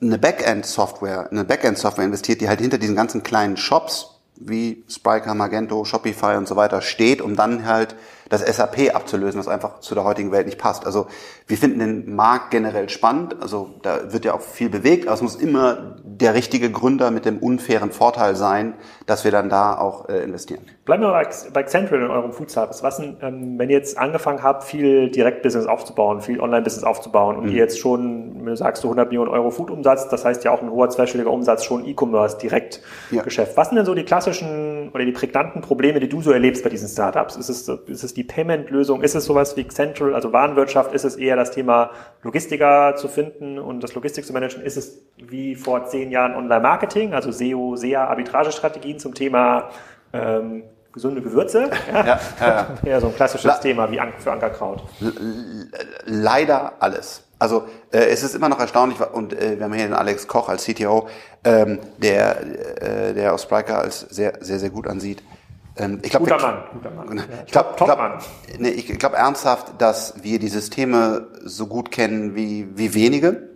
eine 0.00 0.18
Backend-Software, 0.18 1.30
eine 1.30 1.44
Backend-Software 1.44 2.04
investiert, 2.04 2.40
die 2.40 2.48
halt 2.48 2.60
hinter 2.60 2.78
diesen 2.78 2.96
ganzen 2.96 3.22
kleinen 3.22 3.56
Shops 3.56 4.21
wie 4.36 4.84
Spryker, 4.88 5.34
Magento, 5.34 5.84
Shopify 5.84 6.36
und 6.36 6.48
so 6.48 6.56
weiter 6.56 6.82
steht, 6.82 7.20
um 7.20 7.36
dann 7.36 7.66
halt 7.66 7.94
das 8.28 8.40
SAP 8.42 8.94
abzulösen, 8.94 9.38
was 9.38 9.48
einfach 9.48 9.80
zu 9.80 9.94
der 9.94 10.04
heutigen 10.04 10.32
Welt 10.32 10.46
nicht 10.46 10.58
passt. 10.58 10.86
Also 10.86 11.06
wir 11.46 11.56
finden 11.56 11.78
den 11.78 12.14
Markt 12.14 12.50
generell 12.50 12.88
spannend. 12.88 13.36
Also 13.40 13.70
da 13.82 14.12
wird 14.12 14.24
ja 14.24 14.34
auch 14.34 14.40
viel 14.40 14.70
bewegt, 14.70 15.06
aber 15.06 15.14
es 15.14 15.22
muss 15.22 15.36
immer 15.36 15.96
der 16.04 16.34
richtige 16.34 16.70
Gründer 16.70 17.10
mit 17.10 17.24
dem 17.24 17.38
unfairen 17.38 17.90
Vorteil 17.90 18.36
sein, 18.36 18.74
dass 19.06 19.24
wir 19.24 19.30
dann 19.30 19.48
da 19.48 19.76
auch 19.76 20.08
äh, 20.08 20.22
investieren. 20.22 20.62
Bleiben 20.84 21.02
wir 21.02 21.12
bei, 21.12 21.28
bei 21.52 21.62
Central 21.64 22.00
in 22.00 22.10
eurem 22.10 22.32
Food 22.32 22.50
Service. 22.50 22.82
Was 22.82 22.96
denn, 22.96 23.16
ähm, 23.22 23.58
wenn 23.58 23.70
ihr 23.70 23.76
jetzt 23.76 23.98
angefangen 23.98 24.42
habt, 24.42 24.64
viel 24.64 25.10
Direktbusiness 25.10 25.66
aufzubauen, 25.66 26.20
viel 26.20 26.40
Online-Business 26.40 26.84
aufzubauen 26.84 27.36
und 27.36 27.46
mhm. 27.46 27.52
ihr 27.52 27.58
jetzt 27.58 27.78
schon, 27.78 28.36
wenn 28.38 28.46
du 28.46 28.56
sagst, 28.56 28.82
du 28.84 28.88
100 28.88 29.08
Millionen 29.08 29.30
Euro 29.30 29.50
Food-Umsatz, 29.50 30.08
das 30.08 30.24
heißt 30.24 30.44
ja 30.44 30.50
auch 30.50 30.62
ein 30.62 30.70
hoher 30.70 30.88
zweistelliger 30.88 31.30
Umsatz, 31.30 31.64
schon 31.64 31.86
E-Commerce, 31.86 32.38
Direktgeschäft. 32.38 33.52
Ja. 33.52 33.56
Was 33.56 33.68
sind 33.68 33.76
denn 33.76 33.86
so 33.86 33.94
die 33.94 34.04
klassischen 34.04 34.90
oder 34.92 35.04
die 35.04 35.12
prägnanten 35.12 35.60
Probleme, 35.60 36.00
die 36.00 36.08
du 36.08 36.20
so 36.20 36.32
erlebst 36.32 36.62
bei 36.64 36.70
diesen 36.70 36.88
Startups? 36.88 37.36
Ist 37.36 37.48
es, 37.48 37.68
ist 37.68 38.04
es 38.04 38.14
die 38.14 38.21
die 38.22 38.28
Payment-Lösung? 38.28 39.02
Ist 39.02 39.14
es 39.14 39.24
sowas 39.24 39.56
wie 39.56 39.66
Central, 39.66 40.14
also 40.14 40.32
Warenwirtschaft? 40.32 40.92
Ist 40.92 41.04
es 41.04 41.16
eher 41.16 41.36
das 41.36 41.50
Thema 41.50 41.90
Logistiker 42.22 42.94
zu 42.96 43.08
finden 43.08 43.58
und 43.58 43.82
das 43.82 43.94
Logistik 43.94 44.24
zu 44.24 44.32
managen? 44.32 44.62
Ist 44.62 44.76
es 44.76 44.98
wie 45.16 45.56
vor 45.56 45.86
zehn 45.86 46.10
Jahren 46.10 46.36
Online-Marketing, 46.36 47.14
also 47.14 47.32
SEO, 47.32 47.76
SEA, 47.76 48.04
Arbitragestrategien 48.04 48.98
zum 48.98 49.14
Thema 49.14 49.70
ähm, 50.12 50.62
gesunde 50.92 51.20
Gewürze? 51.20 51.70
Ja, 51.92 52.06
ja, 52.06 52.20
ja, 52.40 52.66
ja. 52.84 53.00
so 53.00 53.08
ein 53.08 53.14
klassisches 53.14 53.44
La 53.44 53.54
Thema 53.58 53.90
wie 53.90 54.00
für 54.18 54.32
Ankerkraut. 54.32 54.82
Leider 56.04 56.74
alles. 56.78 57.24
Also 57.40 57.64
äh, 57.90 57.98
es 57.98 58.22
ist 58.22 58.36
immer 58.36 58.48
noch 58.48 58.60
erstaunlich, 58.60 59.00
und 59.00 59.32
äh, 59.32 59.58
wir 59.58 59.64
haben 59.64 59.72
hier 59.72 59.86
den 59.86 59.94
Alex 59.94 60.28
Koch 60.28 60.48
als 60.48 60.64
CTO, 60.64 61.08
ähm, 61.42 61.80
der, 61.98 62.40
äh, 62.80 63.14
der 63.14 63.34
aus 63.34 63.42
Spriker 63.42 63.80
als 63.80 64.00
sehr, 64.00 64.34
sehr, 64.40 64.60
sehr 64.60 64.70
gut 64.70 64.86
ansieht. 64.86 65.24
Ähm, 65.76 66.00
ich 66.02 66.10
glaub, 66.10 66.22
guter 66.22 66.40
Mann, 66.40 66.64
guter 66.72 66.90
Mann. 66.90 67.22
Ich 67.46 67.52
glaube 67.52 67.74
glaub, 67.76 68.22
nee, 68.58 68.68
ich 68.68 68.98
glaub 68.98 69.14
ernsthaft, 69.14 69.80
dass 69.80 70.22
wir 70.22 70.38
die 70.38 70.48
Systeme 70.48 71.28
so 71.42 71.66
gut 71.66 71.90
kennen 71.90 72.34
wie, 72.34 72.68
wie 72.76 72.94
wenige. 72.94 73.48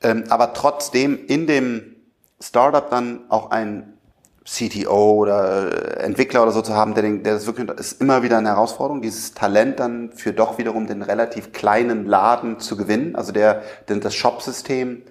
Ähm, 0.00 0.24
aber 0.28 0.52
trotzdem 0.52 1.18
in 1.26 1.46
dem 1.46 1.96
Startup 2.40 2.88
dann 2.88 3.24
auch 3.28 3.50
ein 3.50 3.94
CTO 4.44 5.12
oder 5.12 6.00
Entwickler 6.00 6.42
oder 6.42 6.52
so 6.52 6.62
zu 6.62 6.74
haben, 6.74 6.94
der, 6.94 7.02
den, 7.02 7.22
der 7.22 7.34
das 7.34 7.46
wirklich 7.46 7.68
ist 7.78 8.00
immer 8.00 8.22
wieder 8.22 8.38
eine 8.38 8.48
Herausforderung, 8.48 9.02
dieses 9.02 9.34
Talent 9.34 9.78
dann 9.78 10.12
für 10.12 10.32
doch 10.32 10.56
wiederum 10.56 10.86
den 10.86 11.02
relativ 11.02 11.52
kleinen 11.52 12.06
Laden 12.06 12.58
zu 12.58 12.76
gewinnen, 12.76 13.14
also 13.14 13.32
der, 13.32 13.62
der 13.88 13.96
das 13.96 14.14
Shop-System 14.14 15.02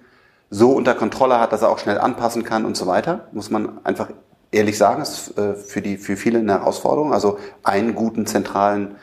so 0.50 0.72
unter 0.72 0.96
Kontrolle 0.96 1.40
hat, 1.40 1.52
dass 1.52 1.62
er 1.62 1.70
auch 1.70 1.78
schnell 1.78 2.00
anpassen 2.00 2.44
kann 2.44 2.66
und 2.66 2.76
so 2.76 2.88
weiter, 2.88 3.28
muss 3.32 3.52
man 3.52 3.86
einfach 3.86 4.10
ehrlich 4.52 4.78
sagen, 4.78 5.02
ist 5.02 5.38
äh, 5.38 5.56
für, 5.56 5.82
die, 5.82 5.98
für 5.98 6.18
viele 6.18 6.40
eine 6.40 6.54
Herausforderung, 6.54 7.14
also 7.14 7.40
einen 7.64 7.96
guten 7.96 8.26
zentralen 8.26 8.96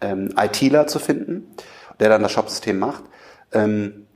ähm, 0.00 0.34
ITler 0.36 0.86
zu 0.86 0.98
finden, 0.98 1.54
der 2.00 2.08
dann 2.08 2.22
das 2.22 2.32
Shopsystem 2.32 2.78
macht. 2.78 3.04
Ähm, 3.52 4.06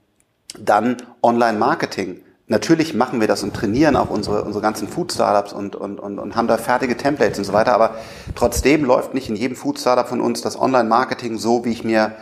dann 0.59 0.97
Online-Marketing. 1.23 2.23
Natürlich 2.49 2.95
machen 2.95 3.21
wir 3.21 3.27
das 3.27 3.43
und 3.43 3.55
trainieren 3.55 3.97
auch 3.97 4.09
unsere, 4.09 4.45
unsere 4.45 4.63
ganzen 4.63 4.87
Food-Startups 4.87 5.53
und, 5.53 5.75
und, 5.75 5.99
und, 5.99 6.21
und 6.21 6.37
haben 6.37 6.47
da 6.47 6.59
fertige 6.59 6.97
Templates 6.97 7.39
und 7.39 7.45
so 7.45 7.53
weiter, 7.53 7.75
aber 7.75 7.97
trotzdem 8.37 8.85
läuft 8.85 9.15
nicht 9.15 9.29
in 9.29 9.35
jedem 9.35 9.57
Food-Startup 9.57 10.07
von 10.07 10.21
uns 10.21 10.43
das 10.43 10.57
Online-Marketing 10.57 11.39
so, 11.39 11.65
wie 11.65 11.73
ich 11.73 11.83
mir 11.83 12.13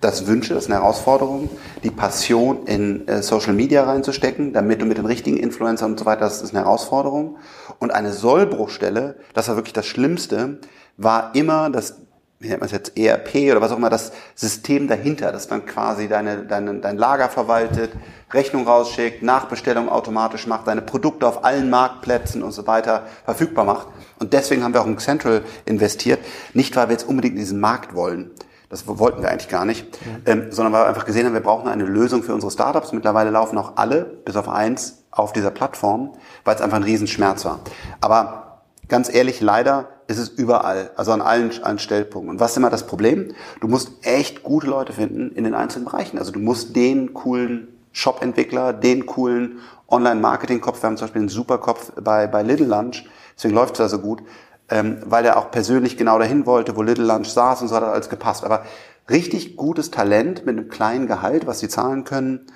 das 0.00 0.26
wünsche. 0.26 0.54
Das 0.54 0.64
ist 0.64 0.70
eine 0.70 0.80
Herausforderung, 0.80 1.50
die 1.82 1.90
Passion 1.90 2.64
in 2.64 3.06
äh, 3.08 3.22
Social 3.22 3.52
Media 3.52 3.84
reinzustecken, 3.84 4.54
damit 4.54 4.80
du 4.80 4.86
mit 4.86 4.96
den 4.96 5.04
richtigen 5.04 5.36
Influencern 5.36 5.90
und 5.90 5.98
so 5.98 6.06
weiter, 6.06 6.20
das 6.20 6.40
ist 6.40 6.54
eine 6.54 6.64
Herausforderung. 6.64 7.36
Und 7.78 7.92
eine 7.92 8.12
Sollbruchstelle, 8.12 9.16
das 9.34 9.48
war 9.48 9.56
wirklich 9.56 9.74
das 9.74 9.84
Schlimmste, 9.84 10.60
war 10.96 11.34
immer 11.34 11.68
das 11.68 11.98
wie 12.40 12.48
nennt 12.48 12.60
man 12.60 12.66
es 12.66 12.72
jetzt, 12.72 12.98
ERP 12.98 13.50
oder 13.50 13.60
was 13.60 13.72
auch 13.72 13.76
immer, 13.76 13.90
das 13.90 14.12
System 14.34 14.86
dahinter, 14.88 15.32
das 15.32 15.48
dann 15.48 15.64
quasi 15.64 16.08
deine, 16.08 16.44
deine, 16.44 16.74
dein 16.80 16.98
Lager 16.98 17.28
verwaltet, 17.28 17.92
Rechnung 18.32 18.66
rausschickt, 18.66 19.22
Nachbestellung 19.22 19.88
automatisch 19.88 20.46
macht, 20.46 20.66
deine 20.66 20.82
Produkte 20.82 21.26
auf 21.26 21.44
allen 21.44 21.70
Marktplätzen 21.70 22.42
und 22.42 22.52
so 22.52 22.66
weiter 22.66 23.06
verfügbar 23.24 23.64
macht. 23.64 23.86
Und 24.18 24.32
deswegen 24.32 24.62
haben 24.62 24.74
wir 24.74 24.82
auch 24.82 24.86
in 24.86 24.98
Central 24.98 25.42
investiert, 25.64 26.20
nicht 26.52 26.76
weil 26.76 26.88
wir 26.88 26.92
jetzt 26.92 27.08
unbedingt 27.08 27.34
in 27.34 27.40
diesen 27.40 27.60
Markt 27.60 27.94
wollen. 27.94 28.30
Das 28.68 28.88
wollten 28.88 29.22
wir 29.22 29.30
eigentlich 29.30 29.48
gar 29.48 29.64
nicht, 29.64 29.86
mhm. 30.04 30.22
ähm, 30.26 30.46
sondern 30.50 30.72
weil 30.72 30.82
wir 30.82 30.88
einfach 30.88 31.04
gesehen 31.04 31.26
haben, 31.26 31.34
wir 31.34 31.40
brauchen 31.40 31.68
eine 31.68 31.84
Lösung 31.84 32.24
für 32.24 32.34
unsere 32.34 32.50
Startups. 32.50 32.92
Mittlerweile 32.92 33.30
laufen 33.30 33.56
auch 33.56 33.76
alle, 33.76 34.04
bis 34.04 34.36
auf 34.36 34.48
eins, 34.48 35.04
auf 35.12 35.32
dieser 35.32 35.52
Plattform, 35.52 36.12
weil 36.44 36.56
es 36.56 36.60
einfach 36.60 36.78
ein 36.78 36.82
Riesenschmerz 36.82 37.44
war. 37.44 37.60
Aber 38.00 38.62
ganz 38.88 39.12
ehrlich, 39.12 39.40
leider 39.40 39.88
ist 40.06 40.18
es 40.18 40.28
überall, 40.28 40.90
also 40.96 41.12
an 41.12 41.20
allen, 41.20 41.50
allen 41.62 41.78
Stellpunkten. 41.78 42.30
Und 42.30 42.40
was 42.40 42.52
ist 42.52 42.56
immer 42.56 42.70
das 42.70 42.86
Problem? 42.86 43.34
Du 43.60 43.68
musst 43.68 43.92
echt 44.02 44.42
gute 44.42 44.66
Leute 44.66 44.92
finden 44.92 45.32
in 45.32 45.44
den 45.44 45.54
einzelnen 45.54 45.86
Bereichen. 45.86 46.18
Also 46.18 46.32
du 46.32 46.40
musst 46.40 46.76
den 46.76 47.14
coolen 47.14 47.68
Shop-Entwickler, 47.92 48.72
den 48.72 49.06
coolen 49.06 49.60
Online-Marketing-Kopf, 49.88 50.82
wir 50.82 50.88
haben 50.88 50.96
zum 50.96 51.06
Beispiel 51.06 51.22
einen 51.22 51.28
super 51.28 51.58
Kopf 51.58 51.92
bei, 52.00 52.26
bei 52.26 52.42
Little 52.42 52.66
Lunch, 52.66 53.04
deswegen 53.36 53.54
läuft 53.54 53.74
es 53.74 53.78
da 53.78 53.88
so 53.88 54.00
gut, 54.00 54.22
ähm, 54.68 54.98
weil 55.04 55.24
er 55.24 55.36
auch 55.36 55.50
persönlich 55.50 55.96
genau 55.96 56.18
dahin 56.18 56.46
wollte, 56.46 56.76
wo 56.76 56.82
Little 56.82 57.04
Lunch 57.04 57.28
saß 57.28 57.62
und 57.62 57.68
so 57.68 57.76
hat 57.76 57.84
alles 57.84 58.08
gepasst. 58.08 58.44
Aber 58.44 58.64
richtig 59.08 59.56
gutes 59.56 59.90
Talent 59.90 60.44
mit 60.46 60.58
einem 60.58 60.68
kleinen 60.68 61.06
Gehalt, 61.06 61.46
was 61.46 61.60
sie 61.60 61.68
zahlen 61.68 62.04
können, 62.04 62.46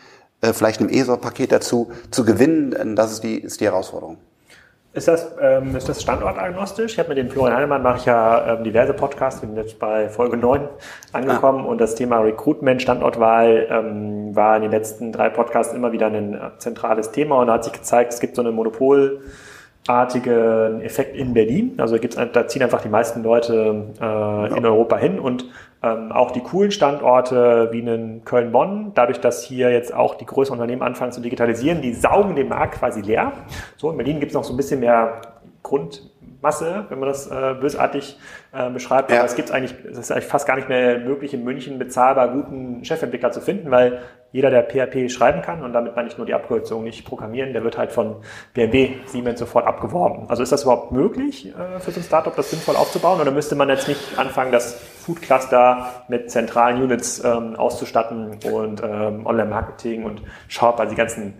äh, 0.40 0.52
vielleicht 0.52 0.80
einem 0.80 0.88
ESOP-Paket 0.88 1.52
dazu, 1.52 1.92
zu 2.10 2.24
gewinnen, 2.24 2.96
das 2.96 3.12
ist 3.12 3.22
die, 3.22 3.38
ist 3.38 3.60
die 3.60 3.66
Herausforderung. 3.66 4.18
Ist 4.98 5.06
das, 5.06 5.30
ähm, 5.40 5.76
ist 5.76 5.88
das 5.88 6.02
standortagnostisch? 6.02 6.94
Ich 6.94 6.98
habe 6.98 7.10
mit 7.10 7.18
dem 7.18 7.30
Florian 7.30 7.56
Heinemann 7.56 7.84
mache 7.84 7.98
ich 7.98 8.04
ja 8.06 8.54
ähm, 8.54 8.64
diverse 8.64 8.92
Podcasts, 8.92 9.40
bin 9.40 9.54
jetzt 9.54 9.78
bei 9.78 10.08
Folge 10.08 10.36
9 10.36 10.68
angekommen 11.12 11.66
ah. 11.66 11.68
und 11.68 11.80
das 11.80 11.94
Thema 11.94 12.18
Recruitment, 12.18 12.82
Standortwahl 12.82 13.68
ähm, 13.70 14.34
war 14.34 14.56
in 14.56 14.62
den 14.62 14.72
letzten 14.72 15.12
drei 15.12 15.28
Podcasts 15.28 15.72
immer 15.72 15.92
wieder 15.92 16.08
ein 16.08 16.34
äh, 16.34 16.38
zentrales 16.58 17.12
Thema 17.12 17.36
und 17.40 17.46
da 17.46 17.52
hat 17.52 17.62
sich 17.62 17.74
gezeigt, 17.74 18.12
es 18.12 18.18
gibt 18.18 18.34
so 18.34 18.42
eine 18.42 18.50
monopolartige 19.88 20.80
Effekt 20.82 21.16
in 21.16 21.34
Berlin. 21.34 21.74
Also 21.78 21.98
gibt's, 21.98 22.16
da 22.16 22.46
ziehen 22.46 22.62
einfach 22.62 22.82
die 22.82 22.88
meisten 22.88 23.22
Leute 23.22 23.86
äh, 24.00 24.02
ja. 24.02 24.46
in 24.46 24.64
Europa 24.64 24.96
hin 24.96 25.18
und 25.18 25.46
ähm, 25.82 26.12
auch 26.12 26.32
die 26.32 26.40
coolen 26.40 26.70
Standorte 26.70 27.68
wie 27.70 27.80
in 27.80 28.24
Köln-Bonn, 28.24 28.92
dadurch, 28.94 29.20
dass 29.20 29.44
hier 29.44 29.70
jetzt 29.70 29.94
auch 29.94 30.16
die 30.16 30.26
größeren 30.26 30.58
Unternehmen 30.58 30.82
anfangen 30.82 31.12
zu 31.12 31.20
digitalisieren, 31.20 31.82
die 31.82 31.94
saugen 31.94 32.34
den 32.34 32.48
Markt 32.48 32.74
quasi 32.78 33.00
leer. 33.00 33.32
So, 33.76 33.90
in 33.90 33.96
Berlin 33.96 34.18
gibt 34.18 34.30
es 34.30 34.34
noch 34.34 34.44
so 34.44 34.52
ein 34.52 34.56
bisschen 34.56 34.80
mehr 34.80 35.20
Grund, 35.62 36.10
Menschenmasse, 36.40 36.86
wenn 36.88 36.98
man 36.98 37.08
das 37.08 37.26
äh, 37.26 37.54
bösartig 37.60 38.18
äh, 38.52 38.70
beschreibt. 38.70 39.10
Ja. 39.10 39.18
Aber 39.18 39.26
es 39.26 39.34
gibt 39.34 39.50
eigentlich, 39.50 39.74
es 39.90 39.98
ist 39.98 40.12
eigentlich 40.12 40.26
fast 40.26 40.46
gar 40.46 40.56
nicht 40.56 40.68
mehr 40.68 40.98
möglich, 40.98 41.34
in 41.34 41.44
München 41.44 41.78
bezahlbar 41.78 42.28
guten 42.28 42.84
Chefentwickler 42.84 43.32
zu 43.32 43.40
finden, 43.40 43.70
weil 43.70 44.00
jeder, 44.30 44.50
der 44.50 44.62
PHP 44.62 45.10
schreiben 45.10 45.40
kann, 45.40 45.64
und 45.64 45.72
damit 45.72 45.96
meine 45.96 46.08
ich 46.08 46.18
nur 46.18 46.26
die 46.26 46.34
Abkürzung, 46.34 46.84
nicht 46.84 47.06
programmieren, 47.06 47.54
der 47.54 47.64
wird 47.64 47.78
halt 47.78 47.92
von 47.92 48.16
BMW, 48.52 48.90
Siemens 49.06 49.38
sofort 49.38 49.66
abgeworben. 49.66 50.28
Also 50.28 50.42
ist 50.42 50.52
das 50.52 50.64
überhaupt 50.64 50.92
möglich 50.92 51.48
äh, 51.48 51.80
für 51.80 51.92
so 51.92 52.00
ein 52.00 52.02
Startup, 52.02 52.36
das 52.36 52.50
sinnvoll 52.50 52.76
aufzubauen? 52.76 53.22
Oder 53.22 53.30
müsste 53.30 53.54
man 53.54 53.70
jetzt 53.70 53.88
nicht 53.88 54.18
anfangen, 54.18 54.52
das 54.52 54.74
Food 54.74 55.22
Cluster 55.22 56.04
mit 56.08 56.30
zentralen 56.30 56.82
Units 56.82 57.24
ähm, 57.24 57.56
auszustatten 57.56 58.38
und 58.52 58.82
ähm, 58.82 59.24
Online-Marketing 59.26 60.04
und 60.04 60.20
Shop, 60.48 60.78
also 60.78 60.90
die 60.90 60.98
ganzen 60.98 61.32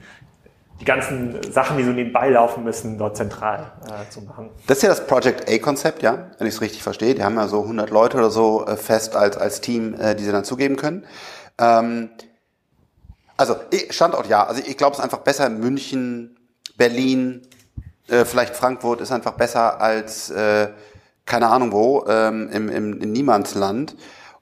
die 0.81 0.85
ganzen 0.85 1.53
Sachen, 1.53 1.77
die 1.77 1.85
so 1.85 1.91
nebenbei 1.91 2.31
laufen 2.31 2.65
müssen, 2.65 2.99
dort 2.99 3.17
zentral 3.17 3.73
äh, 3.87 4.11
zu 4.11 4.21
machen. 4.23 4.51
Das 4.67 4.79
ist 4.79 4.83
ja 4.83 4.89
das 4.89 5.07
Project 5.07 5.51
A-Konzept, 5.51 6.03
ja, 6.03 6.31
wenn 6.39 6.47
ich 6.47 6.55
es 6.55 6.61
richtig 6.61 6.83
verstehe. 6.83 7.15
Die 7.15 7.25
haben 7.25 7.37
ja 7.37 7.49
so 7.49 7.63
100 7.63 7.91
Leute 7.91 8.17
oder 8.17 8.31
so 8.31 8.65
äh, 8.67 8.77
fest 8.77 9.17
als, 9.17 9.37
als 9.37 9.61
Team, 9.61 9.95
äh, 9.95 10.15
die 10.15 10.25
sie 10.25 10.33
dann 10.33 10.45
zugeben 10.45 10.77
können. 10.77 11.05
Ähm, 11.59 12.11
also 13.37 13.57
Standort 13.91 14.29
ja, 14.29 14.45
also 14.45 14.63
ich 14.65 14.77
glaube, 14.77 14.93
es 14.93 14.99
ist 14.99 15.05
einfach 15.05 15.19
besser 15.19 15.49
München, 15.49 16.37
Berlin, 16.77 17.43
äh, 18.09 18.25
vielleicht 18.25 18.57
Frankfurt 18.57 19.01
ist 19.01 19.13
einfach 19.13 19.33
besser 19.33 19.81
als 19.81 20.31
äh, 20.31 20.69
keine 21.29 21.49
Ahnung 21.49 21.73
wo 21.73 22.05
ähm, 22.09 22.49
im, 22.51 22.69
im 22.69 23.01
in 23.01 23.13
Niemandsland. 23.13 23.97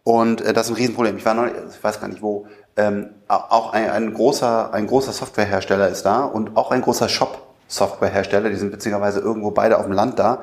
Und 0.05 0.41
äh, 0.41 0.53
das 0.53 0.67
ist 0.67 0.73
ein 0.73 0.77
Riesenproblem. 0.77 1.17
Ich 1.17 1.25
war 1.25 1.35
noch, 1.35 1.47
ich 1.47 1.83
weiß 1.83 2.01
gar 2.01 2.09
nicht 2.09 2.23
wo. 2.23 2.47
Ähm, 2.77 3.11
au- 3.29 3.35
auch 3.51 3.73
ein, 3.73 3.89
ein 3.91 4.13
großer 4.15 4.73
ein 4.75 4.87
großer 4.87 5.13
Softwarehersteller 5.13 5.89
ist 5.89 6.05
da 6.05 6.25
und 6.25 6.57
auch 6.57 6.71
ein 6.71 6.83
großer 6.83 7.09
Shop-Softwarehersteller. 7.09 8.51
Die 8.51 8.57
sind 8.57 8.73
witzigerweise 8.73 9.21
irgendwo 9.21 9.51
beide 9.51 9.79
auf 9.79 9.85
dem 9.85 9.93
Land 9.93 10.19
da. 10.19 10.43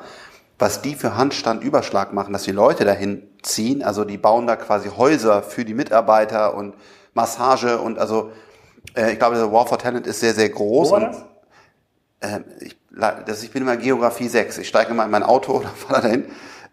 Was 0.58 0.82
die 0.82 0.94
für 0.94 1.16
Handstandüberschlag 1.16 2.12
machen, 2.12 2.32
dass 2.32 2.44
die 2.44 2.52
Leute 2.52 2.84
dahin 2.84 3.22
ziehen, 3.42 3.82
also 3.82 4.04
die 4.04 4.16
bauen 4.18 4.46
da 4.46 4.54
quasi 4.56 4.88
Häuser 4.88 5.42
für 5.42 5.64
die 5.64 5.74
Mitarbeiter 5.74 6.54
und 6.54 6.74
Massage 7.12 7.78
und 7.80 7.98
also 7.98 8.30
äh, 8.96 9.12
ich 9.12 9.18
glaube, 9.18 9.34
der 9.36 9.52
War 9.52 9.66
for 9.66 9.78
Talent 9.78 10.06
ist 10.06 10.20
sehr, 10.20 10.32
sehr 10.34 10.48
groß. 10.48 10.88
Wo 10.90 10.92
war 10.92 11.02
und, 11.02 11.06
das? 11.12 11.24
ähm, 12.22 12.44
ich, 12.60 12.76
la- 12.90 13.20
das, 13.26 13.42
ich 13.42 13.50
bin 13.50 13.62
immer 13.62 13.76
Geografie 13.76 14.28
6. 14.28 14.58
Ich 14.58 14.68
steige 14.68 14.90
immer 14.92 15.04
in 15.04 15.10
mein 15.10 15.22
Auto 15.24 15.52
oder 15.58 15.68
fahre 15.68 16.02
dahin. 16.02 16.24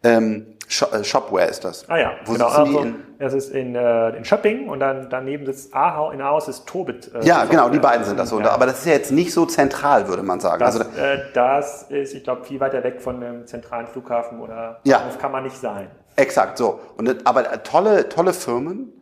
Ähm, 0.04 0.45
äh, 0.45 0.61
Shopware 0.71 1.47
ist 1.47 1.63
das. 1.65 1.88
Ah 1.89 1.97
ja, 1.97 2.12
Wo 2.25 2.34
genau. 2.34 2.47
Also, 2.47 2.86
das 3.19 3.34
ist 3.34 3.49
in, 3.53 3.75
äh, 3.75 4.10
in 4.15 4.23
Schöpping 4.25 4.69
und 4.69 4.79
dann 4.79 5.07
daneben 5.10 5.45
sitzt 5.45 5.73
Ahau, 5.75 6.12
in 6.12 6.21
Ahaus 6.21 6.47
ist 6.47 6.65
Tobit. 6.65 7.12
Äh, 7.13 7.25
ja, 7.25 7.43
genau, 7.45 7.69
die 7.69 7.79
beiden 7.79 8.05
sind 8.05 8.17
das 8.17 8.29
so. 8.29 8.39
Ja. 8.39 8.51
Aber 8.51 8.65
das 8.65 8.79
ist 8.79 8.86
ja 8.86 8.93
jetzt 8.93 9.12
nicht 9.12 9.34
so 9.34 9.45
zentral, 9.45 10.07
würde 10.07 10.23
man 10.23 10.39
sagen. 10.39 10.60
Das, 10.62 10.79
also, 10.79 10.89
äh, 10.97 11.19
das 11.34 11.84
ist, 11.89 12.13
ich 12.13 12.23
glaube, 12.23 12.45
viel 12.45 12.60
weiter 12.60 12.84
weg 12.84 13.01
von 13.01 13.17
einem 13.21 13.45
zentralen 13.45 13.88
Flughafen 13.88 14.39
oder 14.39 14.79
Ja. 14.84 14.99
Bahnhof 14.99 15.17
kann 15.19 15.31
man 15.34 15.43
nicht 15.43 15.57
sein. 15.57 15.91
Exakt, 16.15 16.57
so. 16.57 16.79
Und, 16.97 17.07
das- 17.07 17.17
aber 17.25 17.51
äh, 17.51 17.57
tolle, 17.60 18.07
tolle 18.10 18.34
Firmen, 18.34 18.93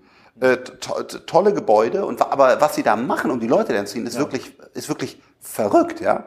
äh, 0.41 0.58
to, 0.58 1.03
to, 1.03 1.19
tolle 1.19 1.53
Gebäude 1.53 2.05
und 2.05 2.21
aber 2.21 2.60
was 2.62 2.75
sie 2.75 2.84
da 2.84 2.95
machen, 2.95 3.29
um 3.29 3.39
die 3.39 3.47
Leute 3.47 3.73
dann 3.73 3.86
zu 3.86 3.93
ziehen, 3.93 4.08
ist 4.08 4.17
wirklich, 4.17 4.58
ist 4.73 4.89
wirklich 4.89 5.21
verrückt, 5.41 6.02
ja. 6.02 6.25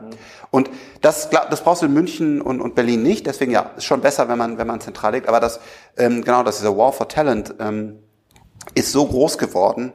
Und 0.51 0.70
das, 1.01 1.31
das 1.31 1.62
brauchst 1.62 1.83
du 1.83 1.87
in 1.87 1.92
München 1.92 2.40
und, 2.40 2.61
und 2.61 2.75
Berlin 2.75 3.03
nicht. 3.03 3.27
Deswegen 3.27 3.53
ja, 3.53 3.70
ist 3.77 3.85
schon 3.85 4.01
besser, 4.01 4.29
wenn 4.29 4.38
man, 4.38 4.59
wenn 4.59 4.66
man 4.66 4.81
zentral 4.81 5.12
liegt. 5.12 5.29
Aber 5.29 5.40
das, 5.40 5.61
ähm, 5.96 6.25
genau, 6.25 6.42
das 6.42 6.59
dieser 6.59 6.77
War 6.77 6.92
for 6.92 7.09
Talent 7.09 7.55
ähm, 7.59 7.98
ist 8.75 8.92
so 8.92 9.07
groß 9.07 9.38
geworden. 9.38 9.92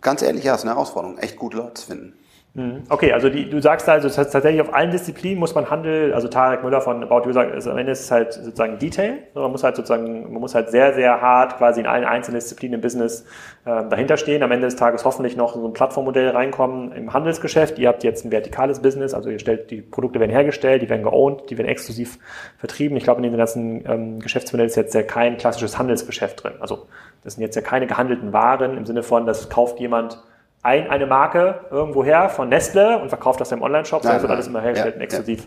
Ganz 0.00 0.22
ehrlich, 0.22 0.44
ja, 0.44 0.54
ist 0.54 0.62
eine 0.62 0.72
Herausforderung, 0.72 1.18
echt 1.18 1.36
gute 1.36 1.58
Leute 1.58 1.74
zu 1.74 1.86
finden. 1.86 2.14
Okay, 2.88 3.12
also 3.12 3.28
die, 3.28 3.48
du 3.48 3.62
sagst 3.62 3.88
also, 3.88 4.08
tatsächlich 4.08 4.60
auf 4.60 4.74
allen 4.74 4.90
Disziplinen 4.90 5.38
muss 5.38 5.54
man 5.54 5.70
Handel, 5.70 6.12
also 6.12 6.26
Tarek 6.26 6.64
Müller 6.64 6.80
von 6.80 7.04
About 7.04 7.24
You 7.24 7.32
sagt, 7.32 7.52
also 7.52 7.70
am 7.70 7.78
Ende 7.78 7.92
ist 7.92 8.00
es 8.00 8.10
halt 8.10 8.32
sozusagen 8.32 8.76
Detail. 8.78 9.18
Man 9.34 9.52
muss 9.52 9.62
halt 9.62 9.76
sozusagen, 9.76 10.32
man 10.32 10.40
muss 10.40 10.56
halt 10.56 10.68
sehr, 10.70 10.92
sehr 10.94 11.20
hart 11.20 11.58
quasi 11.58 11.78
in 11.78 11.86
allen 11.86 12.04
einzelnen 12.04 12.40
Disziplinen 12.40 12.74
im 12.74 12.80
Business 12.80 13.24
äh, 13.64 13.84
dahinter 13.88 14.16
stehen. 14.16 14.42
Am 14.42 14.50
Ende 14.50 14.66
des 14.66 14.74
Tages 14.74 15.04
hoffentlich 15.04 15.36
noch 15.36 15.54
so 15.54 15.64
ein 15.64 15.72
Plattformmodell 15.72 16.30
reinkommen 16.30 16.90
im 16.90 17.12
Handelsgeschäft. 17.12 17.78
Ihr 17.78 17.86
habt 17.86 18.02
jetzt 18.02 18.24
ein 18.24 18.32
vertikales 18.32 18.80
Business, 18.80 19.14
also 19.14 19.30
ihr 19.30 19.38
stellt, 19.38 19.70
die 19.70 19.80
Produkte 19.80 20.18
werden 20.18 20.32
hergestellt, 20.32 20.82
die 20.82 20.88
werden 20.88 21.04
geowned, 21.04 21.48
die 21.50 21.56
werden 21.56 21.68
exklusiv 21.68 22.18
vertrieben. 22.58 22.96
Ich 22.96 23.04
glaube, 23.04 23.18
in 23.18 23.30
den 23.30 23.36
ganzen 23.36 23.88
ähm, 23.88 24.18
Geschäftsmodell 24.18 24.66
ist 24.66 24.74
jetzt 24.74 24.94
ja 24.94 25.02
kein 25.02 25.36
klassisches 25.36 25.78
Handelsgeschäft 25.78 26.42
drin. 26.42 26.54
Also 26.58 26.86
das 27.22 27.34
sind 27.34 27.42
jetzt 27.42 27.54
ja 27.54 27.62
keine 27.62 27.86
gehandelten 27.86 28.32
Waren 28.32 28.76
im 28.76 28.86
Sinne 28.86 29.04
von, 29.04 29.24
das 29.24 29.48
kauft 29.48 29.78
jemand 29.78 30.20
ein, 30.62 30.90
eine 30.90 31.06
Marke 31.06 31.60
irgendwo 31.70 32.04
her 32.04 32.28
von 32.28 32.48
Nestle 32.48 32.98
und 32.98 33.08
verkauft 33.08 33.40
das 33.40 33.50
im 33.52 33.62
Online-Shop, 33.62 34.02
sondern 34.02 34.20
wird 34.22 34.32
alles 34.32 34.46
immer 34.46 34.60
hergestellt 34.60 34.94
Ja, 34.94 34.98
und 34.98 35.04
exklusiv, 35.04 35.46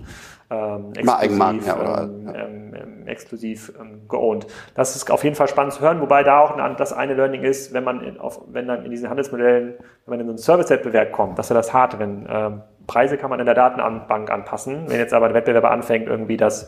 ähm, 0.49 0.93
exklusiv, 0.95 1.67
ja, 1.67 1.79
oder- 1.79 2.01
ähm, 2.03 2.25
ja. 2.27 2.33
ähm, 2.45 2.73
ähm, 2.75 3.07
exklusiv 3.07 3.73
ähm, 3.79 4.07
geowned. 4.09 4.47
Das 4.73 4.95
ist 4.95 5.11
auf 5.11 5.23
jeden 5.23 5.35
Fall 5.35 5.47
spannend 5.47 5.73
zu 5.73 5.81
hören, 5.81 6.01
wobei 6.01 6.23
da 6.23 6.39
auch 6.39 6.57
ein, 6.57 6.75
das 6.77 6.93
eine 6.93 7.13
Learning 7.13 7.43
ist, 7.43 7.73
wenn 7.73 7.83
man 7.83 8.01
in, 8.01 8.19
auf, 8.19 8.41
wenn 8.47 8.67
dann 8.67 8.85
in 8.85 8.91
diesen 8.91 9.09
Handelsmodellen, 9.09 9.75
wenn 10.05 10.09
man 10.09 10.19
in 10.19 10.25
so 10.25 10.31
einen 10.31 10.37
Service-Wettbewerb 10.39 11.11
kommt, 11.11 11.37
dass 11.37 11.51
er 11.51 11.55
das 11.55 11.73
harte, 11.73 11.99
wenn 11.99 12.27
ähm, 12.27 12.61
Preise 12.87 13.17
kann 13.17 13.29
man 13.29 13.39
in 13.39 13.45
der 13.45 13.55
Datenbank 13.55 14.31
anpassen, 14.31 14.85
wenn 14.87 14.97
jetzt 14.97 15.13
aber 15.13 15.27
der 15.27 15.35
Wettbewerber 15.35 15.69
anfängt, 15.71 16.07
irgendwie 16.07 16.37
das 16.37 16.67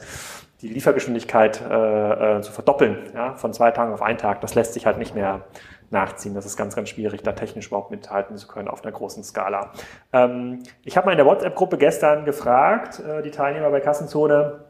die 0.61 0.69
Liefergeschwindigkeit 0.69 1.61
äh, 1.69 2.37
äh, 2.37 2.41
zu 2.41 2.51
verdoppeln, 2.51 2.97
ja, 3.13 3.33
von 3.33 3.51
zwei 3.53 3.71
Tagen 3.71 3.91
auf 3.93 4.01
einen 4.01 4.17
Tag, 4.17 4.39
das 4.41 4.55
lässt 4.55 4.73
sich 4.73 4.85
halt 4.85 4.97
nicht 4.97 5.13
mehr 5.13 5.41
nachziehen. 5.95 6.35
Das 6.35 6.45
ist 6.45 6.57
ganz, 6.57 6.75
ganz 6.75 6.89
schwierig, 6.89 7.23
da 7.23 7.31
technisch 7.31 7.67
überhaupt 7.67 7.89
mithalten 7.89 8.37
zu 8.37 8.47
können 8.47 8.67
auf 8.67 8.83
einer 8.83 8.91
großen 8.91 9.23
Skala. 9.23 9.71
Ähm, 10.13 10.59
ich 10.83 10.95
habe 10.95 11.07
mal 11.07 11.13
in 11.13 11.17
der 11.17 11.25
WhatsApp-Gruppe 11.25 11.77
gestern 11.77 12.25
gefragt, 12.25 12.99
äh, 12.99 13.23
die 13.23 13.31
Teilnehmer 13.31 13.71
bei 13.71 13.79
Kassenzone, 13.79 14.65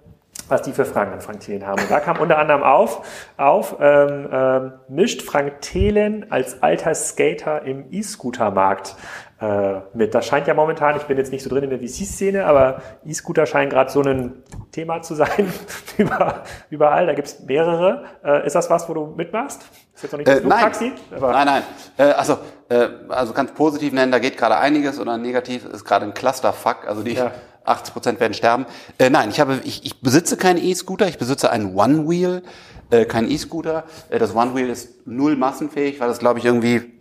was 0.47 0.61
die 0.61 0.73
für 0.73 0.85
Fragen 0.85 1.11
an 1.11 1.21
Frank 1.21 1.39
Thelen 1.39 1.65
haben. 1.65 1.81
Und 1.81 1.89
da 1.89 1.99
kam 1.99 2.19
unter 2.19 2.37
anderem 2.37 2.61
auf, 2.63 3.31
auf 3.37 3.77
ähm, 3.79 4.29
ähm, 4.31 4.73
mischt 4.87 5.23
Frank 5.23 5.61
Thelen 5.61 6.31
als 6.31 6.61
alter 6.61 6.93
Skater 6.93 7.63
im 7.63 7.85
E-Scooter-Markt 7.91 8.95
äh, 9.41 9.79
mit. 9.93 10.13
Das 10.13 10.27
scheint 10.27 10.47
ja 10.47 10.53
momentan, 10.53 10.97
ich 10.97 11.03
bin 11.03 11.17
jetzt 11.17 11.31
nicht 11.31 11.43
so 11.43 11.49
drin 11.49 11.63
in 11.63 11.69
der 11.71 11.79
VC-Szene, 11.79 12.45
aber 12.45 12.81
E-Scooter 13.05 13.45
scheinen 13.45 13.69
gerade 13.69 13.89
so 13.89 14.01
ein 14.01 14.43
Thema 14.71 15.01
zu 15.01 15.15
sein 15.15 15.51
über, 15.97 16.43
überall. 16.69 17.07
Da 17.07 17.13
gibt 17.13 17.27
es 17.27 17.39
mehrere. 17.39 18.03
Äh, 18.23 18.45
ist 18.45 18.55
das 18.55 18.69
was, 18.69 18.87
wo 18.87 18.93
du 18.93 19.07
mitmachst? 19.07 19.65
Ist 19.95 20.03
jetzt 20.03 20.11
noch 20.11 20.17
nicht 20.19 20.27
das 20.27 20.39
Äh, 20.39 20.45
nein. 20.45 20.59
Flugtaxi? 20.73 20.93
Nein, 21.19 21.45
nein. 21.45 21.63
Äh, 21.97 22.03
also, 22.11 22.37
äh, 22.69 22.87
also 23.09 23.33
ganz 23.33 23.51
positiv 23.53 23.93
nennen, 23.93 24.11
da 24.11 24.19
geht 24.19 24.37
gerade 24.37 24.57
einiges 24.57 24.99
oder 24.99 25.17
negativ 25.17 25.65
ist 25.65 25.85
gerade 25.85 26.05
ein 26.05 26.13
Clusterfuck. 26.13 26.87
Also 26.87 27.01
die 27.03 27.13
Ja. 27.13 27.31
80 27.63 27.93
Prozent 27.93 28.19
werden 28.19 28.33
sterben. 28.33 28.65
Äh, 28.99 29.09
nein, 29.09 29.29
ich 29.29 29.39
habe, 29.39 29.59
ich, 29.63 29.85
ich 29.85 30.01
besitze 30.01 30.37
keinen 30.37 30.57
E-Scooter, 30.63 31.07
ich 31.07 31.17
besitze 31.17 31.49
einen 31.49 31.73
One 31.75 32.07
Wheel, 32.07 32.43
äh, 32.91 33.05
keinen 33.05 33.31
E-Scooter. 33.31 33.85
Äh, 34.09 34.19
das 34.19 34.35
One 34.35 34.53
Wheel 34.55 34.69
ist 34.69 35.07
null 35.07 35.35
massenfähig, 35.35 35.99
weil 35.99 36.07
das 36.09 36.19
glaube 36.19 36.39
ich 36.39 36.45
irgendwie 36.45 36.91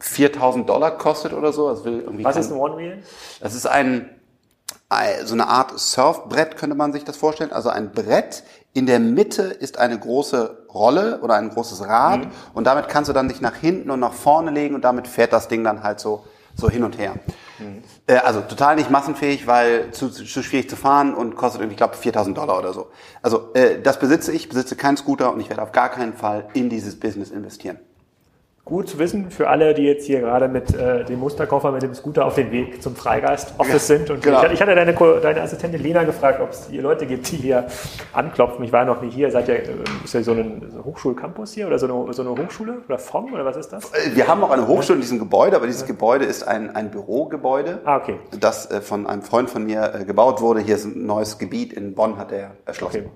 4000 0.00 0.68
Dollar 0.68 0.96
kostet 0.96 1.32
oder 1.32 1.52
so. 1.52 1.68
Das 1.68 1.84
will 1.84 2.00
irgendwie 2.00 2.24
was 2.24 2.34
kein- 2.34 2.42
ist 2.42 2.50
ein 2.50 2.56
One-Wheel? 2.58 3.02
das 3.40 3.54
ist 3.54 3.66
ein- 3.66 4.08
so 5.24 5.34
eine 5.34 5.48
Art 5.48 5.78
Surfbrett, 5.78 6.56
könnte 6.56 6.76
man 6.76 6.92
sich 6.92 7.04
das 7.04 7.16
vorstellen. 7.16 7.52
Also 7.52 7.68
ein 7.68 7.92
Brett. 7.92 8.42
In 8.72 8.86
der 8.86 9.00
Mitte 9.00 9.42
ist 9.42 9.78
eine 9.78 9.98
große 9.98 10.66
Rolle 10.72 11.20
oder 11.22 11.34
ein 11.34 11.50
großes 11.50 11.86
Rad. 11.86 12.28
Und 12.54 12.64
damit 12.64 12.88
kannst 12.88 13.08
du 13.08 13.12
dann 13.12 13.28
dich 13.28 13.40
nach 13.40 13.56
hinten 13.56 13.90
und 13.90 14.00
nach 14.00 14.12
vorne 14.12 14.50
legen 14.50 14.74
und 14.74 14.84
damit 14.84 15.08
fährt 15.08 15.32
das 15.32 15.48
Ding 15.48 15.64
dann 15.64 15.82
halt 15.82 16.00
so, 16.00 16.24
so 16.54 16.68
hin 16.68 16.84
und 16.84 16.98
her. 16.98 17.14
Äh, 18.06 18.16
also 18.16 18.40
total 18.40 18.76
nicht 18.76 18.90
massenfähig, 18.90 19.46
weil 19.46 19.90
zu, 19.92 20.08
zu 20.08 20.24
schwierig 20.42 20.68
zu 20.68 20.76
fahren 20.76 21.14
und 21.14 21.36
kostet 21.36 21.60
irgendwie, 21.60 21.74
ich 21.74 21.78
glaube, 21.78 21.96
4000 21.96 22.36
Dollar 22.36 22.58
oder 22.58 22.72
so. 22.72 22.88
Also 23.22 23.52
äh, 23.54 23.80
das 23.80 23.98
besitze 23.98 24.32
ich, 24.32 24.48
besitze 24.48 24.76
keinen 24.76 24.96
Scooter 24.96 25.32
und 25.32 25.40
ich 25.40 25.48
werde 25.48 25.62
auf 25.62 25.72
gar 25.72 25.88
keinen 25.88 26.14
Fall 26.14 26.48
in 26.54 26.68
dieses 26.68 26.98
Business 26.98 27.30
investieren. 27.30 27.78
Gut 28.70 28.88
zu 28.88 29.00
wissen 29.00 29.32
für 29.32 29.48
alle, 29.48 29.74
die 29.74 29.82
jetzt 29.82 30.06
hier 30.06 30.20
gerade 30.20 30.46
mit 30.46 30.72
äh, 30.72 31.04
dem 31.04 31.18
Musterkoffer, 31.18 31.72
mit 31.72 31.82
dem 31.82 31.92
Scooter 31.92 32.24
auf 32.24 32.36
dem 32.36 32.52
Weg 32.52 32.80
zum 32.80 32.94
Freigeist-Office 32.94 33.88
Ja, 33.88 33.96
sind. 33.96 34.10
Und 34.10 34.22
genau. 34.22 34.44
ich, 34.44 34.52
ich 34.52 34.62
hatte 34.62 34.76
deine, 34.76 34.94
deine 34.94 35.42
Assistentin 35.42 35.82
Lena 35.82 36.04
gefragt, 36.04 36.40
ob 36.40 36.50
es 36.50 36.68
hier 36.70 36.80
Leute 36.80 37.04
gibt, 37.04 37.28
die 37.32 37.36
hier 37.36 37.66
anklopfen. 38.12 38.64
Ich 38.64 38.70
war 38.72 38.84
noch 38.84 39.02
nie 39.02 39.10
hier. 39.10 39.28
Seid 39.32 39.48
ihr, 39.48 39.56
äh, 39.56 39.74
ist 40.04 40.14
ja 40.14 40.22
so 40.22 40.30
ein 40.30 40.72
Hochschulcampus 40.84 41.52
hier 41.52 41.66
oder 41.66 41.80
so 41.80 41.86
eine, 41.86 42.12
so 42.12 42.22
eine 42.22 42.30
Hochschule 42.30 42.82
oder 42.86 42.96
FOM 42.96 43.32
oder 43.32 43.44
was 43.44 43.56
ist 43.56 43.70
das? 43.70 43.90
Wir 44.14 44.28
haben 44.28 44.44
auch 44.44 44.52
eine 44.52 44.68
Hochschule 44.68 44.98
in 44.98 45.02
diesem 45.02 45.18
Gebäude, 45.18 45.56
aber 45.56 45.66
dieses 45.66 45.84
Gebäude 45.84 46.24
ist 46.24 46.46
ein, 46.46 46.76
ein 46.76 46.92
Bürogebäude. 46.92 47.80
Ah, 47.84 47.96
okay. 47.96 48.20
das 48.38 48.70
äh, 48.70 48.80
von 48.80 49.08
einem 49.08 49.22
Freund 49.22 49.50
von 49.50 49.64
mir 49.64 49.94
äh, 49.94 50.04
gebaut 50.04 50.40
wurde. 50.40 50.60
Hier 50.60 50.76
ist 50.76 50.84
ein 50.84 51.06
neues 51.06 51.38
Gebiet 51.38 51.72
in 51.72 51.96
Bonn, 51.96 52.18
hat 52.18 52.30
er 52.30 52.52
erschlossen. 52.66 53.06
Okay. 53.06 53.10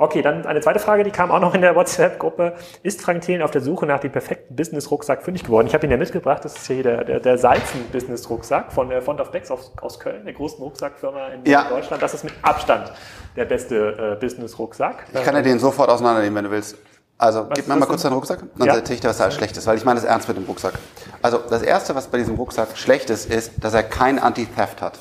Okay, 0.00 0.22
dann 0.22 0.46
eine 0.46 0.60
zweite 0.60 0.78
Frage, 0.78 1.02
die 1.02 1.10
kam 1.10 1.32
auch 1.32 1.40
noch 1.40 1.54
in 1.54 1.60
der 1.60 1.74
WhatsApp-Gruppe. 1.74 2.54
Ist 2.84 3.02
Frank 3.02 3.22
Thelen 3.22 3.42
auf 3.42 3.50
der 3.50 3.60
Suche 3.60 3.84
nach 3.84 3.98
dem 3.98 4.12
perfekten 4.12 4.54
Business-Rucksack 4.54 5.24
fündig 5.24 5.42
geworden? 5.42 5.66
Ich 5.66 5.74
habe 5.74 5.86
ihn 5.86 5.90
ja 5.90 5.96
mitgebracht, 5.96 6.44
das 6.44 6.54
ist 6.56 6.66
hier 6.68 6.84
der, 6.84 7.02
der, 7.04 7.18
der 7.20 7.36
Salzen-Business-Rucksack 7.36 8.72
von 8.72 8.88
der 8.90 9.02
Font 9.02 9.20
of 9.20 9.32
Decks 9.32 9.50
aus, 9.50 9.72
aus 9.80 9.98
Köln, 9.98 10.24
der 10.24 10.34
großen 10.34 10.62
Rucksackfirma 10.62 11.28
in 11.28 11.44
Ja. 11.50 11.68
Deutschland. 11.68 12.00
Das 12.00 12.14
ist 12.14 12.22
mit 12.22 12.32
Abstand 12.42 12.92
der 13.34 13.44
beste 13.44 14.14
äh, 14.16 14.20
Business-Rucksack. 14.20 15.06
Ich 15.12 15.22
kann 15.24 15.34
dir 15.34 15.42
den 15.42 15.58
sofort 15.58 15.90
auseinandernehmen, 15.90 16.36
wenn 16.36 16.44
du 16.44 16.50
willst. 16.52 16.76
Also, 17.20 17.46
gib 17.48 17.58
ist 17.58 17.68
mir 17.68 17.74
mal 17.74 17.86
kurz 17.86 18.02
deinen 18.02 18.12
Rucksack, 18.12 18.38
dann 18.56 18.68
Ja. 18.68 18.74
erzähl 18.76 18.94
ich 18.94 19.00
dir, 19.00 19.08
was 19.08 19.18
da 19.18 19.28
schlecht 19.32 19.56
ist, 19.56 19.66
weil 19.66 19.76
ich 19.76 19.84
meine 19.84 19.98
das 20.00 20.08
ernst 20.08 20.28
mit 20.28 20.36
dem 20.36 20.44
Rucksack. 20.44 20.74
Also, 21.22 21.38
das 21.50 21.62
Erste, 21.62 21.96
was 21.96 22.06
bei 22.06 22.18
diesem 22.18 22.36
Rucksack 22.36 22.76
schlecht 22.78 23.10
ist, 23.10 23.28
ist, 23.28 23.52
dass 23.60 23.74
er 23.74 23.82
kein 23.82 24.20
Anti-Theft 24.20 24.80
hat. 24.80 24.92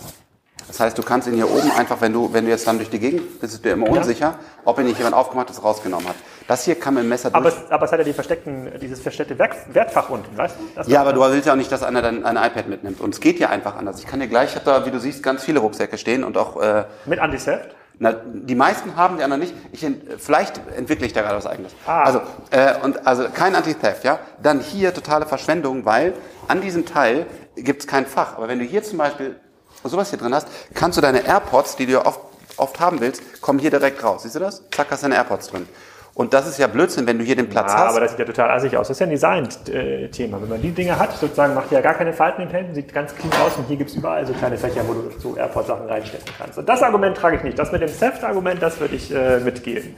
Das 0.68 0.82
heißt, 0.82 0.98
du 0.98 1.02
kannst 1.02 1.28
ihn 1.28 1.34
hier 1.36 1.50
oben 1.50 1.72
einfach, 1.72 2.02
wenn 2.02 2.12
du, 2.12 2.34
wenn 2.34 2.44
du 2.44 2.52
jetzt 2.52 2.68
dann 2.68 2.78
durch 2.78 2.90
die 2.90 3.00
Gegend 3.00 3.40
bist, 3.40 3.54
bist 3.54 3.66
du 3.66 3.70
immer 3.70 3.90
unsicher, 3.90 4.36
ob 4.66 4.78
ihn 4.80 4.86
nicht 4.86 4.98
jemand 4.98 5.16
aufgemacht 5.16 5.50
hat, 5.50 5.64
rausgenommen 5.64 6.08
hat. 6.08 6.16
Das 6.48 6.66
hier 6.66 6.76
kann 6.76 6.94
mit 6.94 7.04
dem 7.04 7.10
Messer 7.10 7.30
Aber 7.34 7.50
durch. 7.50 7.64
es, 7.64 7.72
aber 7.72 7.86
es 7.86 7.92
hat 7.92 8.00
ja 8.00 8.06
die 8.06 8.14
versteckten, 8.14 8.72
dieses 8.82 9.00
versteckte 9.00 9.40
Werk, 9.40 9.56
Wertfach 9.74 10.10
unten, 10.10 10.38
weißt 10.38 10.56
du? 10.76 10.92
Ja, 10.92 11.02
aber 11.02 11.14
du 11.14 11.22
willst 11.22 11.48
ja 11.48 11.54
auch 11.54 11.58
nicht, 11.58 11.72
dass 11.72 11.84
einer 11.84 12.02
dein 12.02 12.26
ein 12.26 12.36
iPad 12.36 12.68
mitnimmt. 12.68 13.00
Und 13.00 13.14
es 13.14 13.22
geht 13.22 13.40
ja 13.40 13.50
einfach 13.50 13.78
anders. 13.78 14.00
Ich 14.00 14.08
kann 14.08 14.20
dir 14.20 14.28
gleich, 14.28 14.50
ich 14.50 14.56
habe 14.56 14.66
da, 14.66 14.86
wie 14.86 14.92
du 14.92 15.00
siehst, 15.00 15.24
ganz 15.24 15.44
viele 15.44 15.60
Rucksäcke 15.60 15.98
stehen 15.98 16.24
und 16.24 16.38
auch 16.38 16.62
äh, 16.62 16.84
Mit 17.06 17.20
Anti-Theft? 17.20 17.76
Na, 18.00 18.14
die 18.14 18.54
meisten 18.54 18.96
haben, 18.96 19.18
die 19.18 19.24
anderen 19.24 19.42
nicht. 19.42 19.56
Ich, 19.72 19.86
vielleicht 20.20 20.62
entwickle 20.76 21.08
ich 21.08 21.14
da 21.14 21.22
gerade 21.22 21.38
was 21.38 21.48
eigenes. 21.48 21.74
Ah. 21.88 22.04
Also, 22.04 22.22
äh, 22.52 22.76
und, 22.84 23.08
also 23.08 23.28
kein 23.34 23.56
Anti-Theft, 23.56 24.04
ja. 24.04 24.20
Dann 24.44 24.60
hier 24.60 24.94
totale 24.94 25.26
Verschwendung, 25.26 25.86
weil 25.86 26.14
an 26.48 26.62
diesem 26.62 26.86
Teil 26.86 27.26
gibt 27.56 27.82
es 27.82 27.88
kein 27.88 28.06
Fach. 28.06 28.38
Aber 28.38 28.48
wenn 28.50 28.60
du 28.60 28.66
hier 28.66 28.84
zum 28.84 29.00
Beispiel 29.00 29.38
sowas 29.84 30.10
hier 30.10 30.20
drin 30.20 30.34
hast, 30.34 30.48
kannst 30.74 30.98
du 30.98 31.02
deine 31.02 31.26
AirPods, 31.26 31.76
die 31.76 31.86
du 31.86 31.94
ja 31.94 32.06
oft, 32.06 32.20
oft 32.58 32.80
haben 32.80 33.00
willst, 33.00 33.42
kommen 33.42 33.60
hier 33.60 33.70
direkt 33.72 34.04
raus. 34.04 34.24
Siehst 34.24 34.36
du 34.36 34.40
das? 34.40 34.62
Zack, 34.72 34.88
hast 34.92 35.04
du 35.04 35.06
deine 35.06 35.16
AirPods 35.16 35.48
drin. 35.50 35.68
Und 36.14 36.34
das 36.34 36.48
ist 36.48 36.58
ja 36.58 36.66
Blödsinn, 36.66 37.06
wenn 37.06 37.20
du 37.20 37.24
hier 37.24 37.36
den 37.36 37.48
Platz 37.48 37.72
Ja, 37.72 37.78
hast. 37.78 37.90
aber 37.92 38.00
das 38.00 38.10
sieht 38.10 38.20
ja 38.22 38.26
total 38.26 38.50
assig 38.50 38.76
aus. 38.76 38.88
Das 38.88 38.96
ist 38.96 39.02
ja 39.02 39.06
ein 39.06 39.12
Design-Thema. 39.12 40.42
Wenn 40.42 40.50
man 40.50 40.60
die 40.64 40.72
Dinge 40.72 40.98
hat, 40.98 41.16
sozusagen 41.16 41.54
macht 41.54 41.72
ja 41.72 41.80
gar 41.80 41.94
keine 41.94 42.12
Falten 42.12 42.42
in 42.42 42.48
den 42.48 42.56
Händen, 42.56 42.74
sieht 42.74 42.92
ganz 42.92 43.14
clean 43.14 43.32
aus 43.46 43.52
und 43.56 43.68
hier 43.68 43.78
gibt 43.78 43.92
es 43.92 43.96
überall 43.96 44.26
so 44.26 44.34
kleine 44.34 44.58
Fächer, 44.58 44.82
wo 44.88 44.94
du 44.94 45.12
so 45.20 45.36
Airport-Sachen 45.38 45.86
reinstecken 45.86 46.34
kannst. 46.36 46.58
Und 46.58 46.68
das 46.68 46.82
Argument 46.82 47.16
trage 47.16 47.36
ich 47.38 47.44
nicht. 47.44 47.60
Das 47.60 47.72
mit 47.72 47.84
dem 47.84 47.96
Theft-Argument, 47.96 48.60
das 48.60 48.80
würde 48.80 48.96
ich 48.96 49.14
äh, 49.14 49.40
mitgehen. 49.42 49.96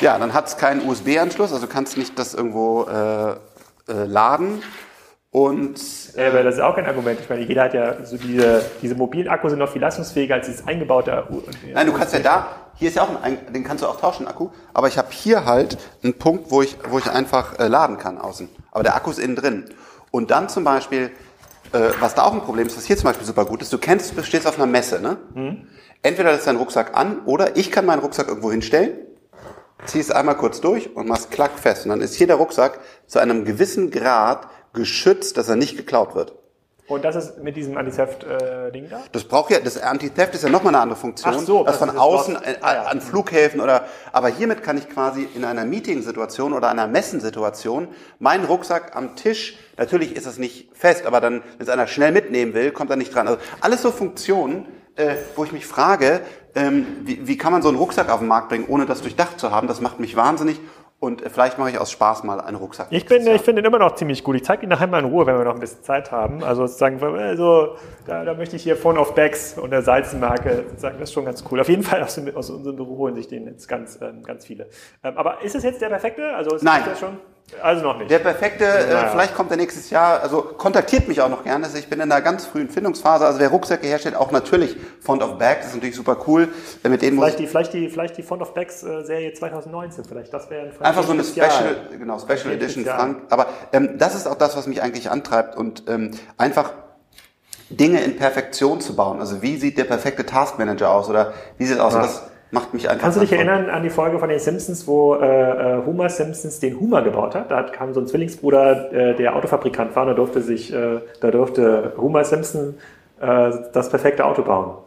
Ja, 0.00 0.18
dann 0.18 0.34
hat 0.34 0.48
es 0.48 0.56
keinen 0.56 0.84
USB-Anschluss, 0.88 1.52
also 1.52 1.64
du 1.66 1.72
kannst 1.72 1.96
nicht 1.96 2.18
das 2.18 2.34
irgendwo 2.34 2.82
äh, 2.82 3.30
äh, 3.32 3.36
laden. 4.06 4.64
Und 5.34 5.80
Äh, 6.16 6.28
aber 6.28 6.44
das 6.44 6.54
ist 6.54 6.60
auch 6.60 6.76
kein 6.76 6.86
Argument. 6.86 7.18
Ich 7.18 7.28
meine, 7.28 7.42
jeder 7.42 7.64
hat 7.64 7.74
ja 7.74 8.04
so 8.04 8.16
diese, 8.16 8.64
diese 8.80 8.94
mobilen 8.94 9.26
Akkus 9.26 9.50
sind 9.50 9.58
noch 9.58 9.68
viel 9.68 9.80
leistungsfähiger 9.82 10.36
als 10.36 10.46
dieses 10.46 10.64
eingebaute. 10.64 11.24
U- 11.28 11.42
Nein, 11.72 11.86
du 11.88 11.92
kannst 11.92 12.14
ja 12.14 12.20
da, 12.20 12.46
hier 12.76 12.86
ist 12.88 12.94
ja 12.94 13.02
auch 13.02 13.20
ein, 13.20 13.38
den 13.52 13.64
kannst 13.64 13.82
du 13.82 13.88
auch 13.88 14.00
tauschen, 14.00 14.28
Akku, 14.28 14.50
aber 14.72 14.86
ich 14.86 14.96
habe 14.96 15.08
hier 15.10 15.44
halt 15.44 15.76
einen 16.04 16.14
Punkt, 16.14 16.52
wo 16.52 16.62
ich, 16.62 16.76
wo 16.88 16.98
ich 16.98 17.10
einfach 17.10 17.58
äh, 17.58 17.66
laden 17.66 17.98
kann 17.98 18.16
außen. 18.18 18.48
Aber 18.70 18.84
der 18.84 18.94
Akku 18.94 19.10
ist 19.10 19.18
innen 19.18 19.34
drin. 19.34 19.64
Und 20.12 20.30
dann 20.30 20.48
zum 20.48 20.62
Beispiel, 20.62 21.10
äh, 21.72 21.80
was 21.98 22.14
da 22.14 22.22
auch 22.22 22.32
ein 22.32 22.42
Problem 22.42 22.68
ist, 22.68 22.76
was 22.76 22.84
hier 22.84 22.96
zum 22.96 23.06
Beispiel 23.08 23.26
super 23.26 23.44
gut 23.44 23.60
ist, 23.60 23.72
du 23.72 23.78
kennst, 23.78 24.16
du 24.16 24.22
stehst 24.22 24.46
auf 24.46 24.54
einer 24.56 24.66
Messe, 24.68 25.00
ne? 25.02 25.16
Entweder 26.02 26.30
lässt 26.30 26.46
dein 26.46 26.58
Rucksack 26.58 26.96
an 26.96 27.22
oder 27.24 27.56
ich 27.56 27.72
kann 27.72 27.86
meinen 27.86 27.98
Rucksack 28.00 28.28
irgendwo 28.28 28.52
hinstellen, 28.52 28.92
zieh 29.86 29.98
es 29.98 30.12
einmal 30.12 30.36
kurz 30.36 30.60
durch 30.60 30.94
und 30.94 31.08
machst 31.08 31.32
klack 31.32 31.58
fest. 31.58 31.86
Und 31.86 31.90
dann 31.90 32.02
ist 32.02 32.14
hier 32.14 32.28
der 32.28 32.36
Rucksack 32.36 32.78
zu 33.08 33.18
einem 33.18 33.44
gewissen 33.44 33.90
Grad 33.90 34.46
geschützt, 34.74 35.36
dass 35.38 35.48
er 35.48 35.56
nicht 35.56 35.76
geklaut 35.76 36.14
wird. 36.14 36.34
Und 36.86 37.02
das 37.02 37.16
ist 37.16 37.42
mit 37.42 37.56
diesem 37.56 37.78
Anti-Theft-Ding 37.78 38.90
da? 38.90 39.00
Das 39.12 39.24
braucht 39.24 39.50
ja, 39.50 39.58
das 39.58 39.80
Anti-Theft 39.80 40.34
ist 40.34 40.42
ja 40.44 40.50
nochmal 40.50 40.74
eine 40.74 40.82
andere 40.82 40.98
Funktion. 40.98 41.34
Ach 41.34 41.40
so, 41.40 41.64
das 41.64 41.78
das 41.78 41.88
von 41.88 41.98
außen 41.98 42.34
dort- 42.34 42.46
äh, 42.46 42.56
ah 42.60 42.82
an 42.82 43.00
Flughäfen 43.00 43.62
oder, 43.62 43.86
aber 44.12 44.28
hiermit 44.28 44.62
kann 44.62 44.76
ich 44.76 44.90
quasi 44.90 45.26
in 45.34 45.44
einer 45.46 45.64
Meeting-Situation 45.64 46.52
oder 46.52 46.68
einer 46.68 46.86
Messensituation 46.86 47.88
meinen 48.18 48.44
Rucksack 48.44 48.94
am 48.94 49.16
Tisch, 49.16 49.56
natürlich 49.78 50.14
ist 50.14 50.26
es 50.26 50.36
nicht 50.36 50.68
fest, 50.76 51.06
aber 51.06 51.22
dann, 51.22 51.42
wenn 51.56 51.66
es 51.66 51.70
einer 51.70 51.86
schnell 51.86 52.12
mitnehmen 52.12 52.52
will, 52.52 52.70
kommt 52.70 52.90
er 52.90 52.96
nicht 52.96 53.14
dran. 53.14 53.28
Also 53.28 53.40
alles 53.62 53.80
so 53.80 53.90
Funktionen, 53.90 54.66
äh, 54.96 55.14
wo 55.36 55.44
ich 55.44 55.52
mich 55.52 55.66
frage, 55.66 56.20
ähm, 56.54 56.86
wie, 57.04 57.26
wie 57.26 57.38
kann 57.38 57.50
man 57.52 57.62
so 57.62 57.68
einen 57.68 57.78
Rucksack 57.78 58.10
auf 58.10 58.18
den 58.18 58.28
Markt 58.28 58.50
bringen, 58.50 58.66
ohne 58.68 58.84
das 58.84 59.00
durchdacht 59.00 59.40
zu 59.40 59.50
haben? 59.50 59.68
Das 59.68 59.80
macht 59.80 60.00
mich 60.00 60.16
wahnsinnig. 60.16 60.60
Und 61.04 61.22
äh, 61.22 61.30
vielleicht 61.30 61.58
mache 61.58 61.70
ich 61.70 61.78
aus 61.78 61.90
Spaß 61.90 62.24
mal 62.24 62.40
einen 62.40 62.56
Rucksack. 62.56 62.88
Ich, 62.90 63.06
bin, 63.06 63.26
ich 63.26 63.42
finde 63.42 63.62
ihn 63.62 63.66
immer 63.66 63.78
noch 63.78 63.94
ziemlich 63.94 64.24
gut. 64.24 64.36
Ich 64.36 64.44
zeige 64.44 64.64
ihn 64.64 64.68
nachher 64.68 64.86
mal 64.86 65.00
in 65.00 65.04
Ruhe, 65.04 65.26
wenn 65.26 65.36
wir 65.36 65.44
noch 65.44 65.54
ein 65.54 65.60
bisschen 65.60 65.82
Zeit 65.82 66.10
haben. 66.10 66.42
Also 66.42 66.66
sozusagen, 66.66 67.02
also, 67.02 67.76
da, 68.06 68.24
da 68.24 68.34
möchte 68.34 68.56
ich 68.56 68.62
hier 68.62 68.76
Phone 68.76 68.98
of 68.98 69.14
Bags 69.14 69.58
und 69.58 69.70
der 69.70 69.82
Salzenmarke 69.82 70.64
sagen, 70.76 70.96
das 70.98 71.10
ist 71.10 71.14
schon 71.14 71.24
ganz 71.24 71.44
cool. 71.50 71.60
Auf 71.60 71.68
jeden 71.68 71.82
Fall 71.82 72.02
aus, 72.02 72.18
aus 72.34 72.50
unserem 72.50 72.76
Büro 72.76 72.96
holen 72.96 73.14
sich 73.14 73.28
den 73.28 73.46
jetzt 73.46 73.68
ganz, 73.68 73.98
ähm, 74.00 74.22
ganz 74.22 74.46
viele. 74.46 74.68
Ähm, 75.02 75.16
aber 75.16 75.42
ist 75.42 75.54
es 75.54 75.62
jetzt 75.62 75.80
der 75.80 75.88
perfekte? 75.88 76.34
Also 76.34 76.56
ist 76.56 76.62
Nein. 76.62 76.82
das 76.86 76.98
schon? 76.98 77.18
Also 77.62 77.82
noch 77.82 77.98
nicht. 77.98 78.10
Der 78.10 78.18
perfekte, 78.18 78.64
äh, 78.64 78.92
Naja. 78.92 79.08
vielleicht 79.10 79.34
kommt 79.34 79.50
er 79.50 79.56
nächstes 79.56 79.90
Jahr, 79.90 80.20
also 80.22 80.42
kontaktiert 80.42 81.08
mich 81.08 81.20
auch 81.20 81.28
noch 81.28 81.44
gerne. 81.44 81.66
Also 81.66 81.78
ich 81.78 81.88
bin 81.88 82.00
in 82.00 82.10
einer 82.10 82.20
ganz 82.22 82.46
frühen 82.46 82.68
Findungsphase. 82.68 83.24
Also 83.26 83.38
wer 83.38 83.48
Rucksäcke 83.48 83.86
herstellt, 83.86 84.16
auch 84.16 84.32
natürlich 84.32 84.76
Font 85.00 85.22
of 85.22 85.38
Bags, 85.38 85.60
das 85.60 85.68
ist 85.68 85.74
natürlich 85.74 85.94
super 85.94 86.16
cool. 86.26 86.48
Äh, 86.82 86.88
Mit 86.88 87.02
denen 87.02 87.18
Vielleicht 87.18 87.38
die, 87.38 87.46
vielleicht 87.46 87.72
die, 87.74 87.88
vielleicht 87.90 88.16
die 88.16 88.22
Font 88.22 88.42
of 88.42 88.54
Bags 88.54 88.82
äh, 88.82 89.04
Serie 89.04 89.32
2019, 89.34 90.04
vielleicht. 90.04 90.32
Das 90.32 90.50
wäre 90.50 90.62
ein 90.68 90.82
einfach 90.82 91.04
so 91.04 91.12
eine. 91.12 91.22
Special, 91.22 91.76
genau, 91.98 92.18
Special. 92.18 92.52
Edition 92.54 92.84
Frank. 92.84 93.22
Aber 93.30 93.46
ähm, 93.72 93.98
das 93.98 94.14
ist 94.14 94.26
auch 94.26 94.36
das, 94.36 94.56
was 94.56 94.66
mich 94.66 94.82
eigentlich 94.82 95.10
antreibt 95.10 95.56
und 95.56 95.84
ähm, 95.86 96.12
einfach 96.38 96.72
Dinge 97.70 98.02
in 98.02 98.16
Perfektion 98.16 98.80
zu 98.80 98.96
bauen. 98.96 99.20
Also 99.20 99.42
wie 99.42 99.56
sieht 99.56 99.78
der 99.78 99.84
perfekte 99.84 100.26
Taskmanager 100.26 100.90
aus 100.90 101.08
oder 101.08 101.34
wie 101.58 101.66
sieht 101.66 101.76
es 101.76 101.80
aus? 101.80 101.94
Das 101.94 102.22
macht 102.50 102.72
mich 102.74 102.88
einfach. 102.88 103.02
Kannst 103.02 103.16
du 103.16 103.20
dich 103.22 103.32
erinnern 103.32 103.68
an 103.70 103.82
die 103.82 103.90
Folge 103.90 104.18
von 104.18 104.28
den 104.28 104.38
Simpsons, 104.38 104.86
wo 104.86 105.14
äh, 105.16 105.78
äh, 105.78 105.84
Homer 105.86 106.08
Simpsons 106.08 106.60
den 106.60 106.78
Hummer 106.78 107.02
gebaut 107.02 107.34
hat? 107.34 107.50
Da 107.50 107.56
hat- 107.58 107.72
kam 107.72 107.92
so 107.94 108.00
ein 108.00 108.06
Zwillingsbruder, 108.06 108.92
äh, 108.92 109.14
der 109.16 109.34
Autofabrikant 109.36 109.94
war, 109.96 110.02
und 110.04 110.08
da 110.10 110.14
durfte 110.14 110.40
sich, 110.40 110.72
äh, 110.72 111.00
da 111.20 111.30
durfte 111.30 111.94
Homer 111.96 112.24
Simpson 112.24 112.74
äh, 113.20 113.50
das 113.72 113.88
perfekte 113.90 114.24
Auto 114.24 114.42
bauen. 114.42 114.78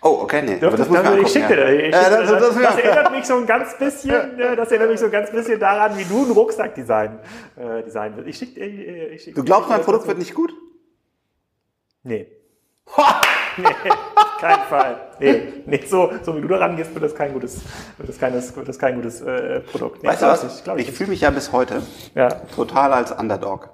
Oh, 0.00 0.20
okay, 0.22 0.42
nee. 0.42 0.52
aber 0.62 0.76
Dürfte, 0.76 0.88
muss 0.90 0.98
also, 0.98 1.10
mir 1.16 1.20
ich 1.22 1.28
schicke 1.28 1.56
dir, 1.56 1.70
ich 1.86 1.92
Ja, 1.92 2.08
das- 2.08 2.30
das, 2.30 2.40
das- 2.40 2.62
das, 2.62 2.76
erinnert 2.78 3.10
mich 3.12 3.24
so 3.24 3.34
ein 3.34 3.46
ganz 3.46 3.76
bisschen, 3.78 4.10
äh, 4.38 4.54
das 4.56 4.70
erinnert 4.70 4.90
mich 4.90 5.00
so 5.00 5.06
ein 5.06 5.12
ganz 5.12 5.30
bisschen 5.32 5.58
daran, 5.58 5.98
wie 5.98 6.04
du 6.04 6.24
ein 6.24 6.30
Rucksackdesign 6.30 7.18
äh, 7.56 7.82
design 7.82 8.12
willst. 8.16 8.28
Ich 8.30 8.38
schick, 8.38 8.56
äh, 8.56 9.06
ich 9.08 9.22
schick, 9.24 9.34
Du 9.34 9.42
glaubst, 9.42 9.68
ich 9.70 9.76
mein 9.76 9.82
Produkt 9.82 10.02
das 10.04 10.08
wird 10.08 10.18
nicht 10.18 10.34
gut? 10.34 10.52
Nee. 12.04 12.28
nee, 13.56 13.64
kein 14.40 14.60
Fall. 14.68 14.96
Nee, 15.20 15.42
nee 15.66 15.80
so, 15.86 16.10
so 16.22 16.36
wie 16.36 16.40
du 16.40 16.48
daran 16.48 16.76
gehst, 16.76 16.94
wird 16.94 17.04
das 17.04 17.14
kein 17.14 17.32
gutes, 17.32 17.60
wird 17.96 18.08
das 18.08 18.18
kein, 18.18 18.32
wird 18.34 18.68
das 18.68 18.78
kein 18.78 18.94
gutes 18.96 19.20
äh, 19.20 19.60
Produkt. 19.60 20.02
Nee, 20.02 20.08
Weißt 20.08 20.22
du 20.22 20.26
was? 20.26 20.44
ich 20.44 20.66
Ich 20.66 20.86
nicht. 20.86 20.92
fühle 20.96 21.10
mich 21.10 21.20
ja 21.22 21.30
bis 21.30 21.52
heute 21.52 21.82
Ja, 22.14 22.28
total 22.54 22.92
als 22.92 23.12
Underdog. 23.12 23.70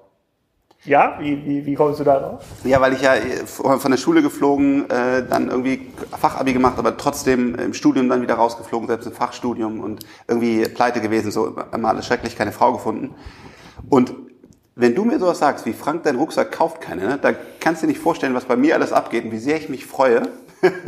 ja? 0.84 1.16
Wie, 1.20 1.44
wie, 1.44 1.66
wie 1.66 1.74
kommst 1.74 2.00
du 2.00 2.04
da 2.04 2.18
drauf? 2.18 2.44
Ja, 2.64 2.80
weil 2.80 2.94
ich 2.94 3.02
ja 3.02 3.14
äh, 3.14 3.46
von 3.46 3.90
der 3.90 3.98
Schule 3.98 4.22
geflogen, 4.22 4.88
äh, 4.90 5.26
dann 5.28 5.48
irgendwie 5.50 5.92
Fachabi 6.18 6.52
gemacht, 6.52 6.78
aber 6.78 6.96
trotzdem 6.96 7.54
im 7.56 7.74
Studium 7.74 8.08
dann 8.08 8.22
wieder 8.22 8.34
rausgeflogen, 8.34 8.88
selbst 8.88 9.06
im 9.06 9.12
Fachstudium 9.12 9.80
und 9.80 10.04
irgendwie 10.28 10.62
pleite 10.68 11.00
gewesen, 11.00 11.30
so 11.30 11.54
immer 11.72 11.88
alles 11.90 12.06
schrecklich, 12.06 12.36
keine 12.36 12.52
Frau 12.52 12.72
gefunden. 12.72 13.14
Und 13.90 14.14
wenn 14.76 14.94
du 14.94 15.04
mir 15.04 15.18
sowas 15.20 15.38
sagst, 15.38 15.66
wie 15.66 15.72
Frank, 15.72 16.02
dein 16.02 16.16
Rucksack 16.16 16.50
kauft 16.50 16.80
keine, 16.80 17.06
ne, 17.06 17.18
dann 17.20 17.36
kannst 17.60 17.82
du 17.82 17.86
dir 17.86 17.92
nicht 17.92 18.02
vorstellen, 18.02 18.34
was 18.34 18.44
bei 18.46 18.56
mir 18.56 18.74
alles 18.74 18.92
abgeht 18.92 19.24
und 19.24 19.30
wie 19.30 19.38
sehr 19.38 19.56
ich 19.56 19.68
mich 19.68 19.86
freue. 19.86 20.22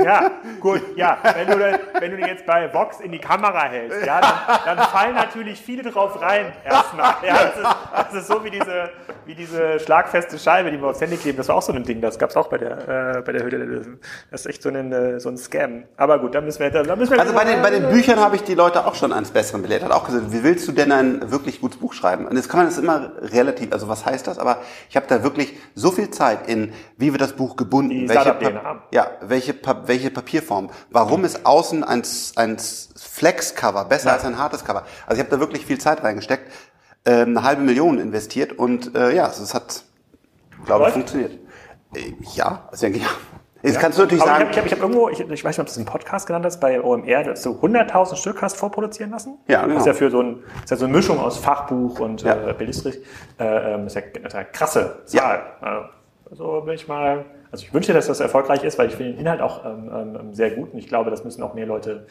Ja, 0.02 0.30
gut, 0.60 0.82
ja. 0.96 1.18
Wenn 1.22 1.46
du, 1.46 1.80
wenn 2.00 2.10
du 2.10 2.16
den 2.16 2.26
jetzt 2.26 2.46
bei 2.46 2.72
Vox 2.72 3.00
in 3.00 3.12
die 3.12 3.18
Kamera 3.18 3.64
hältst, 3.64 4.06
ja, 4.06 4.20
dann, 4.20 4.76
dann 4.76 4.86
fallen 4.88 5.14
natürlich 5.14 5.60
viele 5.60 5.82
drauf 5.82 6.20
rein 6.20 6.52
erstmal. 6.64 7.14
Ja, 7.26 7.34
das, 7.44 7.56
ist, 7.56 7.76
das 7.96 8.14
ist 8.22 8.28
so 8.28 8.44
wie 8.44 8.50
diese, 8.50 8.90
wie 9.24 9.34
diese 9.34 9.80
schlagfeste 9.80 10.38
Scheibe, 10.38 10.70
die 10.70 10.80
wir 10.80 10.88
aufs 10.88 11.00
Handy 11.00 11.16
kleben. 11.16 11.38
Das 11.38 11.48
war 11.48 11.56
auch 11.56 11.62
so 11.62 11.72
ein 11.72 11.82
Ding, 11.82 12.00
das 12.00 12.18
gab 12.18 12.30
es 12.30 12.36
auch 12.36 12.48
bei 12.48 12.58
der, 12.58 13.16
äh, 13.18 13.22
bei 13.22 13.32
der 13.32 13.42
Höhle 13.42 13.58
der 13.58 13.66
Löwen. 13.66 14.00
Das 14.30 14.42
ist 14.42 14.46
echt 14.46 14.62
so 14.62 14.68
ein, 14.68 14.92
äh, 14.92 15.20
so 15.20 15.28
ein 15.28 15.36
Scam. 15.36 15.84
Aber 15.96 16.18
gut, 16.18 16.34
da 16.34 16.40
müssen 16.40 16.60
wir, 16.60 16.70
da 16.70 16.96
müssen 16.96 17.12
wir 17.12 17.20
Also 17.20 17.34
bei 17.34 17.44
den, 17.44 17.62
bei 17.62 17.70
den 17.70 17.88
Büchern 17.88 18.20
habe 18.20 18.36
ich 18.36 18.42
die 18.42 18.54
Leute 18.54 18.86
auch 18.86 18.94
schon 18.94 19.12
eines 19.12 19.30
Besseren 19.30 19.62
belehrt. 19.62 19.82
Hat 19.82 19.92
auch 19.92 20.06
gesagt, 20.06 20.32
wie 20.32 20.42
willst 20.42 20.66
du 20.68 20.72
denn 20.72 20.92
ein 20.92 21.30
wirklich 21.30 21.60
gutes 21.60 21.78
Buch 21.78 21.92
schreiben? 21.92 22.26
Und 22.26 22.36
jetzt 22.36 22.48
kann 22.48 22.60
man 22.60 22.66
das 22.66 22.78
immer 22.78 23.12
relativ, 23.20 23.72
also 23.72 23.88
was 23.88 24.06
heißt 24.06 24.26
das? 24.26 24.38
Aber 24.38 24.58
ich 24.88 24.96
habe 24.96 25.06
da 25.08 25.22
wirklich 25.22 25.54
so 25.74 25.90
viel 25.90 26.10
Zeit 26.10 26.48
in, 26.48 26.72
wie 26.96 27.12
wird 27.12 27.20
das 27.20 27.32
Buch 27.32 27.56
gebunden? 27.56 27.90
Die 27.90 28.08
welche, 28.08 28.36
ja, 28.92 29.10
welche, 29.20 29.54
welche 29.86 30.10
Papierform? 30.10 30.70
Warum 30.90 31.24
ist 31.24 31.44
außen 31.46 31.84
ein, 31.84 32.02
ein 32.36 32.56
Flex-Cover 32.58 33.84
besser 33.86 34.08
Ja. 34.08 34.14
als 34.14 34.24
ein 34.24 34.38
hartes 34.38 34.64
Cover? 34.64 34.84
Also 35.06 35.20
ich 35.20 35.26
habe 35.26 35.34
da 35.36 35.40
wirklich 35.40 35.64
viel 35.66 35.78
Zeit 35.78 36.02
reingesteckt, 36.02 36.50
ähm, 37.04 37.36
eine 37.36 37.42
halbe 37.42 37.62
Million 37.62 37.98
investiert 37.98 38.52
und 38.58 38.94
äh, 38.96 39.14
ja, 39.14 39.28
es 39.28 39.54
hat, 39.54 39.82
glaube 40.64 40.86
ich, 40.88 40.92
funktioniert. 40.92 41.32
Äh, 41.94 42.12
ja, 42.34 42.64
also 42.70 42.86
denke 42.86 42.98
ich, 42.98 43.04
ja. 43.04 43.10
Jetzt 43.62 43.80
kannst 43.80 43.98
du 43.98 44.02
natürlich 44.02 44.22
Aber 44.22 44.30
sagen, 44.32 44.48
ich 44.50 44.56
habe 44.58 44.66
hab, 44.70 44.76
hab 44.76 44.82
irgendwo, 44.82 45.08
ich, 45.08 45.18
ich 45.18 45.44
weiß 45.44 45.56
nicht, 45.56 45.58
ob 45.58 45.66
du 45.66 45.70
es 45.72 45.76
im 45.76 45.86
Podcast 45.86 46.26
genannt 46.28 46.44
hast, 46.44 46.60
bei 46.60 46.80
OMR, 46.80 47.24
dass 47.24 47.42
du 47.42 47.50
100.000 47.50 48.14
Stück 48.14 48.40
hast 48.40 48.56
vorproduzieren 48.56 49.10
lassen. 49.10 49.38
Ja, 49.48 49.62
genau. 49.62 49.74
Das 49.74 49.82
ist 49.82 49.86
ja 49.86 49.94
für 49.94 50.10
so 50.10 50.20
ein, 50.22 50.44
ist 50.62 50.70
ja 50.70 50.76
so 50.76 50.84
eine 50.84 50.94
Mischung 50.94 51.18
aus 51.18 51.38
Fachbuch 51.38 51.98
und 51.98 52.22
Ja. 52.22 52.34
äh, 52.34 52.52
Belletristik. 52.52 53.02
Äh, 53.40 53.74
ähm, 53.74 53.86
ist 53.88 53.94
ja, 53.96 54.02
ist 54.02 54.32
ja 54.34 54.40
eine 54.40 54.48
krasse 54.52 55.00
Zahl. 55.06 55.42
Ja. 55.62 55.88
Also 56.30 56.60
bin 56.60 56.74
ich 56.74 56.86
mal, 56.86 57.24
also 57.56 57.64
ich 57.68 57.72
wünsche, 57.72 57.94
dass 57.94 58.06
das 58.06 58.20
erfolgreich 58.20 58.62
ist, 58.64 58.78
weil 58.78 58.88
ich 58.88 58.96
finde 58.96 59.12
den 59.12 59.20
Inhalt 59.20 59.40
auch 59.40 59.64
ähm, 59.64 59.90
ähm, 59.90 60.34
sehr 60.34 60.50
gut 60.50 60.74
und 60.74 60.78
ich 60.78 60.88
glaube, 60.88 61.10
das 61.10 61.24
müssen 61.24 61.42
auch 61.42 61.54
mehr 61.54 61.64
Leute, 61.64 62.06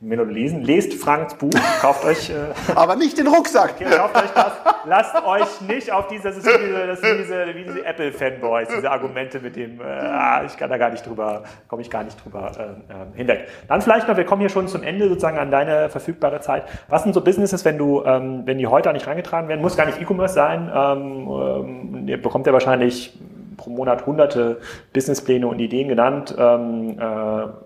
mehr 0.00 0.18
Leute 0.18 0.32
lesen. 0.32 0.62
Lest 0.62 0.94
Franks 0.94 1.36
Buch, 1.36 1.52
kauft 1.80 2.04
euch, 2.04 2.30
äh, 2.30 2.34
aber 2.74 2.96
nicht 2.96 3.16
den 3.16 3.28
Rucksack. 3.28 3.78
Kauft 3.78 4.16
euch 4.16 4.30
das. 4.34 4.52
Lasst 4.86 5.14
euch 5.24 5.60
nicht 5.68 5.92
auf 5.92 6.08
diese, 6.08 6.24
das 6.24 6.38
ist 6.38 6.46
wie 6.46 6.66
diese, 6.66 6.86
das 6.86 7.00
sind 7.00 7.18
diese, 7.18 7.46
wie 7.54 7.62
diese 7.62 7.84
Apple-Fanboys, 7.84 8.68
diese 8.76 8.90
Argumente 8.90 9.38
mit 9.38 9.54
dem, 9.54 9.80
äh, 9.80 9.84
ah, 9.84 10.42
ich 10.44 10.56
kann 10.56 10.68
da 10.68 10.78
gar 10.78 10.90
nicht 10.90 11.06
drüber, 11.06 11.44
komme 11.68 11.82
ich 11.82 11.90
gar 11.90 12.02
nicht 12.02 12.24
drüber 12.24 12.50
äh, 12.58 12.62
äh, 12.62 13.16
hinweg. 13.16 13.46
Dann 13.68 13.80
vielleicht 13.80 14.08
noch, 14.08 14.16
wir 14.16 14.24
kommen 14.24 14.40
hier 14.40 14.50
schon 14.50 14.66
zum 14.66 14.82
Ende 14.82 15.08
sozusagen 15.08 15.38
an 15.38 15.52
deine 15.52 15.90
verfügbare 15.90 16.40
Zeit. 16.40 16.64
Was 16.88 17.04
sind 17.04 17.14
so 17.14 17.20
Businesses, 17.20 17.64
wenn 17.64 17.78
du, 17.78 18.02
ähm, 18.04 18.42
wenn 18.46 18.58
die 18.58 18.66
heute 18.66 18.92
nicht 18.92 19.06
reingetragen 19.06 19.48
werden, 19.48 19.60
muss 19.60 19.76
gar 19.76 19.86
nicht 19.86 20.00
E-Commerce 20.00 20.34
sein, 20.34 20.72
ähm, 20.74 21.28
ähm, 21.28 22.08
ihr 22.08 22.20
bekommt 22.20 22.48
ja 22.48 22.52
wahrscheinlich 22.52 23.16
pro 23.58 23.68
Monat 23.68 24.06
hunderte 24.06 24.60
Businesspläne 24.94 25.46
und 25.46 25.58
Ideen 25.58 25.88
genannt. 25.88 26.34
Ähm, 26.38 26.98
äh, 26.98 27.02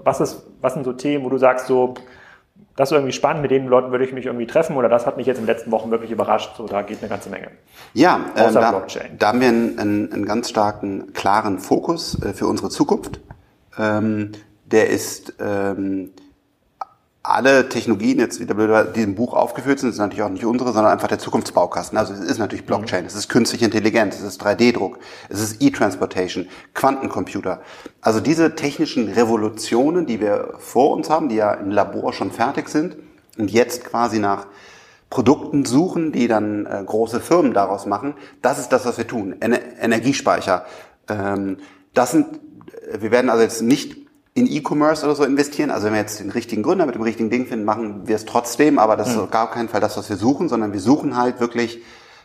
was, 0.03 0.20
ist, 0.20 0.45
was 0.61 0.74
sind 0.74 0.84
so 0.84 0.93
Themen, 0.93 1.24
wo 1.24 1.28
du 1.28 1.38
sagst, 1.38 1.68
so, 1.68 1.95
das 2.74 2.90
ist 2.90 2.97
irgendwie 2.97 3.12
spannend, 3.12 3.43
mit 3.43 3.53
den 3.53 3.68
Leuten 3.68 3.93
würde 3.93 4.05
ich 4.05 4.12
mich 4.12 4.26
irgendwie 4.26 4.47
treffen 4.47 4.76
oder 4.76 4.88
das 4.88 5.07
hat 5.07 5.16
mich 5.16 5.26
jetzt 5.26 5.38
in 5.38 5.45
den 5.45 5.55
letzten 5.55 5.70
Wochen 5.70 5.93
wirklich 5.93 6.11
überrascht. 6.11 6.57
So, 6.57 6.66
da 6.66 6.82
geht 6.82 6.99
eine 7.01 7.09
ganze 7.09 7.30
Menge. 7.30 7.49
Ja, 7.95 8.16
ähm, 8.36 8.55
da, 8.55 8.82
da, 9.18 9.28
haben 9.28 9.40
wir 9.40 9.49
einen, 9.49 9.78
einen, 9.78 10.12
einen, 10.12 10.24
ganz 10.24 10.49
starken, 10.49 11.12
klaren 11.12 11.59
Fokus 11.59 12.20
äh, 12.22 12.32
für 12.32 12.47
unsere 12.47 12.70
Zukunft. 12.70 13.20
Ähm, 13.78 14.32
der 14.64 14.90
ist 14.90 15.34
ähm, 15.38 16.11
alle 17.25 17.68
Technologien 17.68 18.18
jetzt, 18.18 18.41
die 18.41 18.45
in 18.45 18.93
diesem 18.95 19.14
Buch 19.14 19.33
aufgeführt 19.35 19.79
sind, 19.79 19.93
sind 19.93 20.01
natürlich 20.01 20.25
auch 20.25 20.29
nicht 20.29 20.45
unsere, 20.45 20.73
sondern 20.73 20.93
einfach 20.93 21.07
der 21.07 21.20
Zukunftsbaukasten. 21.20 21.97
Also 21.97 22.12
es 22.14 22.20
ist 22.20 22.39
natürlich 22.39 22.66
Blockchain, 22.66 23.05
es 23.05 23.14
ist 23.14 23.29
künstliche 23.29 23.64
Intelligenz, 23.64 24.16
es 24.16 24.23
ist 24.23 24.43
3D-Druck, 24.43 24.99
es 25.29 25.41
ist 25.41 25.62
E-Transportation, 25.62 26.49
Quantencomputer. 26.75 27.62
Also 28.01 28.18
diese 28.18 28.57
technischen 28.57 29.09
Revolutionen, 29.09 30.07
die 30.07 30.20
wir 30.20 30.55
vor 30.59 30.91
uns 30.93 31.11
haben, 31.11 31.29
die 31.29 31.37
ja 31.37 31.55
im 31.55 31.70
Labor 31.70 32.12
schon 32.12 32.33
fertig 32.33 32.68
sind 32.68 32.97
und 33.39 33.53
jetzt 33.53 33.85
quasi 33.85 34.18
nach 34.18 34.47
Produkten 35.09 35.64
suchen, 35.64 36.11
die 36.11 36.27
dann 36.27 36.66
äh, 36.66 36.83
große 36.85 37.20
Firmen 37.20 37.55
daraus 37.55 37.87
machen, 37.87 38.14
das 38.41 38.59
ist 38.59 38.70
das, 38.70 38.85
was 38.85 38.99
wir 38.99 39.07
tun. 39.07 39.37
Ener 39.41 39.61
Energiespeicher. 39.81 40.64
Ähm, 41.09 41.59
das 41.95 42.11
sind, 42.12 42.41
wir 42.99 43.11
werden 43.12 43.31
also 43.31 43.43
jetzt 43.43 43.62
nicht 43.62 44.01
in 44.35 44.51
E-Commerce 44.51 45.05
oder 45.05 45.14
so 45.14 45.24
investieren. 45.24 45.70
Also 45.70 45.87
wenn 45.87 45.93
wir 45.93 46.01
jetzt 46.01 46.18
den 46.20 46.30
richtigen 46.30 46.62
Gründer 46.62 46.87
mit 46.87 46.95
dem 46.95 47.03
richtigen 47.03 47.28
Ding 47.28 47.47
finden, 47.47 47.64
machen 47.64 48.09
wir 48.09 48.16
es 48.16 48.24
trotzdem, 48.24 48.78
aber 48.78 48.97
das 48.97 49.14
ist 49.14 49.30
gar 49.30 49.51
keinen 49.51 49.68
Fall 49.68 49.80
das, 49.80 49.97
was 49.97 50.09
wir 50.09 50.16
suchen, 50.16 50.49
sondern 50.49 50.72
wir 50.72 50.80
suchen 50.80 51.16
halt 51.16 51.39
wirklich 51.41 51.83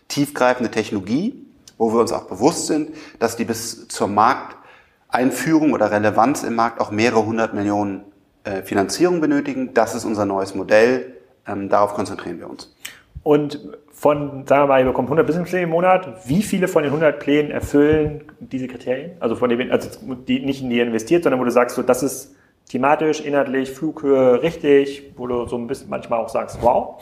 tiefgreifende 0.07 0.71
Technologie, 0.71 1.45
wo 1.77 1.93
wir 1.93 1.99
uns 1.99 2.13
auch 2.13 2.23
bewusst 2.23 2.67
sind, 2.67 2.91
dass 3.19 3.35
die 3.35 3.43
bis 3.43 3.89
zur 3.89 4.07
Markteinführung 4.07 5.73
oder 5.73 5.91
Relevanz 5.91 6.43
im 6.43 6.55
Markt 6.55 6.79
auch 6.79 6.91
mehrere 6.91 7.25
hundert 7.25 7.53
Millionen 7.53 8.05
äh, 8.45 8.61
Finanzierung 8.61 9.19
benötigen. 9.19 9.73
Das 9.73 9.93
ist 9.93 10.05
unser 10.05 10.25
neues 10.25 10.55
Modell. 10.55 11.17
Ähm, 11.45 11.67
darauf 11.67 11.93
konzentrieren 11.93 12.39
wir 12.39 12.49
uns. 12.49 12.73
Und 13.23 13.59
von, 13.99 14.45
sagen 14.45 14.63
wir 14.63 14.67
mal, 14.67 14.79
ihr 14.79 14.85
bekommt 14.85 15.07
100 15.07 15.25
Businesspläne 15.25 15.63
im 15.63 15.71
Monat. 15.71 16.07
Wie 16.27 16.43
viele 16.43 16.67
von 16.67 16.83
den 16.83 16.91
100 16.91 17.19
Plänen 17.19 17.49
erfüllen 17.49 18.25
diese 18.39 18.67
Kriterien? 18.67 19.13
Also 19.19 19.35
von 19.35 19.49
denen, 19.49 19.71
also 19.71 19.89
die 20.27 20.39
nicht 20.39 20.61
in 20.61 20.69
die 20.69 20.79
investiert, 20.79 21.23
sondern 21.23 21.41
wo 21.41 21.43
du 21.43 21.49
sagst, 21.49 21.75
so, 21.75 21.81
das 21.81 22.03
ist 22.03 22.35
thematisch, 22.69 23.21
inhaltlich, 23.21 23.71
Flughöhe 23.71 24.43
richtig, 24.43 25.13
wo 25.17 25.25
du 25.25 25.47
so 25.47 25.57
ein 25.57 25.65
bisschen 25.65 25.89
manchmal 25.89 26.19
auch 26.19 26.29
sagst, 26.29 26.59
wow. 26.61 27.01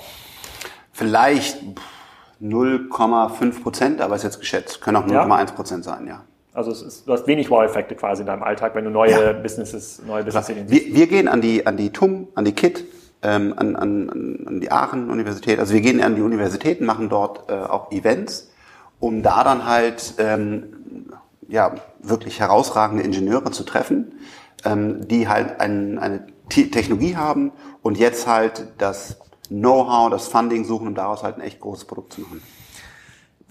Vielleicht 0.93 1.57
0,5 2.41 3.61
Prozent, 3.61 3.99
aber 3.99 4.15
ist 4.15 4.23
jetzt 4.23 4.39
geschätzt. 4.39 4.79
Können 4.79 4.95
auch 4.95 5.05
0,1 5.05 5.09
ja. 5.11 5.45
Prozent 5.47 5.83
sein, 5.83 6.07
ja. 6.07 6.23
Also 6.53 6.71
es 6.71 6.81
ist, 6.81 7.07
du 7.09 7.11
hast 7.11 7.27
wenig 7.27 7.49
Wow-Effekte 7.49 7.95
quasi 7.95 8.21
in 8.21 8.27
deinem 8.27 8.43
Alltag, 8.43 8.73
wenn 8.73 8.85
du 8.85 8.89
neue 8.89 9.11
ja. 9.11 9.33
Businesses, 9.33 10.01
neue 10.07 10.23
Businesses 10.23 10.71
wir, 10.71 10.95
wir 10.95 11.07
gehen 11.07 11.27
an 11.27 11.41
die, 11.41 11.67
an 11.67 11.75
die 11.75 11.89
TUM, 11.89 12.29
an 12.35 12.45
die 12.45 12.53
KIT, 12.53 12.85
ähm, 13.25 13.53
an, 13.57 13.75
an, 13.75 14.45
an 14.45 14.61
die 14.61 14.71
Aachen-Universität. 14.71 15.59
Also 15.59 15.73
wir 15.73 15.81
gehen 15.81 16.01
an 16.01 16.15
die 16.15 16.21
Universitäten, 16.21 16.85
machen 16.85 17.09
dort 17.09 17.49
äh, 17.49 17.53
auch 17.53 17.91
Events, 17.91 18.51
um 18.99 19.23
da 19.23 19.43
dann 19.43 19.65
halt 19.65 20.13
ähm, 20.19 21.09
ja, 21.47 21.75
wirklich 22.01 22.39
herausragende 22.39 23.03
Ingenieure 23.03 23.51
zu 23.51 23.63
treffen, 23.63 24.13
ähm, 24.63 25.07
die 25.07 25.27
halt 25.27 25.59
ein, 25.59 25.97
eine 25.97 26.27
Technologie 26.49 27.15
haben 27.15 27.51
und 27.81 27.97
jetzt 27.97 28.27
halt 28.27 28.67
das 28.77 29.17
Know-how, 29.49 30.11
das 30.11 30.27
Funding 30.27 30.63
suchen, 30.63 30.87
um 30.87 30.95
daraus 30.95 31.23
halt 31.23 31.37
ein 31.37 31.41
echt 31.41 31.59
großes 31.59 31.85
Produkt 31.85 32.13
zu 32.13 32.21
machen. 32.21 32.41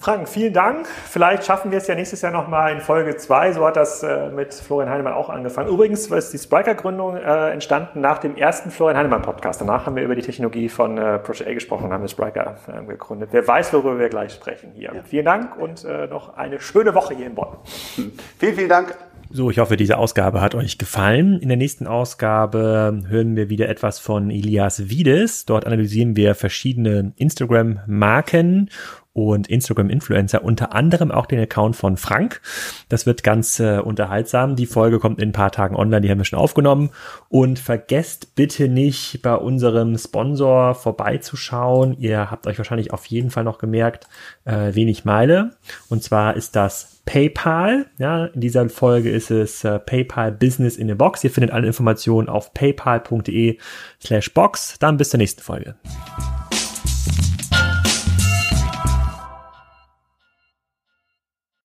Frank, 0.05 0.29
vielen 0.29 0.53
Dank. 0.53 0.87
Vielleicht 0.87 1.47
schaffen 1.47 1.71
wir 1.71 1.79
es 1.79 1.87
ja 1.87 1.95
nächstes 1.95 2.21
Jahr 2.21 2.31
nochmal 2.31 2.75
in 2.75 2.81
Folge 2.83 3.17
2. 3.17 3.55
So 3.55 3.65
hat 3.65 3.77
das 3.77 4.03
äh, 4.03 4.29
mit 4.29 4.53
Florian 4.53 4.91
Heinemann 4.91 5.15
auch 5.15 5.31
angefangen. 5.31 5.71
Übrigens 5.71 6.09
ist 6.09 6.31
die 6.31 6.37
Spriker-Gründung 6.37 7.17
äh, 7.17 7.53
entstanden 7.53 8.03
nach 8.03 8.19
dem 8.19 8.37
ersten 8.37 8.71
Florian 8.71 8.99
Heinemann-Podcast. 8.99 9.63
Danach 9.63 9.87
haben 9.87 9.97
wir 9.97 10.03
über 10.03 10.15
die 10.15 10.21
Technologie 10.21 10.69
von 10.69 10.99
äh, 10.99 11.19
Project 11.21 11.49
A 11.49 11.55
gesprochen 11.55 11.85
und 11.85 11.95
haben 11.95 12.03
das 12.03 12.11
Spriker 12.11 12.57
äh, 12.69 12.85
gegründet. 12.85 13.31
Wer 13.33 13.49
weiß, 13.49 13.73
worüber 13.73 13.99
wir 13.99 14.11
gleich 14.11 14.35
sprechen 14.35 14.73
hier. 14.75 14.93
Ja. 14.95 15.03
Vielen 15.05 15.25
Dank 15.25 15.57
und 15.57 15.87
äh, 15.87 16.07
noch 16.07 16.37
eine 16.37 16.61
schöne 16.61 16.95
Woche 16.95 17.15
hier 17.15 17.25
in 17.25 17.35
Bonn. 17.35 17.57
Vielen, 18.39 18.55
vielen 18.57 18.69
Dank. 18.69 18.95
So, 19.31 19.51
ich 19.51 19.59
hoffe, 19.59 19.77
diese 19.77 19.97
Ausgabe 19.97 20.43
hat 20.43 20.55
euch 20.55 20.77
gefallen. 20.77 21.41
In 21.41 21.49
der 21.49 21.57
nächsten 21.57 21.87
Ausgabe 21.87 23.01
hören 23.09 23.37
wir 23.37 23.49
wieder 23.49 23.71
etwas 23.71 23.99
von 23.99 24.31
Elias 24.31 24.91
Wiedes. 24.91 25.47
Dort 25.47 25.67
analysieren 25.67 26.15
wir 26.15 26.35
verschiedene 26.35 27.15
Instagram-Marken 27.17 28.69
und 29.15 29.47
Instagram-Influencer, 29.47 30.45
unter 30.45 30.75
anderem 30.75 31.11
auch 31.11 31.27
den 31.27 31.41
Account 31.41 31.77
von 31.77 31.97
Frank. 31.97 32.43
Das 32.89 33.07
wird 33.07 33.23
ganz 33.23 33.61
äh, 33.61 33.79
unterhaltsam. 33.79 34.57
Die 34.57 34.67
Folge 34.67 34.99
kommt 34.99 35.21
in 35.21 35.31
ein 35.31 35.33
paar 35.33 35.53
Tagen 35.53 35.77
online, 35.77 36.03
die 36.03 36.11
haben 36.11 36.19
wir 36.19 36.25
schon 36.25 36.39
aufgenommen. 36.39 36.91
Und 37.29 37.59
vergesst 37.59 38.35
bitte 38.35 38.69
nicht, 38.69 39.23
bei 39.23 39.37
unserem 39.37 39.97
Sponsor 39.97 40.75
vorbeizuschauen. 40.75 41.97
Ihr 41.99 42.31
habt 42.31 42.47
euch 42.49 42.59
wahrscheinlich 42.59 42.93
auf 42.93 43.07
jeden 43.07 43.31
Fall 43.31 43.45
noch 43.45 43.59
gemerkt, 43.59 44.09
äh, 44.45 44.75
wenig 44.75 45.05
Meile. 45.05 45.53
Und 45.89 46.03
zwar 46.03 46.37
ist 46.37 46.57
das 46.57 47.01
PayPal. 47.07 47.87
Ja, 47.99 48.27
in 48.27 48.41
dieser 48.41 48.69
Folge 48.69 49.11
ist 49.11 49.31
es 49.31 49.63
äh, 49.63 49.79
PayPal 49.79 50.33
Business 50.33 50.77
in 50.77 50.91
a 50.91 50.95
Box. 50.95 51.23
Ihr 51.23 51.31
findet 51.31 51.53
alle 51.53 51.69
Informationen 51.69 52.29
auf 52.29 52.53
paypal.de 52.53 53.59
slash 54.03 54.35
box. 54.35 54.77
Dann 54.81 54.97
bis 54.97 55.11
zur 55.11 55.19
nächsten 55.19 55.43
Folge. 55.43 55.77